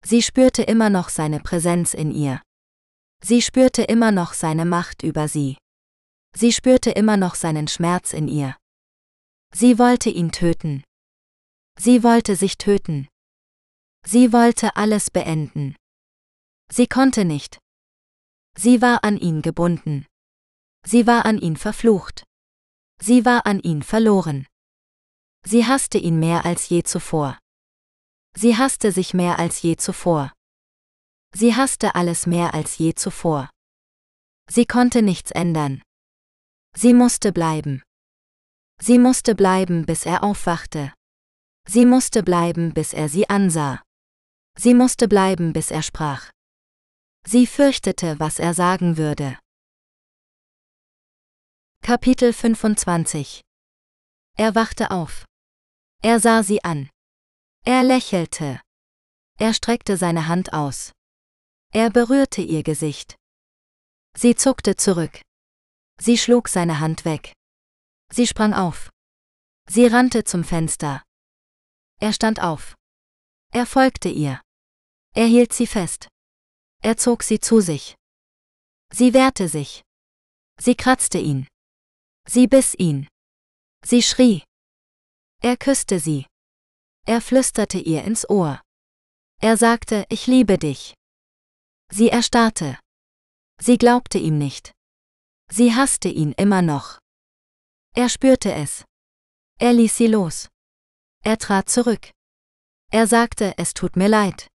Sie 0.03 0.22
spürte 0.22 0.63
immer 0.63 0.89
noch 0.89 1.09
seine 1.09 1.39
Präsenz 1.39 1.93
in 1.93 2.11
ihr. 2.11 2.41
Sie 3.24 3.41
spürte 3.41 3.84
immer 3.84 4.11
noch 4.11 4.34
seine 4.34 4.65
Macht 4.65 5.03
über 5.03 5.28
sie. 5.28 5.57
Sie 6.36 6.53
spürte 6.53 6.91
immer 6.91 7.18
noch 7.18 7.36
seinen 7.36 7.68
Schmerz 7.68 8.13
in 8.13 8.28
ihr. 8.28 8.55
Sie 9.53 9.80
wollte 9.80 10.09
ihn 10.09 10.32
töten. 10.32 10.84
Sie 11.80 12.03
wollte 12.03 12.36
sich 12.36 12.57
töten. 12.57 13.07
Sie 14.05 14.32
wollte 14.34 14.76
alles 14.76 15.09
beenden. 15.09 15.76
Sie 16.72 16.88
konnte 16.88 17.26
nicht. 17.26 17.59
Sie 18.55 18.82
war 18.82 19.03
an 19.03 19.18
ihn 19.18 19.41
gebunden. 19.41 20.05
Sie 20.86 21.07
war 21.07 21.26
an 21.26 21.38
ihn 21.38 21.57
verflucht. 21.57 22.24
Sie 23.01 23.26
war 23.26 23.45
an 23.45 23.59
ihn 23.59 23.84
verloren. 23.84 24.47
Sie 25.50 25.66
hasste 25.66 25.98
ihn 25.98 26.20
mehr 26.20 26.43
als 26.43 26.68
je 26.68 26.84
zuvor. 26.84 27.38
Sie 28.36 28.58
hasste 28.58 28.91
sich 28.91 29.14
mehr 29.14 29.39
als 29.39 29.62
je 29.62 29.78
zuvor. 29.78 30.34
Sie 31.34 31.56
hasste 31.56 31.95
alles 31.95 32.28
mehr 32.28 32.54
als 32.54 32.78
je 32.78 32.93
zuvor. 32.93 33.50
Sie 34.50 34.66
konnte 34.66 35.02
nichts 35.02 35.32
ändern. 35.32 35.82
Sie 36.76 36.93
musste 36.93 37.32
bleiben. 37.32 37.82
Sie 38.82 39.00
musste 39.00 39.36
bleiben, 39.36 39.86
bis 39.86 40.06
er 40.06 40.22
aufwachte. 40.22 40.93
Sie 41.66 41.86
musste 41.86 42.24
bleiben, 42.24 42.74
bis 42.74 42.91
er 42.91 43.08
sie 43.08 43.30
ansah. 43.30 43.82
Sie 44.58 44.74
musste 44.74 45.08
bleiben, 45.08 45.54
bis 45.54 45.72
er 45.72 45.82
sprach. 45.82 46.30
Sie 47.26 47.48
fürchtete, 47.48 48.20
was 48.20 48.39
er 48.39 48.54
sagen 48.54 48.98
würde. 48.98 49.39
Kapitel 51.82 52.34
25 52.34 53.39
Er 54.38 54.54
wachte 54.54 54.91
auf. 54.91 55.26
Er 56.02 56.20
sah 56.20 56.43
sie 56.43 56.64
an. 56.64 56.89
Er 57.66 57.84
lächelte. 57.84 58.62
Er 59.39 59.54
streckte 59.54 59.98
seine 59.98 60.28
Hand 60.28 60.54
aus. 60.54 60.93
Er 61.74 61.89
berührte 61.89 62.41
ihr 62.41 62.64
Gesicht. 62.64 63.16
Sie 64.16 64.36
zuckte 64.36 64.76
zurück. 64.76 65.22
Sie 66.00 66.18
schlug 66.18 66.48
seine 66.48 66.80
Hand 66.80 67.06
weg. 67.06 67.34
Sie 68.12 68.26
sprang 68.26 68.54
auf. 68.54 68.89
Sie 69.70 69.86
rannte 69.86 70.24
zum 70.24 70.43
Fenster. 70.43 71.04
Er 72.00 72.14
stand 72.14 72.41
auf. 72.41 72.76
Er 73.52 73.66
folgte 73.66 74.10
ihr. 74.10 74.41
Er 75.14 75.26
hielt 75.26 75.52
sie 75.52 75.68
fest. 75.68 76.08
Er 76.82 76.98
zog 76.98 77.24
sie 77.24 77.39
zu 77.39 77.60
sich. 77.60 77.95
Sie 78.93 79.14
wehrte 79.14 79.50
sich. 79.50 79.82
Sie 80.60 80.76
kratzte 80.76 81.18
ihn. 81.18 81.48
Sie 82.28 82.48
biss 82.48 82.76
ihn. 82.76 83.08
Sie 83.84 84.02
schrie. 84.02 84.43
Er 85.41 85.57
küsste 85.57 85.99
sie. 85.99 86.25
Er 87.05 87.21
flüsterte 87.21 87.77
ihr 87.77 88.03
ins 88.03 88.29
Ohr. 88.29 88.61
Er 89.39 89.55
sagte, 89.55 90.05
ich 90.09 90.27
liebe 90.27 90.57
dich. 90.57 90.95
Sie 91.91 92.09
erstarrte. 92.09 92.79
Sie 93.61 93.77
glaubte 93.77 94.17
ihm 94.17 94.38
nicht. 94.38 94.73
Sie 95.49 95.73
hasste 95.73 96.09
ihn 96.09 96.33
immer 96.33 96.61
noch. 96.61 96.99
Er 97.95 98.09
spürte 98.09 98.51
es. 98.53 98.83
Er 99.59 99.73
ließ 99.73 99.95
sie 99.95 100.07
los. 100.07 100.49
Er 101.23 101.38
trat 101.38 101.69
zurück. 101.69 102.11
Er 102.91 103.07
sagte, 103.07 103.53
es 103.57 103.73
tut 103.73 103.95
mir 103.95 104.07
leid. 104.07 104.49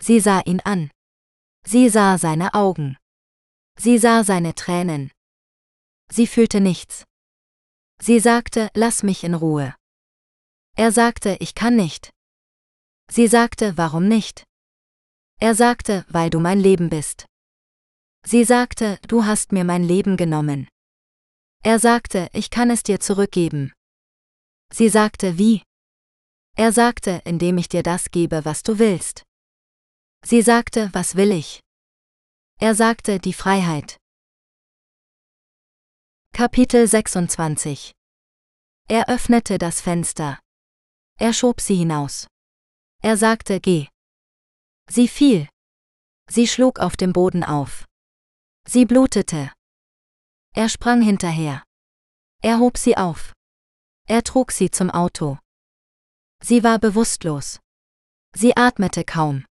Sie 0.00 0.20
sah 0.20 0.40
ihn 0.40 0.60
an. 0.60 0.90
Sie 1.64 1.88
sah 1.88 2.16
seine 2.16 2.54
Augen. 2.54 2.96
Sie 3.76 3.98
sah 3.98 4.24
seine 4.24 4.54
Tränen. 4.54 5.10
Sie 6.10 6.26
fühlte 6.26 6.60
nichts. 6.60 7.04
Sie 8.00 8.18
sagte, 8.18 8.70
lass 8.74 9.02
mich 9.02 9.24
in 9.24 9.34
Ruhe. 9.34 9.74
Er 10.76 10.92
sagte, 10.92 11.36
ich 11.40 11.54
kann 11.54 11.76
nicht. 11.76 12.10
Sie 13.10 13.26
sagte, 13.26 13.76
warum 13.76 14.08
nicht? 14.08 14.44
Er 15.40 15.54
sagte, 15.54 16.04
weil 16.08 16.30
du 16.30 16.38
mein 16.38 16.60
Leben 16.60 16.90
bist. 16.90 17.26
Sie 18.24 18.44
sagte, 18.44 18.98
du 19.08 19.24
hast 19.24 19.52
mir 19.52 19.64
mein 19.64 19.82
Leben 19.82 20.16
genommen. 20.16 20.68
Er 21.62 21.78
sagte, 21.78 22.28
ich 22.32 22.50
kann 22.50 22.70
es 22.70 22.82
dir 22.82 23.00
zurückgeben. 23.00 23.72
Sie 24.72 24.88
sagte, 24.88 25.38
wie? 25.38 25.62
Er 26.56 26.72
sagte, 26.72 27.22
indem 27.24 27.58
ich 27.58 27.68
dir 27.68 27.82
das 27.82 28.10
gebe, 28.10 28.44
was 28.44 28.62
du 28.62 28.78
willst. 28.78 29.22
Sie 30.24 30.42
sagte, 30.42 30.90
was 30.92 31.16
will 31.16 31.32
ich? 31.32 31.60
Er 32.58 32.74
sagte, 32.74 33.18
die 33.18 33.32
Freiheit. 33.32 33.96
Kapitel 36.32 36.86
26 36.86 37.92
Er 38.88 39.08
öffnete 39.08 39.58
das 39.58 39.80
Fenster. 39.80 40.38
Er 41.20 41.34
schob 41.34 41.60
sie 41.60 41.76
hinaus. 41.76 42.28
Er 43.02 43.18
sagte, 43.18 43.60
geh. 43.60 43.88
Sie 44.88 45.06
fiel. 45.06 45.48
Sie 46.30 46.46
schlug 46.46 46.78
auf 46.78 46.96
dem 46.96 47.12
Boden 47.12 47.44
auf. 47.44 47.84
Sie 48.66 48.86
blutete. 48.86 49.52
Er 50.54 50.68
sprang 50.70 51.02
hinterher. 51.02 51.62
Er 52.42 52.58
hob 52.58 52.78
sie 52.78 52.96
auf. 52.96 53.34
Er 54.06 54.22
trug 54.22 54.50
sie 54.50 54.70
zum 54.70 54.90
Auto. 54.90 55.38
Sie 56.42 56.64
war 56.64 56.78
bewusstlos. 56.78 57.60
Sie 58.34 58.56
atmete 58.56 59.04
kaum. 59.04 59.44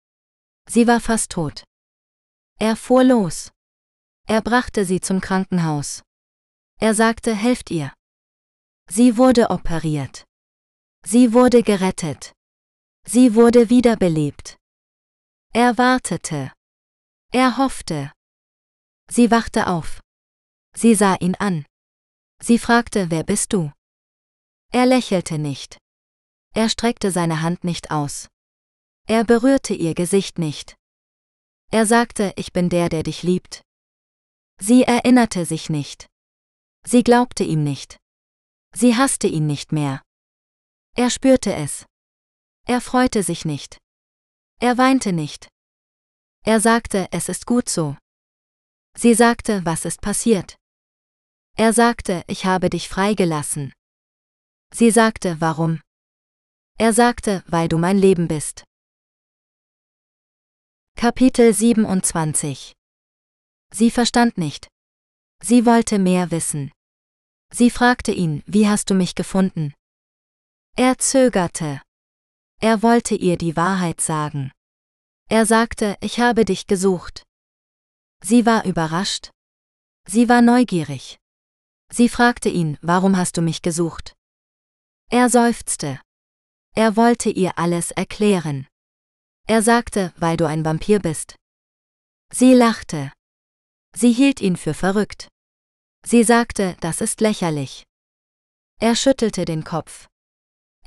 Sie 0.69 0.87
war 0.87 1.01
fast 1.01 1.33
tot. 1.33 1.65
Er 2.61 2.77
fuhr 2.77 3.03
los. 3.03 3.51
Er 4.29 4.41
brachte 4.41 4.85
sie 4.85 5.01
zum 5.01 5.21
Krankenhaus. 5.21 6.03
Er 6.79 6.95
sagte, 6.95 7.35
helft 7.35 7.73
ihr. 7.73 7.93
Sie 8.89 9.17
wurde 9.17 9.51
operiert. 9.51 10.26
Sie 11.09 11.33
wurde 11.33 11.63
gerettet. 11.63 12.33
Sie 13.07 13.37
wurde 13.37 13.71
wiederbelebt. 13.71 14.57
Er 15.53 15.79
wartete. 15.79 16.53
Er 17.33 17.59
hoffte. 17.59 18.11
Sie 19.09 19.31
wachte 19.31 19.69
auf. 19.69 20.01
Sie 20.75 20.97
sah 20.97 21.15
ihn 21.21 21.37
an. 21.37 21.65
Sie 22.43 22.59
fragte, 22.59 23.09
wer 23.13 23.23
bist 23.23 23.53
du? 23.53 23.71
Er 24.73 24.85
lächelte 24.87 25.39
nicht. 25.39 25.79
Er 26.55 26.69
streckte 26.69 27.13
seine 27.13 27.41
Hand 27.41 27.63
nicht 27.63 27.93
aus. 27.93 28.27
Er 29.07 29.23
berührte 29.23 29.75
ihr 29.75 29.95
Gesicht 29.95 30.41
nicht. 30.41 30.75
Er 31.71 31.87
sagte, 31.87 32.33
ich 32.35 32.53
bin 32.53 32.69
der, 32.69 32.89
der 32.89 33.05
dich 33.05 33.23
liebt. 33.23 33.63
Sie 34.61 34.83
erinnerte 34.83 35.45
sich 35.45 35.71
nicht. 35.71 36.09
Sie 36.85 37.05
glaubte 37.05 37.45
ihm 37.45 37.63
nicht. 37.63 37.97
Sie 38.75 38.97
hasste 38.97 39.29
ihn 39.29 39.47
nicht 39.47 39.71
mehr. 39.71 40.03
Er 40.99 41.11
spürte 41.11 41.55
es. 41.55 41.85
Er 42.67 42.81
freute 42.81 43.23
sich 43.23 43.45
nicht. 43.45 43.77
Er 44.61 44.79
weinte 44.79 45.13
nicht. 45.13 45.49
Er 46.43 46.59
sagte, 46.59 47.07
es 47.11 47.29
ist 47.29 47.45
gut 47.45 47.69
so. 47.69 47.99
Sie 48.97 49.13
sagte, 49.13 49.63
was 49.67 49.85
ist 49.85 50.01
passiert? 50.01 50.57
Er 51.55 51.75
sagte, 51.75 52.25
ich 52.29 52.47
habe 52.47 52.71
dich 52.71 52.89
freigelassen. 52.89 53.75
Sie 54.73 54.91
sagte, 54.91 55.39
warum? 55.39 55.83
Er 56.79 56.95
sagte, 56.95 57.45
weil 57.47 57.69
du 57.69 57.77
mein 57.77 57.99
Leben 57.99 58.27
bist. 58.27 58.65
Kapitel 60.97 61.53
27 61.53 62.73
Sie 63.71 63.91
verstand 63.91 64.39
nicht. 64.39 64.69
Sie 65.43 65.67
wollte 65.67 65.99
mehr 65.99 66.31
wissen. 66.31 66.73
Sie 67.53 67.71
fragte 67.71 68.13
ihn, 68.13 68.43
wie 68.47 68.67
hast 68.67 68.89
du 68.89 68.95
mich 68.95 69.15
gefunden? 69.15 69.75
Er 70.79 70.99
zögerte. 70.99 71.81
Er 72.61 72.83
wollte 72.83 73.15
ihr 73.15 73.39
die 73.39 73.57
Wahrheit 73.57 74.03
sagen. 74.03 74.53
Er 75.27 75.47
sagte, 75.47 75.97
ich 76.03 76.21
habe 76.21 76.45
dich 76.45 76.67
gesucht. 76.67 77.23
Sie 78.23 78.45
war 78.45 78.67
überrascht. 78.67 79.31
Sie 80.07 80.29
war 80.29 80.43
neugierig. 80.43 81.17
Sie 81.91 82.11
fragte 82.11 82.51
ihn, 82.51 82.77
warum 82.83 83.17
hast 83.17 83.39
du 83.39 83.41
mich 83.41 83.63
gesucht? 83.63 84.15
Er 85.11 85.31
seufzte. 85.31 85.99
Er 86.75 86.95
wollte 86.95 87.31
ihr 87.31 87.59
alles 87.59 87.91
erklären. 87.91 88.67
Er 89.47 89.63
sagte, 89.63 90.13
weil 90.19 90.37
du 90.37 90.47
ein 90.47 90.63
Vampir 90.63 90.99
bist. 91.01 91.37
Sie 92.31 92.53
lachte. 92.53 93.13
Sie 93.95 94.13
hielt 94.13 94.43
ihn 94.43 94.59
für 94.59 94.75
verrückt. 94.75 95.29
Sie 96.05 96.23
sagte, 96.23 96.77
das 96.81 97.01
ist 97.01 97.23
lächerlich. 97.23 97.85
Er 98.79 98.95
schüttelte 98.95 99.47
den 99.47 99.65
Kopf. 99.65 100.07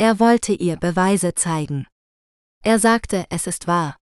Er 0.01 0.17
wollte 0.17 0.53
ihr 0.53 0.77
Beweise 0.77 1.35
zeigen. 1.35 1.85
Er 2.63 2.79
sagte, 2.79 3.25
es 3.29 3.47
ist 3.47 3.67
wahr. 3.67 3.97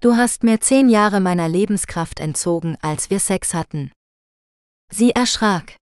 Du 0.00 0.14
hast 0.14 0.44
mir 0.44 0.60
zehn 0.60 0.88
Jahre 0.88 1.18
meiner 1.18 1.48
Lebenskraft 1.48 2.20
entzogen, 2.20 2.76
als 2.80 3.10
wir 3.10 3.18
Sex 3.18 3.52
hatten. 3.52 3.90
Sie 4.88 5.10
erschrak. 5.10 5.76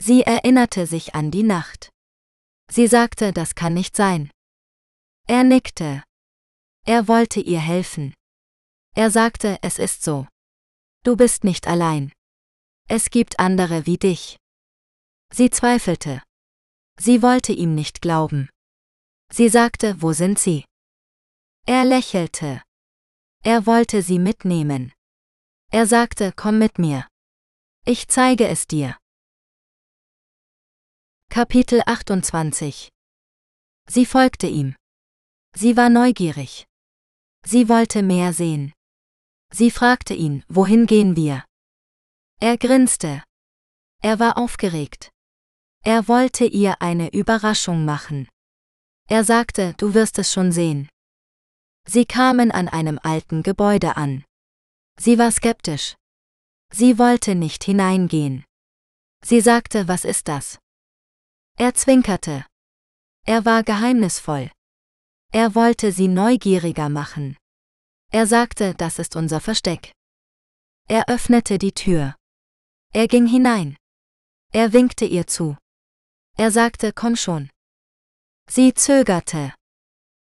Sie 0.00 0.22
erinnerte 0.22 0.86
sich 0.86 1.14
an 1.14 1.30
die 1.30 1.42
Nacht. 1.42 1.90
Sie 2.70 2.86
sagte, 2.86 3.34
das 3.34 3.54
kann 3.54 3.74
nicht 3.74 3.94
sein. 3.94 4.30
Er 5.28 5.44
nickte. 5.44 6.02
Er 6.86 7.08
wollte 7.08 7.40
ihr 7.40 7.60
helfen. 7.60 8.14
Er 8.96 9.10
sagte, 9.10 9.58
es 9.60 9.78
ist 9.78 10.02
so. 10.02 10.26
Du 11.04 11.14
bist 11.14 11.44
nicht 11.44 11.66
allein. 11.66 12.10
Es 12.88 13.10
gibt 13.10 13.38
andere 13.38 13.84
wie 13.84 13.98
dich. 13.98 14.38
Sie 15.30 15.50
zweifelte. 15.50 16.22
Sie 16.98 17.20
wollte 17.20 17.52
ihm 17.52 17.74
nicht 17.74 18.00
glauben. 18.00 18.48
Sie 19.34 19.48
sagte, 19.48 20.02
wo 20.02 20.12
sind 20.12 20.38
sie? 20.38 20.66
Er 21.66 21.86
lächelte. 21.86 22.62
Er 23.42 23.64
wollte 23.64 24.02
sie 24.02 24.18
mitnehmen. 24.18 24.92
Er 25.70 25.86
sagte, 25.86 26.32
komm 26.36 26.58
mit 26.58 26.78
mir. 26.78 27.08
Ich 27.86 28.08
zeige 28.08 28.46
es 28.46 28.66
dir. 28.66 28.98
Kapitel 31.30 31.80
28 31.86 32.90
Sie 33.88 34.04
folgte 34.04 34.48
ihm. 34.48 34.76
Sie 35.54 35.78
war 35.78 35.88
neugierig. 35.88 36.66
Sie 37.42 37.70
wollte 37.70 38.02
mehr 38.02 38.34
sehen. 38.34 38.74
Sie 39.50 39.70
fragte 39.70 40.12
ihn, 40.12 40.44
wohin 40.48 40.86
gehen 40.86 41.16
wir? 41.16 41.42
Er 42.38 42.58
grinste. 42.58 43.22
Er 44.02 44.18
war 44.18 44.36
aufgeregt. 44.36 45.10
Er 45.84 46.06
wollte 46.06 46.44
ihr 46.44 46.82
eine 46.82 47.08
Überraschung 47.14 47.86
machen. 47.86 48.28
Er 49.12 49.24
sagte, 49.24 49.74
du 49.74 49.92
wirst 49.92 50.18
es 50.18 50.32
schon 50.32 50.52
sehen. 50.52 50.88
Sie 51.86 52.06
kamen 52.06 52.50
an 52.50 52.66
einem 52.66 52.98
alten 53.02 53.42
Gebäude 53.42 53.98
an. 53.98 54.24
Sie 54.98 55.18
war 55.18 55.30
skeptisch. 55.30 55.96
Sie 56.72 56.98
wollte 56.98 57.34
nicht 57.34 57.62
hineingehen. 57.62 58.42
Sie 59.22 59.42
sagte, 59.42 59.86
was 59.86 60.06
ist 60.06 60.28
das? 60.28 60.58
Er 61.58 61.74
zwinkerte. 61.74 62.46
Er 63.26 63.44
war 63.44 63.62
geheimnisvoll. 63.62 64.50
Er 65.30 65.54
wollte 65.54 65.92
sie 65.92 66.08
neugieriger 66.08 66.88
machen. 66.88 67.36
Er 68.10 68.26
sagte, 68.26 68.74
das 68.74 68.98
ist 68.98 69.14
unser 69.14 69.40
Versteck. 69.40 69.92
Er 70.88 71.10
öffnete 71.10 71.58
die 71.58 71.72
Tür. 71.72 72.16
Er 72.94 73.08
ging 73.08 73.26
hinein. 73.26 73.76
Er 74.54 74.72
winkte 74.72 75.04
ihr 75.04 75.26
zu. 75.26 75.58
Er 76.38 76.50
sagte, 76.50 76.94
komm 76.94 77.16
schon. 77.16 77.50
Sie 78.48 78.74
zögerte. 78.74 79.54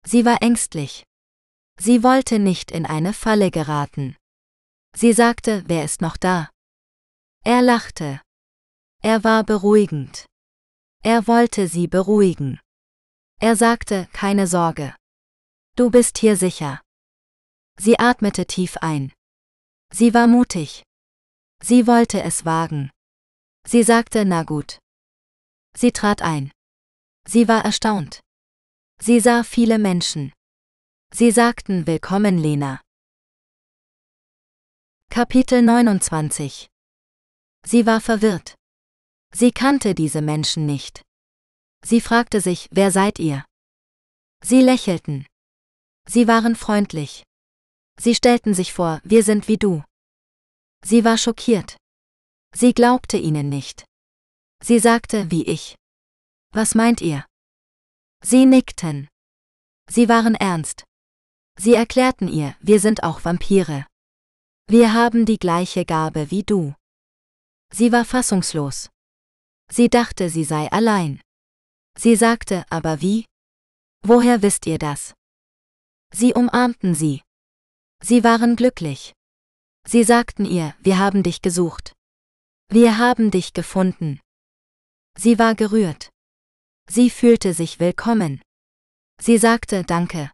Sie 0.07 0.25
war 0.25 0.43
ängstlich. 0.43 1.05
Sie 1.79 2.03
wollte 2.03 2.39
nicht 2.39 2.71
in 2.71 2.87
eine 2.87 3.13
Falle 3.13 3.51
geraten. 3.51 4.17
Sie 4.97 5.13
sagte, 5.13 5.65
wer 5.67 5.85
ist 5.85 6.01
noch 6.01 6.17
da? 6.17 6.51
Er 7.45 7.63
lachte. 7.63 8.21
Er 9.03 9.25
war 9.25 9.45
beruhigend. 9.45 10.27
Er 11.03 11.27
wollte 11.27 11.69
sie 11.69 11.89
beruhigen. 11.89 12.61
Er 13.41 13.57
sagte, 13.57 14.09
keine 14.13 14.47
Sorge. 14.47 14.95
Du 15.77 15.91
bist 15.91 16.19
hier 16.19 16.37
sicher. 16.37 16.81
Sie 17.77 17.99
atmete 17.99 18.47
tief 18.47 18.77
ein. 18.79 19.13
Sie 19.93 20.15
war 20.15 20.27
mutig. 20.27 20.85
Sie 21.61 21.87
wollte 21.87 22.23
es 22.23 22.45
wagen. 22.45 22.91
Sie 23.67 23.83
sagte, 23.83 24.25
na 24.25 24.45
gut. 24.45 24.79
Sie 25.77 25.91
trat 25.91 26.23
ein. 26.23 26.53
Sie 27.27 27.49
war 27.49 27.65
erstaunt. 27.65 28.21
Sie 29.01 29.19
sah 29.21 29.43
viele 29.45 29.79
Menschen. 29.79 30.33
Sie 31.13 31.31
sagten 31.31 31.87
Willkommen, 31.87 32.39
Lena. 32.39 32.81
Kapitel 35.11 35.63
29 35.63 36.69
Sie 37.65 37.87
war 37.87 38.01
verwirrt. 38.01 38.57
Sie 39.33 39.53
kannte 39.53 39.95
diese 39.95 40.21
Menschen 40.21 40.67
nicht. 40.67 41.03
Sie 41.85 42.01
fragte 42.01 42.41
sich, 42.41 42.69
wer 42.71 42.91
seid 42.91 43.19
ihr? 43.19 43.45
Sie 44.43 44.61
lächelten. 44.61 45.27
Sie 46.07 46.29
waren 46.29 46.57
freundlich. 46.57 47.23
Sie 47.99 48.15
stellten 48.15 48.55
sich 48.55 48.73
vor, 48.73 49.01
wir 49.05 49.23
sind 49.23 49.49
wie 49.49 49.57
du. 49.57 49.83
Sie 50.85 51.05
war 51.05 51.17
schockiert. 51.17 51.77
Sie 52.55 52.75
glaubte 52.75 53.17
ihnen 53.17 53.49
nicht. 53.49 53.85
Sie 54.63 54.79
sagte, 54.79 55.31
wie 55.31 55.45
ich. 55.45 55.77
Was 56.57 56.77
meint 56.77 57.01
ihr? 57.01 57.27
Sie 58.23 58.47
nickten. 58.47 59.09
Sie 59.91 60.09
waren 60.09 60.37
ernst. 60.37 60.85
Sie 61.59 61.75
erklärten 61.75 62.29
ihr, 62.29 62.57
wir 62.61 62.79
sind 62.79 63.03
auch 63.03 63.25
Vampire. 63.25 63.87
Wir 64.69 64.93
haben 64.93 65.27
die 65.27 65.39
gleiche 65.39 65.85
Gabe 65.85 66.31
wie 66.31 66.45
du. 66.45 66.73
Sie 67.73 67.91
war 67.91 68.05
fassungslos. 68.05 68.89
Sie 69.69 69.89
dachte, 69.89 70.31
sie 70.31 70.45
sei 70.45 70.71
allein. 70.71 71.21
Sie 71.99 72.15
sagte, 72.15 72.65
aber 72.71 73.01
wie? 73.01 73.27
Woher 74.03 74.41
wisst 74.41 74.67
ihr 74.67 74.79
das? 74.79 75.13
Sie 76.13 76.35
umarmten 76.35 76.95
sie. 76.95 77.23
Sie 78.01 78.23
waren 78.23 78.55
glücklich. 78.55 79.13
Sie 79.89 80.05
sagten 80.05 80.45
ihr, 80.45 80.77
wir 80.79 80.99
haben 80.99 81.25
dich 81.25 81.43
gesucht. 81.43 81.95
Wir 82.69 82.99
haben 82.99 83.33
dich 83.33 83.55
gefunden. 83.55 84.21
Sie 85.19 85.41
war 85.41 85.57
gerührt. 85.57 86.14
Sie 86.89 87.11
fühlte 87.11 87.55
sich 87.55 87.81
willkommen. 87.81 88.43
Sie 89.21 89.39
sagte 89.39 89.85
Danke. 89.85 90.31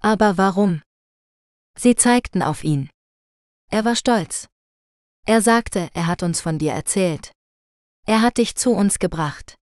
Aber 0.00 0.38
warum? 0.38 0.82
Sie 1.76 1.96
zeigten 1.96 2.42
auf 2.42 2.62
ihn. 2.64 2.90
Er 3.70 3.84
war 3.84 3.96
stolz. 3.96 4.46
Er 5.26 5.40
sagte, 5.40 5.90
er 5.94 6.06
hat 6.06 6.22
uns 6.22 6.40
von 6.40 6.58
dir 6.58 6.72
erzählt. 6.72 7.32
Er 8.06 8.20
hat 8.20 8.36
dich 8.36 8.54
zu 8.54 8.72
uns 8.72 8.98
gebracht. 8.98 9.56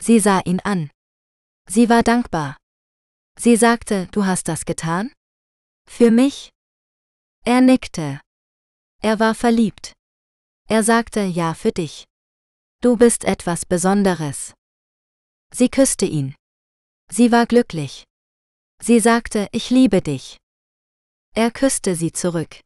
Sie 0.00 0.18
sah 0.18 0.40
ihn 0.40 0.60
an. 0.60 0.90
Sie 1.68 1.88
war 1.88 2.02
dankbar. 2.02 2.56
Sie 3.38 3.56
sagte, 3.56 4.08
du 4.08 4.24
hast 4.24 4.48
das 4.48 4.64
getan? 4.64 5.12
Für 5.86 6.10
mich? 6.10 6.50
Er 7.44 7.60
nickte. 7.60 8.20
Er 9.02 9.20
war 9.20 9.34
verliebt. 9.34 9.92
Er 10.68 10.82
sagte 10.82 11.20
ja 11.22 11.54
für 11.54 11.72
dich. 11.72 12.04
Du 12.80 12.96
bist 12.96 13.24
etwas 13.24 13.66
Besonderes. 13.66 14.54
Sie 15.54 15.68
küsste 15.68 16.06
ihn. 16.06 16.34
Sie 17.10 17.30
war 17.30 17.46
glücklich. 17.46 18.04
Sie 18.80 19.00
sagte, 19.00 19.48
ich 19.52 19.68
liebe 19.68 20.00
dich. 20.00 20.38
Er 21.34 21.50
küsste 21.50 21.94
sie 21.94 22.10
zurück. 22.12 22.60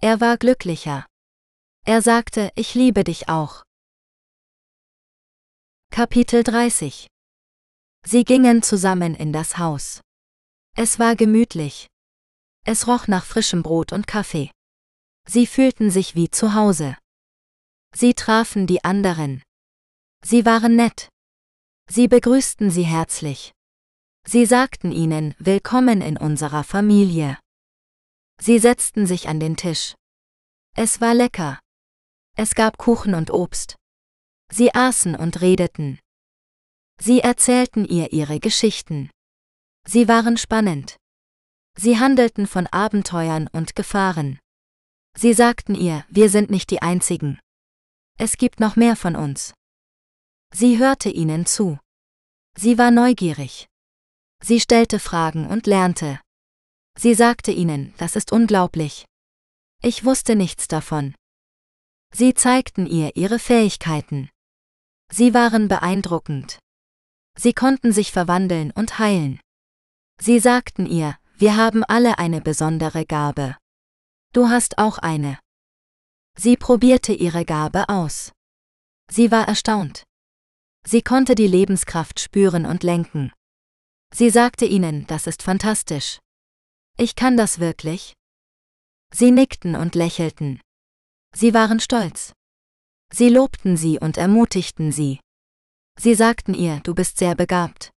Er 0.00 0.20
war 0.20 0.36
glücklicher. 0.36 1.06
Er 1.84 2.02
sagte, 2.02 2.50
ich 2.56 2.74
liebe 2.74 3.04
dich 3.04 3.28
auch. 3.28 3.62
Kapitel 5.92 6.42
30 6.42 7.06
Sie 8.04 8.24
gingen 8.24 8.62
zusammen 8.62 9.14
in 9.14 9.32
das 9.32 9.58
Haus. 9.58 10.00
Es 10.76 10.98
war 10.98 11.14
gemütlich. 11.14 11.86
Es 12.64 12.88
roch 12.88 13.06
nach 13.06 13.24
frischem 13.24 13.62
Brot 13.62 13.92
und 13.92 14.06
Kaffee. 14.06 14.50
Sie 15.28 15.46
fühlten 15.46 15.90
sich 15.90 16.14
wie 16.16 16.30
zu 16.30 16.54
Hause. 16.54 16.96
Sie 17.94 18.14
trafen 18.14 18.66
die 18.66 18.82
anderen. 18.84 19.42
Sie 20.24 20.44
waren 20.44 20.76
nett. 20.76 21.08
Sie 21.92 22.06
begrüßten 22.06 22.70
sie 22.70 22.84
herzlich. 22.84 23.52
Sie 24.24 24.46
sagten 24.46 24.92
ihnen 24.92 25.34
Willkommen 25.40 26.02
in 26.02 26.16
unserer 26.16 26.62
Familie. 26.62 27.36
Sie 28.40 28.60
setzten 28.60 29.08
sich 29.08 29.26
an 29.28 29.40
den 29.40 29.56
Tisch. 29.56 29.96
Es 30.76 31.00
war 31.00 31.14
lecker. 31.14 31.58
Es 32.36 32.54
gab 32.54 32.78
Kuchen 32.78 33.14
und 33.14 33.32
Obst. 33.32 33.74
Sie 34.52 34.72
aßen 34.72 35.16
und 35.16 35.40
redeten. 35.40 35.98
Sie 37.00 37.22
erzählten 37.22 37.84
ihr 37.84 38.12
ihre 38.12 38.38
Geschichten. 38.38 39.10
Sie 39.84 40.06
waren 40.06 40.36
spannend. 40.36 40.96
Sie 41.76 41.98
handelten 41.98 42.46
von 42.46 42.68
Abenteuern 42.68 43.48
und 43.48 43.74
Gefahren. 43.74 44.38
Sie 45.16 45.34
sagten 45.34 45.74
ihr, 45.74 46.04
wir 46.08 46.30
sind 46.30 46.50
nicht 46.50 46.70
die 46.70 46.82
Einzigen. 46.82 47.40
Es 48.16 48.36
gibt 48.36 48.60
noch 48.60 48.76
mehr 48.76 48.94
von 48.94 49.16
uns. 49.16 49.54
Sie 50.52 50.78
hörte 50.78 51.10
ihnen 51.10 51.46
zu. 51.46 51.78
Sie 52.56 52.78
war 52.78 52.90
neugierig. 52.90 53.68
Sie 54.42 54.60
stellte 54.60 54.98
Fragen 54.98 55.46
und 55.46 55.66
lernte. 55.66 56.20
Sie 56.98 57.14
sagte 57.14 57.52
ihnen, 57.52 57.94
das 57.98 58.16
ist 58.16 58.32
unglaublich. 58.32 59.06
Ich 59.82 60.04
wusste 60.04 60.36
nichts 60.36 60.68
davon. 60.68 61.14
Sie 62.12 62.34
zeigten 62.34 62.86
ihr 62.86 63.16
ihre 63.16 63.38
Fähigkeiten. 63.38 64.28
Sie 65.10 65.32
waren 65.32 65.68
beeindruckend. 65.68 66.58
Sie 67.38 67.52
konnten 67.52 67.92
sich 67.92 68.12
verwandeln 68.12 68.72
und 68.72 68.98
heilen. 68.98 69.40
Sie 70.20 70.38
sagten 70.40 70.86
ihr, 70.86 71.16
wir 71.36 71.56
haben 71.56 71.84
alle 71.84 72.18
eine 72.18 72.40
besondere 72.40 73.06
Gabe. 73.06 73.56
Du 74.32 74.48
hast 74.48 74.78
auch 74.78 74.98
eine. 74.98 75.38
Sie 76.36 76.56
probierte 76.56 77.12
ihre 77.12 77.44
Gabe 77.44 77.88
aus. 77.88 78.32
Sie 79.10 79.30
war 79.30 79.48
erstaunt. 79.48 80.04
Sie 80.86 81.02
konnte 81.02 81.34
die 81.34 81.46
Lebenskraft 81.46 82.20
spüren 82.20 82.66
und 82.66 82.82
lenken. 82.82 83.32
Sie 84.12 84.30
sagte 84.30 84.64
ihnen, 84.64 85.06
das 85.06 85.26
ist 85.26 85.42
fantastisch. 85.42 86.18
Ich 86.96 87.14
kann 87.14 87.36
das 87.36 87.58
wirklich? 87.58 88.14
Sie 89.12 89.30
nickten 89.30 89.74
und 89.76 89.94
lächelten. 89.94 90.60
Sie 91.34 91.54
waren 91.54 91.80
stolz. 91.80 92.32
Sie 93.12 93.28
lobten 93.28 93.76
sie 93.76 93.98
und 93.98 94.16
ermutigten 94.16 94.92
sie. 94.92 95.20
Sie 95.98 96.14
sagten 96.14 96.54
ihr, 96.54 96.80
du 96.80 96.94
bist 96.94 97.18
sehr 97.18 97.34
begabt. 97.34 97.90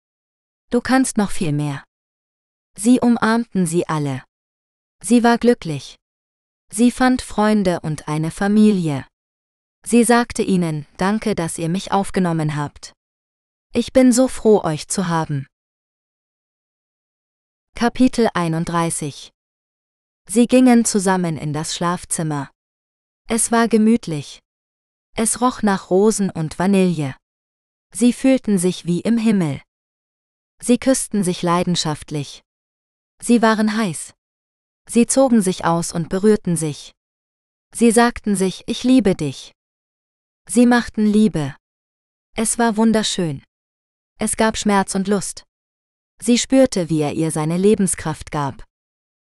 Du 0.69 0.81
kannst 0.81 1.17
noch 1.17 1.31
viel 1.31 1.51
mehr. 1.51 1.83
Sie 2.75 2.99
umarmten 2.99 3.65
sie 3.65 3.87
alle. 3.87 4.23
Sie 5.03 5.23
war 5.23 5.37
glücklich. 5.37 5.97
Sie 6.71 6.89
fand 6.89 7.21
Freunde 7.21 7.79
und 7.81 8.07
eine 8.07 8.31
Familie. 8.31 9.05
Sie 9.85 10.03
sagte 10.03 10.41
ihnen, 10.41 10.85
danke, 10.97 11.35
dass 11.35 11.57
ihr 11.57 11.69
mich 11.69 11.91
aufgenommen 11.91 12.55
habt. 12.55 12.93
Ich 13.73 13.91
bin 13.91 14.11
so 14.11 14.27
froh, 14.27 14.63
euch 14.63 14.87
zu 14.87 15.07
haben. 15.07 15.47
Kapitel 17.75 18.29
31 18.33 19.31
Sie 20.29 20.47
gingen 20.47 20.85
zusammen 20.85 21.37
in 21.37 21.53
das 21.53 21.75
Schlafzimmer. 21.75 22.49
Es 23.27 23.51
war 23.51 23.67
gemütlich. 23.67 24.39
Es 25.15 25.41
roch 25.41 25.61
nach 25.61 25.89
Rosen 25.89 26.29
und 26.29 26.57
Vanille. 26.59 27.15
Sie 27.93 28.13
fühlten 28.13 28.57
sich 28.57 28.85
wie 28.85 29.01
im 29.01 29.17
Himmel. 29.17 29.61
Sie 30.61 30.77
küssten 30.77 31.23
sich 31.23 31.41
leidenschaftlich. 31.41 32.41
Sie 33.21 33.41
waren 33.41 33.77
heiß. 33.77 34.13
Sie 34.87 35.05
zogen 35.07 35.41
sich 35.41 35.65
aus 35.65 35.91
und 35.91 36.09
berührten 36.09 36.55
sich. 36.55 36.93
Sie 37.73 37.91
sagten 37.91 38.35
sich, 38.35 38.63
ich 38.67 38.83
liebe 38.83 39.15
dich. 39.15 39.52
Sie 40.49 40.65
machten 40.65 41.05
Liebe. 41.05 41.55
Es 42.35 42.59
war 42.59 42.77
wunderschön. 42.77 43.43
Es 44.19 44.37
gab 44.37 44.57
Schmerz 44.57 44.93
und 44.95 45.07
Lust. 45.07 45.43
Sie 46.21 46.37
spürte, 46.37 46.89
wie 46.89 47.01
er 47.01 47.13
ihr 47.13 47.31
seine 47.31 47.57
Lebenskraft 47.57 48.31
gab. 48.31 48.63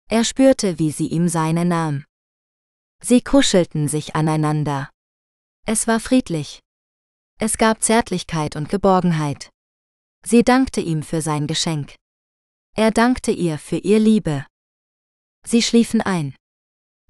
Er 0.09 0.25
spürte, 0.25 0.79
wie 0.79 0.91
sie 0.91 1.07
ihm 1.09 1.29
seine 1.29 1.65
nahm. 1.65 2.05
Sie 3.03 3.21
kuschelten 3.21 3.89
sich 3.89 4.15
aneinander. 4.15 4.91
Es 5.67 5.87
war 5.87 6.01
friedlich. 6.01 6.61
Es 7.39 7.59
gab 7.59 7.83
Zärtlichkeit 7.83 8.57
und 8.57 8.69
Geborgenheit. 8.69 9.51
Sie 10.25 10.45
dankte 10.45 10.81
ihm 10.81 11.03
für 11.03 11.21
sein 11.21 11.47
Geschenk. 11.47 11.97
Er 12.75 12.91
dankte 12.91 13.33
ihr 13.33 13.59
für 13.59 13.77
ihr 13.79 13.99
Liebe. 13.99 14.47
Sie 15.45 15.63
schliefen 15.63 16.01
ein. 16.01 16.35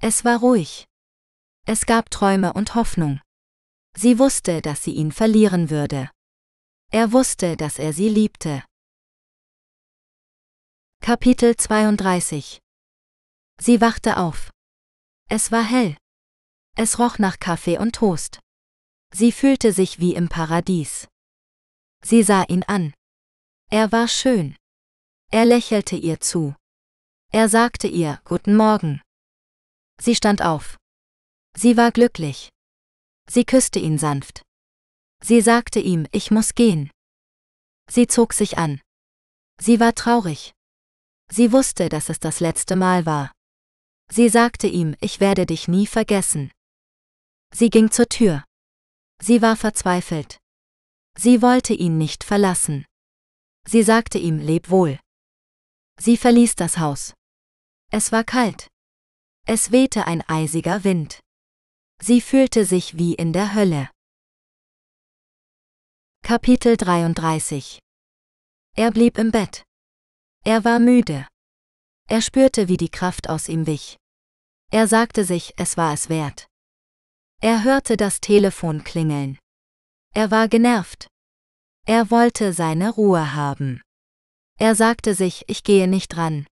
Es 0.01 0.25
war 0.25 0.41
ruhig. 0.41 0.87
Es 1.67 1.87
gab 1.87 2.11
Träume 2.11 2.53
und 2.55 2.75
Hoffnung. 2.75 3.21
Sie 3.97 4.19
wusste, 4.19 4.63
dass 4.63 4.83
sie 4.83 4.93
ihn 4.93 5.13
verlieren 5.13 5.71
würde. 5.71 6.11
Er 6.91 7.13
wusste, 7.13 7.57
dass 7.57 7.79
er 7.79 7.93
sie 7.93 8.09
liebte. 8.09 8.65
Kapitel 11.01 11.57
32 11.57 12.61
Sie 13.59 13.81
wachte 13.81 14.17
auf. 14.19 14.51
Es 15.29 15.53
war 15.53 15.65
hell. 15.65 15.97
Es 16.77 16.99
roch 16.99 17.19
nach 17.19 17.39
Kaffee 17.39 17.79
und 17.79 17.95
Toast. 17.95 18.41
Sie 19.15 19.33
fühlte 19.33 19.73
sich 19.73 19.99
wie 19.99 20.15
im 20.15 20.29
Paradies. 20.29 21.09
Sie 22.05 22.23
sah 22.23 22.45
ihn 22.45 22.63
an. 22.63 22.95
Er 23.71 23.93
war 23.93 24.09
schön. 24.09 24.57
Er 25.31 25.45
lächelte 25.45 25.97
ihr 25.97 26.21
zu. 26.21 26.55
Er 27.31 27.49
sagte 27.49 27.89
ihr 27.89 28.21
Guten 28.25 28.57
Morgen. 28.57 29.01
Sie 30.01 30.15
stand 30.15 30.43
auf. 30.43 30.77
Sie 31.57 31.77
war 31.77 31.91
glücklich. 31.91 32.52
Sie 33.29 33.45
küsste 33.45 33.79
ihn 33.79 33.99
sanft. 33.99 34.43
Sie 35.23 35.41
sagte 35.41 35.81
ihm, 35.81 36.07
ich 36.13 36.31
muss 36.31 36.55
gehen. 36.55 36.91
Sie 37.89 38.07
zog 38.07 38.33
sich 38.33 38.59
an. 38.59 38.81
Sie 39.61 39.81
war 39.81 39.95
traurig. 39.95 40.53
Sie 41.31 41.53
wusste, 41.53 41.89
dass 41.89 42.09
es 42.09 42.19
das 42.19 42.41
letzte 42.41 42.77
Mal 42.77 43.07
war. 43.07 43.33
Sie 44.11 44.29
sagte 44.29 44.67
ihm, 44.67 44.97
ich 45.01 45.21
werde 45.21 45.47
dich 45.47 45.69
nie 45.69 45.87
vergessen. 45.87 46.51
Sie 47.55 47.71
ging 47.71 47.91
zur 47.91 48.09
Tür. 48.09 48.45
Sie 49.23 49.41
war 49.41 49.57
verzweifelt. 49.57 50.39
Sie 51.17 51.41
wollte 51.41 51.75
ihn 51.75 51.97
nicht 51.97 52.25
verlassen. 52.25 52.85
Sie 53.67 53.83
sagte 53.83 54.19
ihm, 54.19 54.39
leb 54.39 54.69
wohl. 54.69 54.99
Sie 55.99 56.17
verließ 56.17 56.57
das 56.57 56.79
Haus. 56.79 57.15
Es 57.91 58.11
war 58.11 58.25
kalt. 58.25 58.69
Es 59.47 59.71
wehte 59.71 60.07
ein 60.07 60.23
eisiger 60.29 60.83
Wind. 60.85 61.22
Sie 62.05 62.21
fühlte 62.21 62.65
sich 62.65 62.99
wie 62.99 63.15
in 63.15 63.33
der 63.33 63.55
Hölle. 63.55 63.89
Kapitel 66.25 66.77
33 66.77 67.79
Er 68.75 68.91
blieb 68.91 69.19
im 69.19 69.31
Bett. 69.31 69.63
Er 70.45 70.65
war 70.65 70.81
müde. 70.81 71.29
Er 72.09 72.21
spürte, 72.21 72.67
wie 72.67 72.77
die 72.77 72.89
Kraft 72.89 73.29
aus 73.29 73.49
ihm 73.49 73.69
wich. 73.69 73.99
Er 74.73 74.89
sagte 74.89 75.25
sich, 75.25 75.55
es 75.57 75.77
war 75.77 75.93
es 75.93 76.09
wert. 76.09 76.49
Er 77.41 77.63
hörte 77.63 77.97
das 77.97 78.21
Telefon 78.21 78.83
klingeln. 78.83 79.39
Er 80.13 80.33
war 80.33 80.49
genervt. 80.49 81.07
Er 81.87 82.11
wollte 82.11 82.53
seine 82.53 82.91
Ruhe 82.91 83.37
haben. 83.37 83.81
Er 84.59 84.75
sagte 84.75 85.15
sich, 85.15 85.45
ich 85.47 85.63
gehe 85.63 85.87
nicht 85.87 86.17
ran. 86.17 86.49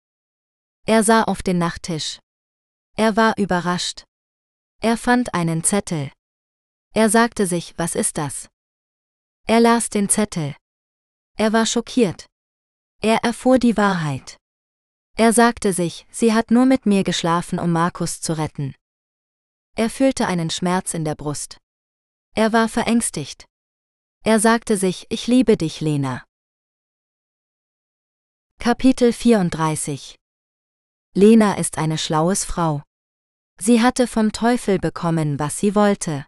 Er 0.85 1.03
sah 1.03 1.23
auf 1.23 1.43
den 1.43 1.57
Nachttisch. 1.57 2.19
Er 2.97 3.17
war 3.17 3.39
überrascht. 3.39 4.08
Er 4.81 4.97
fand 4.97 5.35
einen 5.35 5.65
Zettel. 5.65 6.13
Er 6.95 7.11
sagte 7.11 7.47
sich, 7.47 7.77
was 7.79 7.97
ist 7.97 8.17
das? 8.17 8.49
Er 9.47 9.61
las 9.61 9.91
den 9.91 10.09
Zettel. 10.09 10.55
Er 11.37 11.53
war 11.53 11.67
schockiert. 11.67 12.27
Er 13.01 13.25
erfuhr 13.25 13.59
die 13.59 13.77
Wahrheit. 13.77 14.37
Er 15.17 15.33
sagte 15.33 15.73
sich, 15.73 16.07
sie 16.11 16.33
hat 16.33 16.53
nur 16.53 16.65
mit 16.65 16.87
mir 16.87 17.03
geschlafen, 17.03 17.59
um 17.59 17.73
Markus 17.73 18.21
zu 18.21 18.39
retten. 18.39 18.75
Er 19.75 19.91
fühlte 19.91 20.27
einen 20.29 20.51
Schmerz 20.51 20.95
in 20.95 21.05
der 21.05 21.17
Brust. 21.17 21.59
Er 22.35 22.53
war 22.53 22.69
verängstigt. 22.69 23.47
Er 24.25 24.39
sagte 24.39 24.77
sich, 24.77 25.07
ich 25.11 25.27
liebe 25.27 25.57
dich, 25.57 25.81
Lena. 25.81 26.25
Kapitel 28.61 29.13
34 29.13 30.17
Lena 31.15 31.55
ist 31.55 31.79
eine 31.79 31.99
schlaues 31.99 32.45
Frau. 32.45 32.83
Sie 33.61 33.83
hatte 33.83 34.07
vom 34.07 34.33
Teufel 34.33 34.79
bekommen, 34.79 35.39
was 35.39 35.59
sie 35.59 35.75
wollte. 35.75 36.27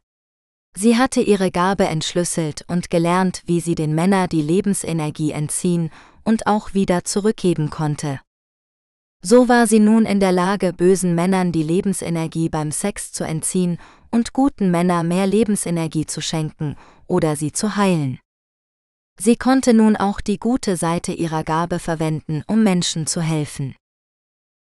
Sie 0.76 0.96
hatte 0.96 1.20
ihre 1.20 1.50
Gabe 1.50 1.86
entschlüsselt 1.86 2.64
und 2.68 2.90
gelernt, 2.90 3.42
wie 3.46 3.60
sie 3.60 3.74
den 3.74 3.94
Männern 3.94 4.28
die 4.28 4.42
Lebensenergie 4.42 5.32
entziehen 5.32 5.90
und 6.24 6.46
auch 6.46 6.74
wieder 6.74 7.04
zurückgeben 7.04 7.70
konnte. 7.70 8.20
So 9.22 9.48
war 9.48 9.66
sie 9.66 9.80
nun 9.80 10.06
in 10.06 10.18
der 10.18 10.32
Lage, 10.32 10.72
bösen 10.72 11.14
Männern 11.14 11.52
die 11.52 11.62
Lebensenergie 11.62 12.48
beim 12.48 12.72
Sex 12.72 13.12
zu 13.12 13.24
entziehen 13.24 13.78
und 14.10 14.32
guten 14.32 14.70
Männern 14.70 15.08
mehr 15.08 15.26
Lebensenergie 15.26 16.06
zu 16.06 16.20
schenken 16.20 16.76
oder 17.06 17.36
sie 17.36 17.52
zu 17.52 17.76
heilen. 17.76 18.18
Sie 19.18 19.36
konnte 19.36 19.74
nun 19.74 19.96
auch 19.96 20.22
die 20.22 20.38
gute 20.38 20.76
Seite 20.76 21.12
ihrer 21.12 21.44
Gabe 21.44 21.78
verwenden, 21.78 22.42
um 22.46 22.62
Menschen 22.62 23.06
zu 23.06 23.20
helfen. 23.20 23.74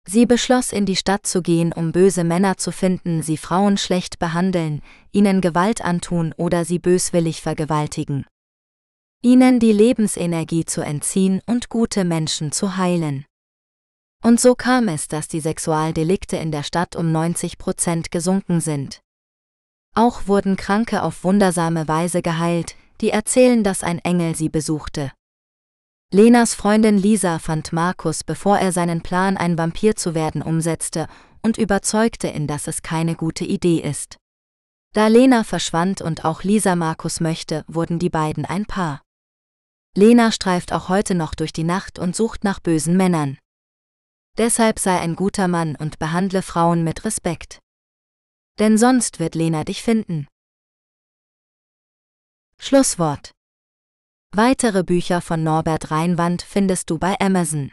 Sie 0.07 0.27
beschloss, 0.27 0.71
in 0.71 0.85
die 0.85 0.95
Stadt 0.95 1.25
zu 1.25 1.41
gehen, 1.41 1.73
um 1.73 1.91
böse 1.91 2.23
Männer 2.23 2.57
zu 2.57 2.71
finden, 2.71 3.23
sie 3.23 3.37
Frauen 3.37 3.77
schlecht 3.77 4.19
behandeln, 4.19 4.81
ihnen 5.11 5.41
Gewalt 5.41 5.83
antun 5.83 6.33
oder 6.37 6.63
sie 6.63 6.77
böswillig 6.77 7.41
vergewaltigen. 7.41 8.25
Ihnen 9.23 9.59
die 9.59 9.71
Lebensenergie 9.71 10.65
zu 10.65 10.81
entziehen 10.81 11.41
und 11.47 11.69
gute 11.69 12.03
Menschen 12.05 12.51
zu 12.51 12.77
heilen. 12.77 13.25
Und 14.23 14.39
so 14.39 14.53
kam 14.53 14.87
es, 14.87 15.07
dass 15.07 15.27
die 15.27 15.39
Sexualdelikte 15.39 16.37
in 16.37 16.51
der 16.51 16.63
Stadt 16.63 16.95
um 16.95 17.11
90 17.11 17.57
Prozent 17.57 18.11
gesunken 18.11 18.61
sind. 18.61 19.01
Auch 19.95 20.27
wurden 20.27 20.55
Kranke 20.55 21.01
auf 21.01 21.23
wundersame 21.23 21.87
Weise 21.87 22.21
geheilt, 22.21 22.75
die 23.01 23.09
erzählen, 23.09 23.63
dass 23.63 23.81
ein 23.81 23.99
Engel 23.99 24.35
sie 24.35 24.49
besuchte. 24.49 25.11
Lenas 26.13 26.53
Freundin 26.53 26.97
Lisa 26.97 27.39
fand 27.39 27.73
Markus, 27.73 28.23
bevor 28.23 28.57
er 28.59 28.71
seinen 28.71 29.01
Plan, 29.01 29.37
ein 29.37 29.57
Vampir 29.57 29.95
zu 29.95 30.13
werden, 30.13 30.41
umsetzte 30.41 31.07
und 31.41 31.57
überzeugte 31.57 32.27
ihn, 32.27 32.47
dass 32.47 32.67
es 32.67 32.81
keine 32.81 33.15
gute 33.15 33.43
Idee 33.43 33.79
ist. 33.79 34.17
Da 34.93 35.07
Lena 35.07 35.43
verschwand 35.43 36.01
und 36.01 36.23
auch 36.23 36.43
Lisa 36.43 36.75
Markus 36.75 37.19
möchte, 37.19 37.65
wurden 37.67 37.99
die 37.99 38.09
beiden 38.09 38.45
ein 38.45 38.65
Paar. 38.65 39.01
Lena 39.93 40.31
streift 40.31 40.71
auch 40.71 40.89
heute 40.89 41.15
noch 41.15 41.35
durch 41.35 41.51
die 41.51 41.63
Nacht 41.63 41.99
und 41.99 42.15
sucht 42.15 42.43
nach 42.43 42.59
bösen 42.59 42.95
Männern. 42.95 43.37
Deshalb 44.37 44.79
sei 44.79 44.99
ein 44.99 45.15
guter 45.15 45.47
Mann 45.47 45.75
und 45.75 45.99
behandle 45.99 46.41
Frauen 46.41 46.83
mit 46.83 47.03
Respekt. 47.03 47.59
Denn 48.59 48.77
sonst 48.77 49.19
wird 49.19 49.35
Lena 49.35 49.63
dich 49.63 49.83
finden. 49.83 50.27
Schlusswort. 52.57 53.34
Weitere 54.37 54.83
Bücher 54.83 55.21
von 55.21 55.43
Norbert 55.43 55.91
Reinwand 55.91 56.41
findest 56.41 56.89
du 56.89 56.97
bei 56.97 57.17
Amazon. 57.21 57.71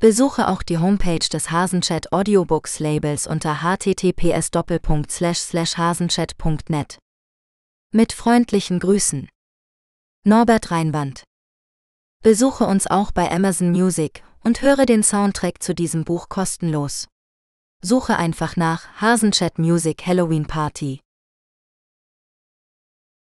Besuche 0.00 0.48
auch 0.48 0.62
die 0.62 0.78
Homepage 0.78 1.18
des 1.18 1.50
Hasenchat 1.50 2.10
Audiobooks 2.10 2.78
Labels 2.78 3.26
unter 3.26 3.60
https 3.60 4.50
hasenchat.net. 5.76 6.98
Mit 7.92 8.14
freundlichen 8.14 8.78
Grüßen. 8.78 9.28
Norbert 10.24 10.70
Reinwand. 10.70 11.24
Besuche 12.22 12.64
uns 12.64 12.86
auch 12.86 13.12
bei 13.12 13.30
Amazon 13.30 13.70
Music 13.70 14.22
und 14.42 14.62
höre 14.62 14.86
den 14.86 15.02
Soundtrack 15.02 15.62
zu 15.62 15.74
diesem 15.74 16.04
Buch 16.04 16.30
kostenlos. 16.30 17.08
Suche 17.82 18.16
einfach 18.16 18.56
nach 18.56 18.88
Hasenchat 19.02 19.58
Music 19.58 20.06
Halloween 20.06 20.46
Party. 20.46 21.00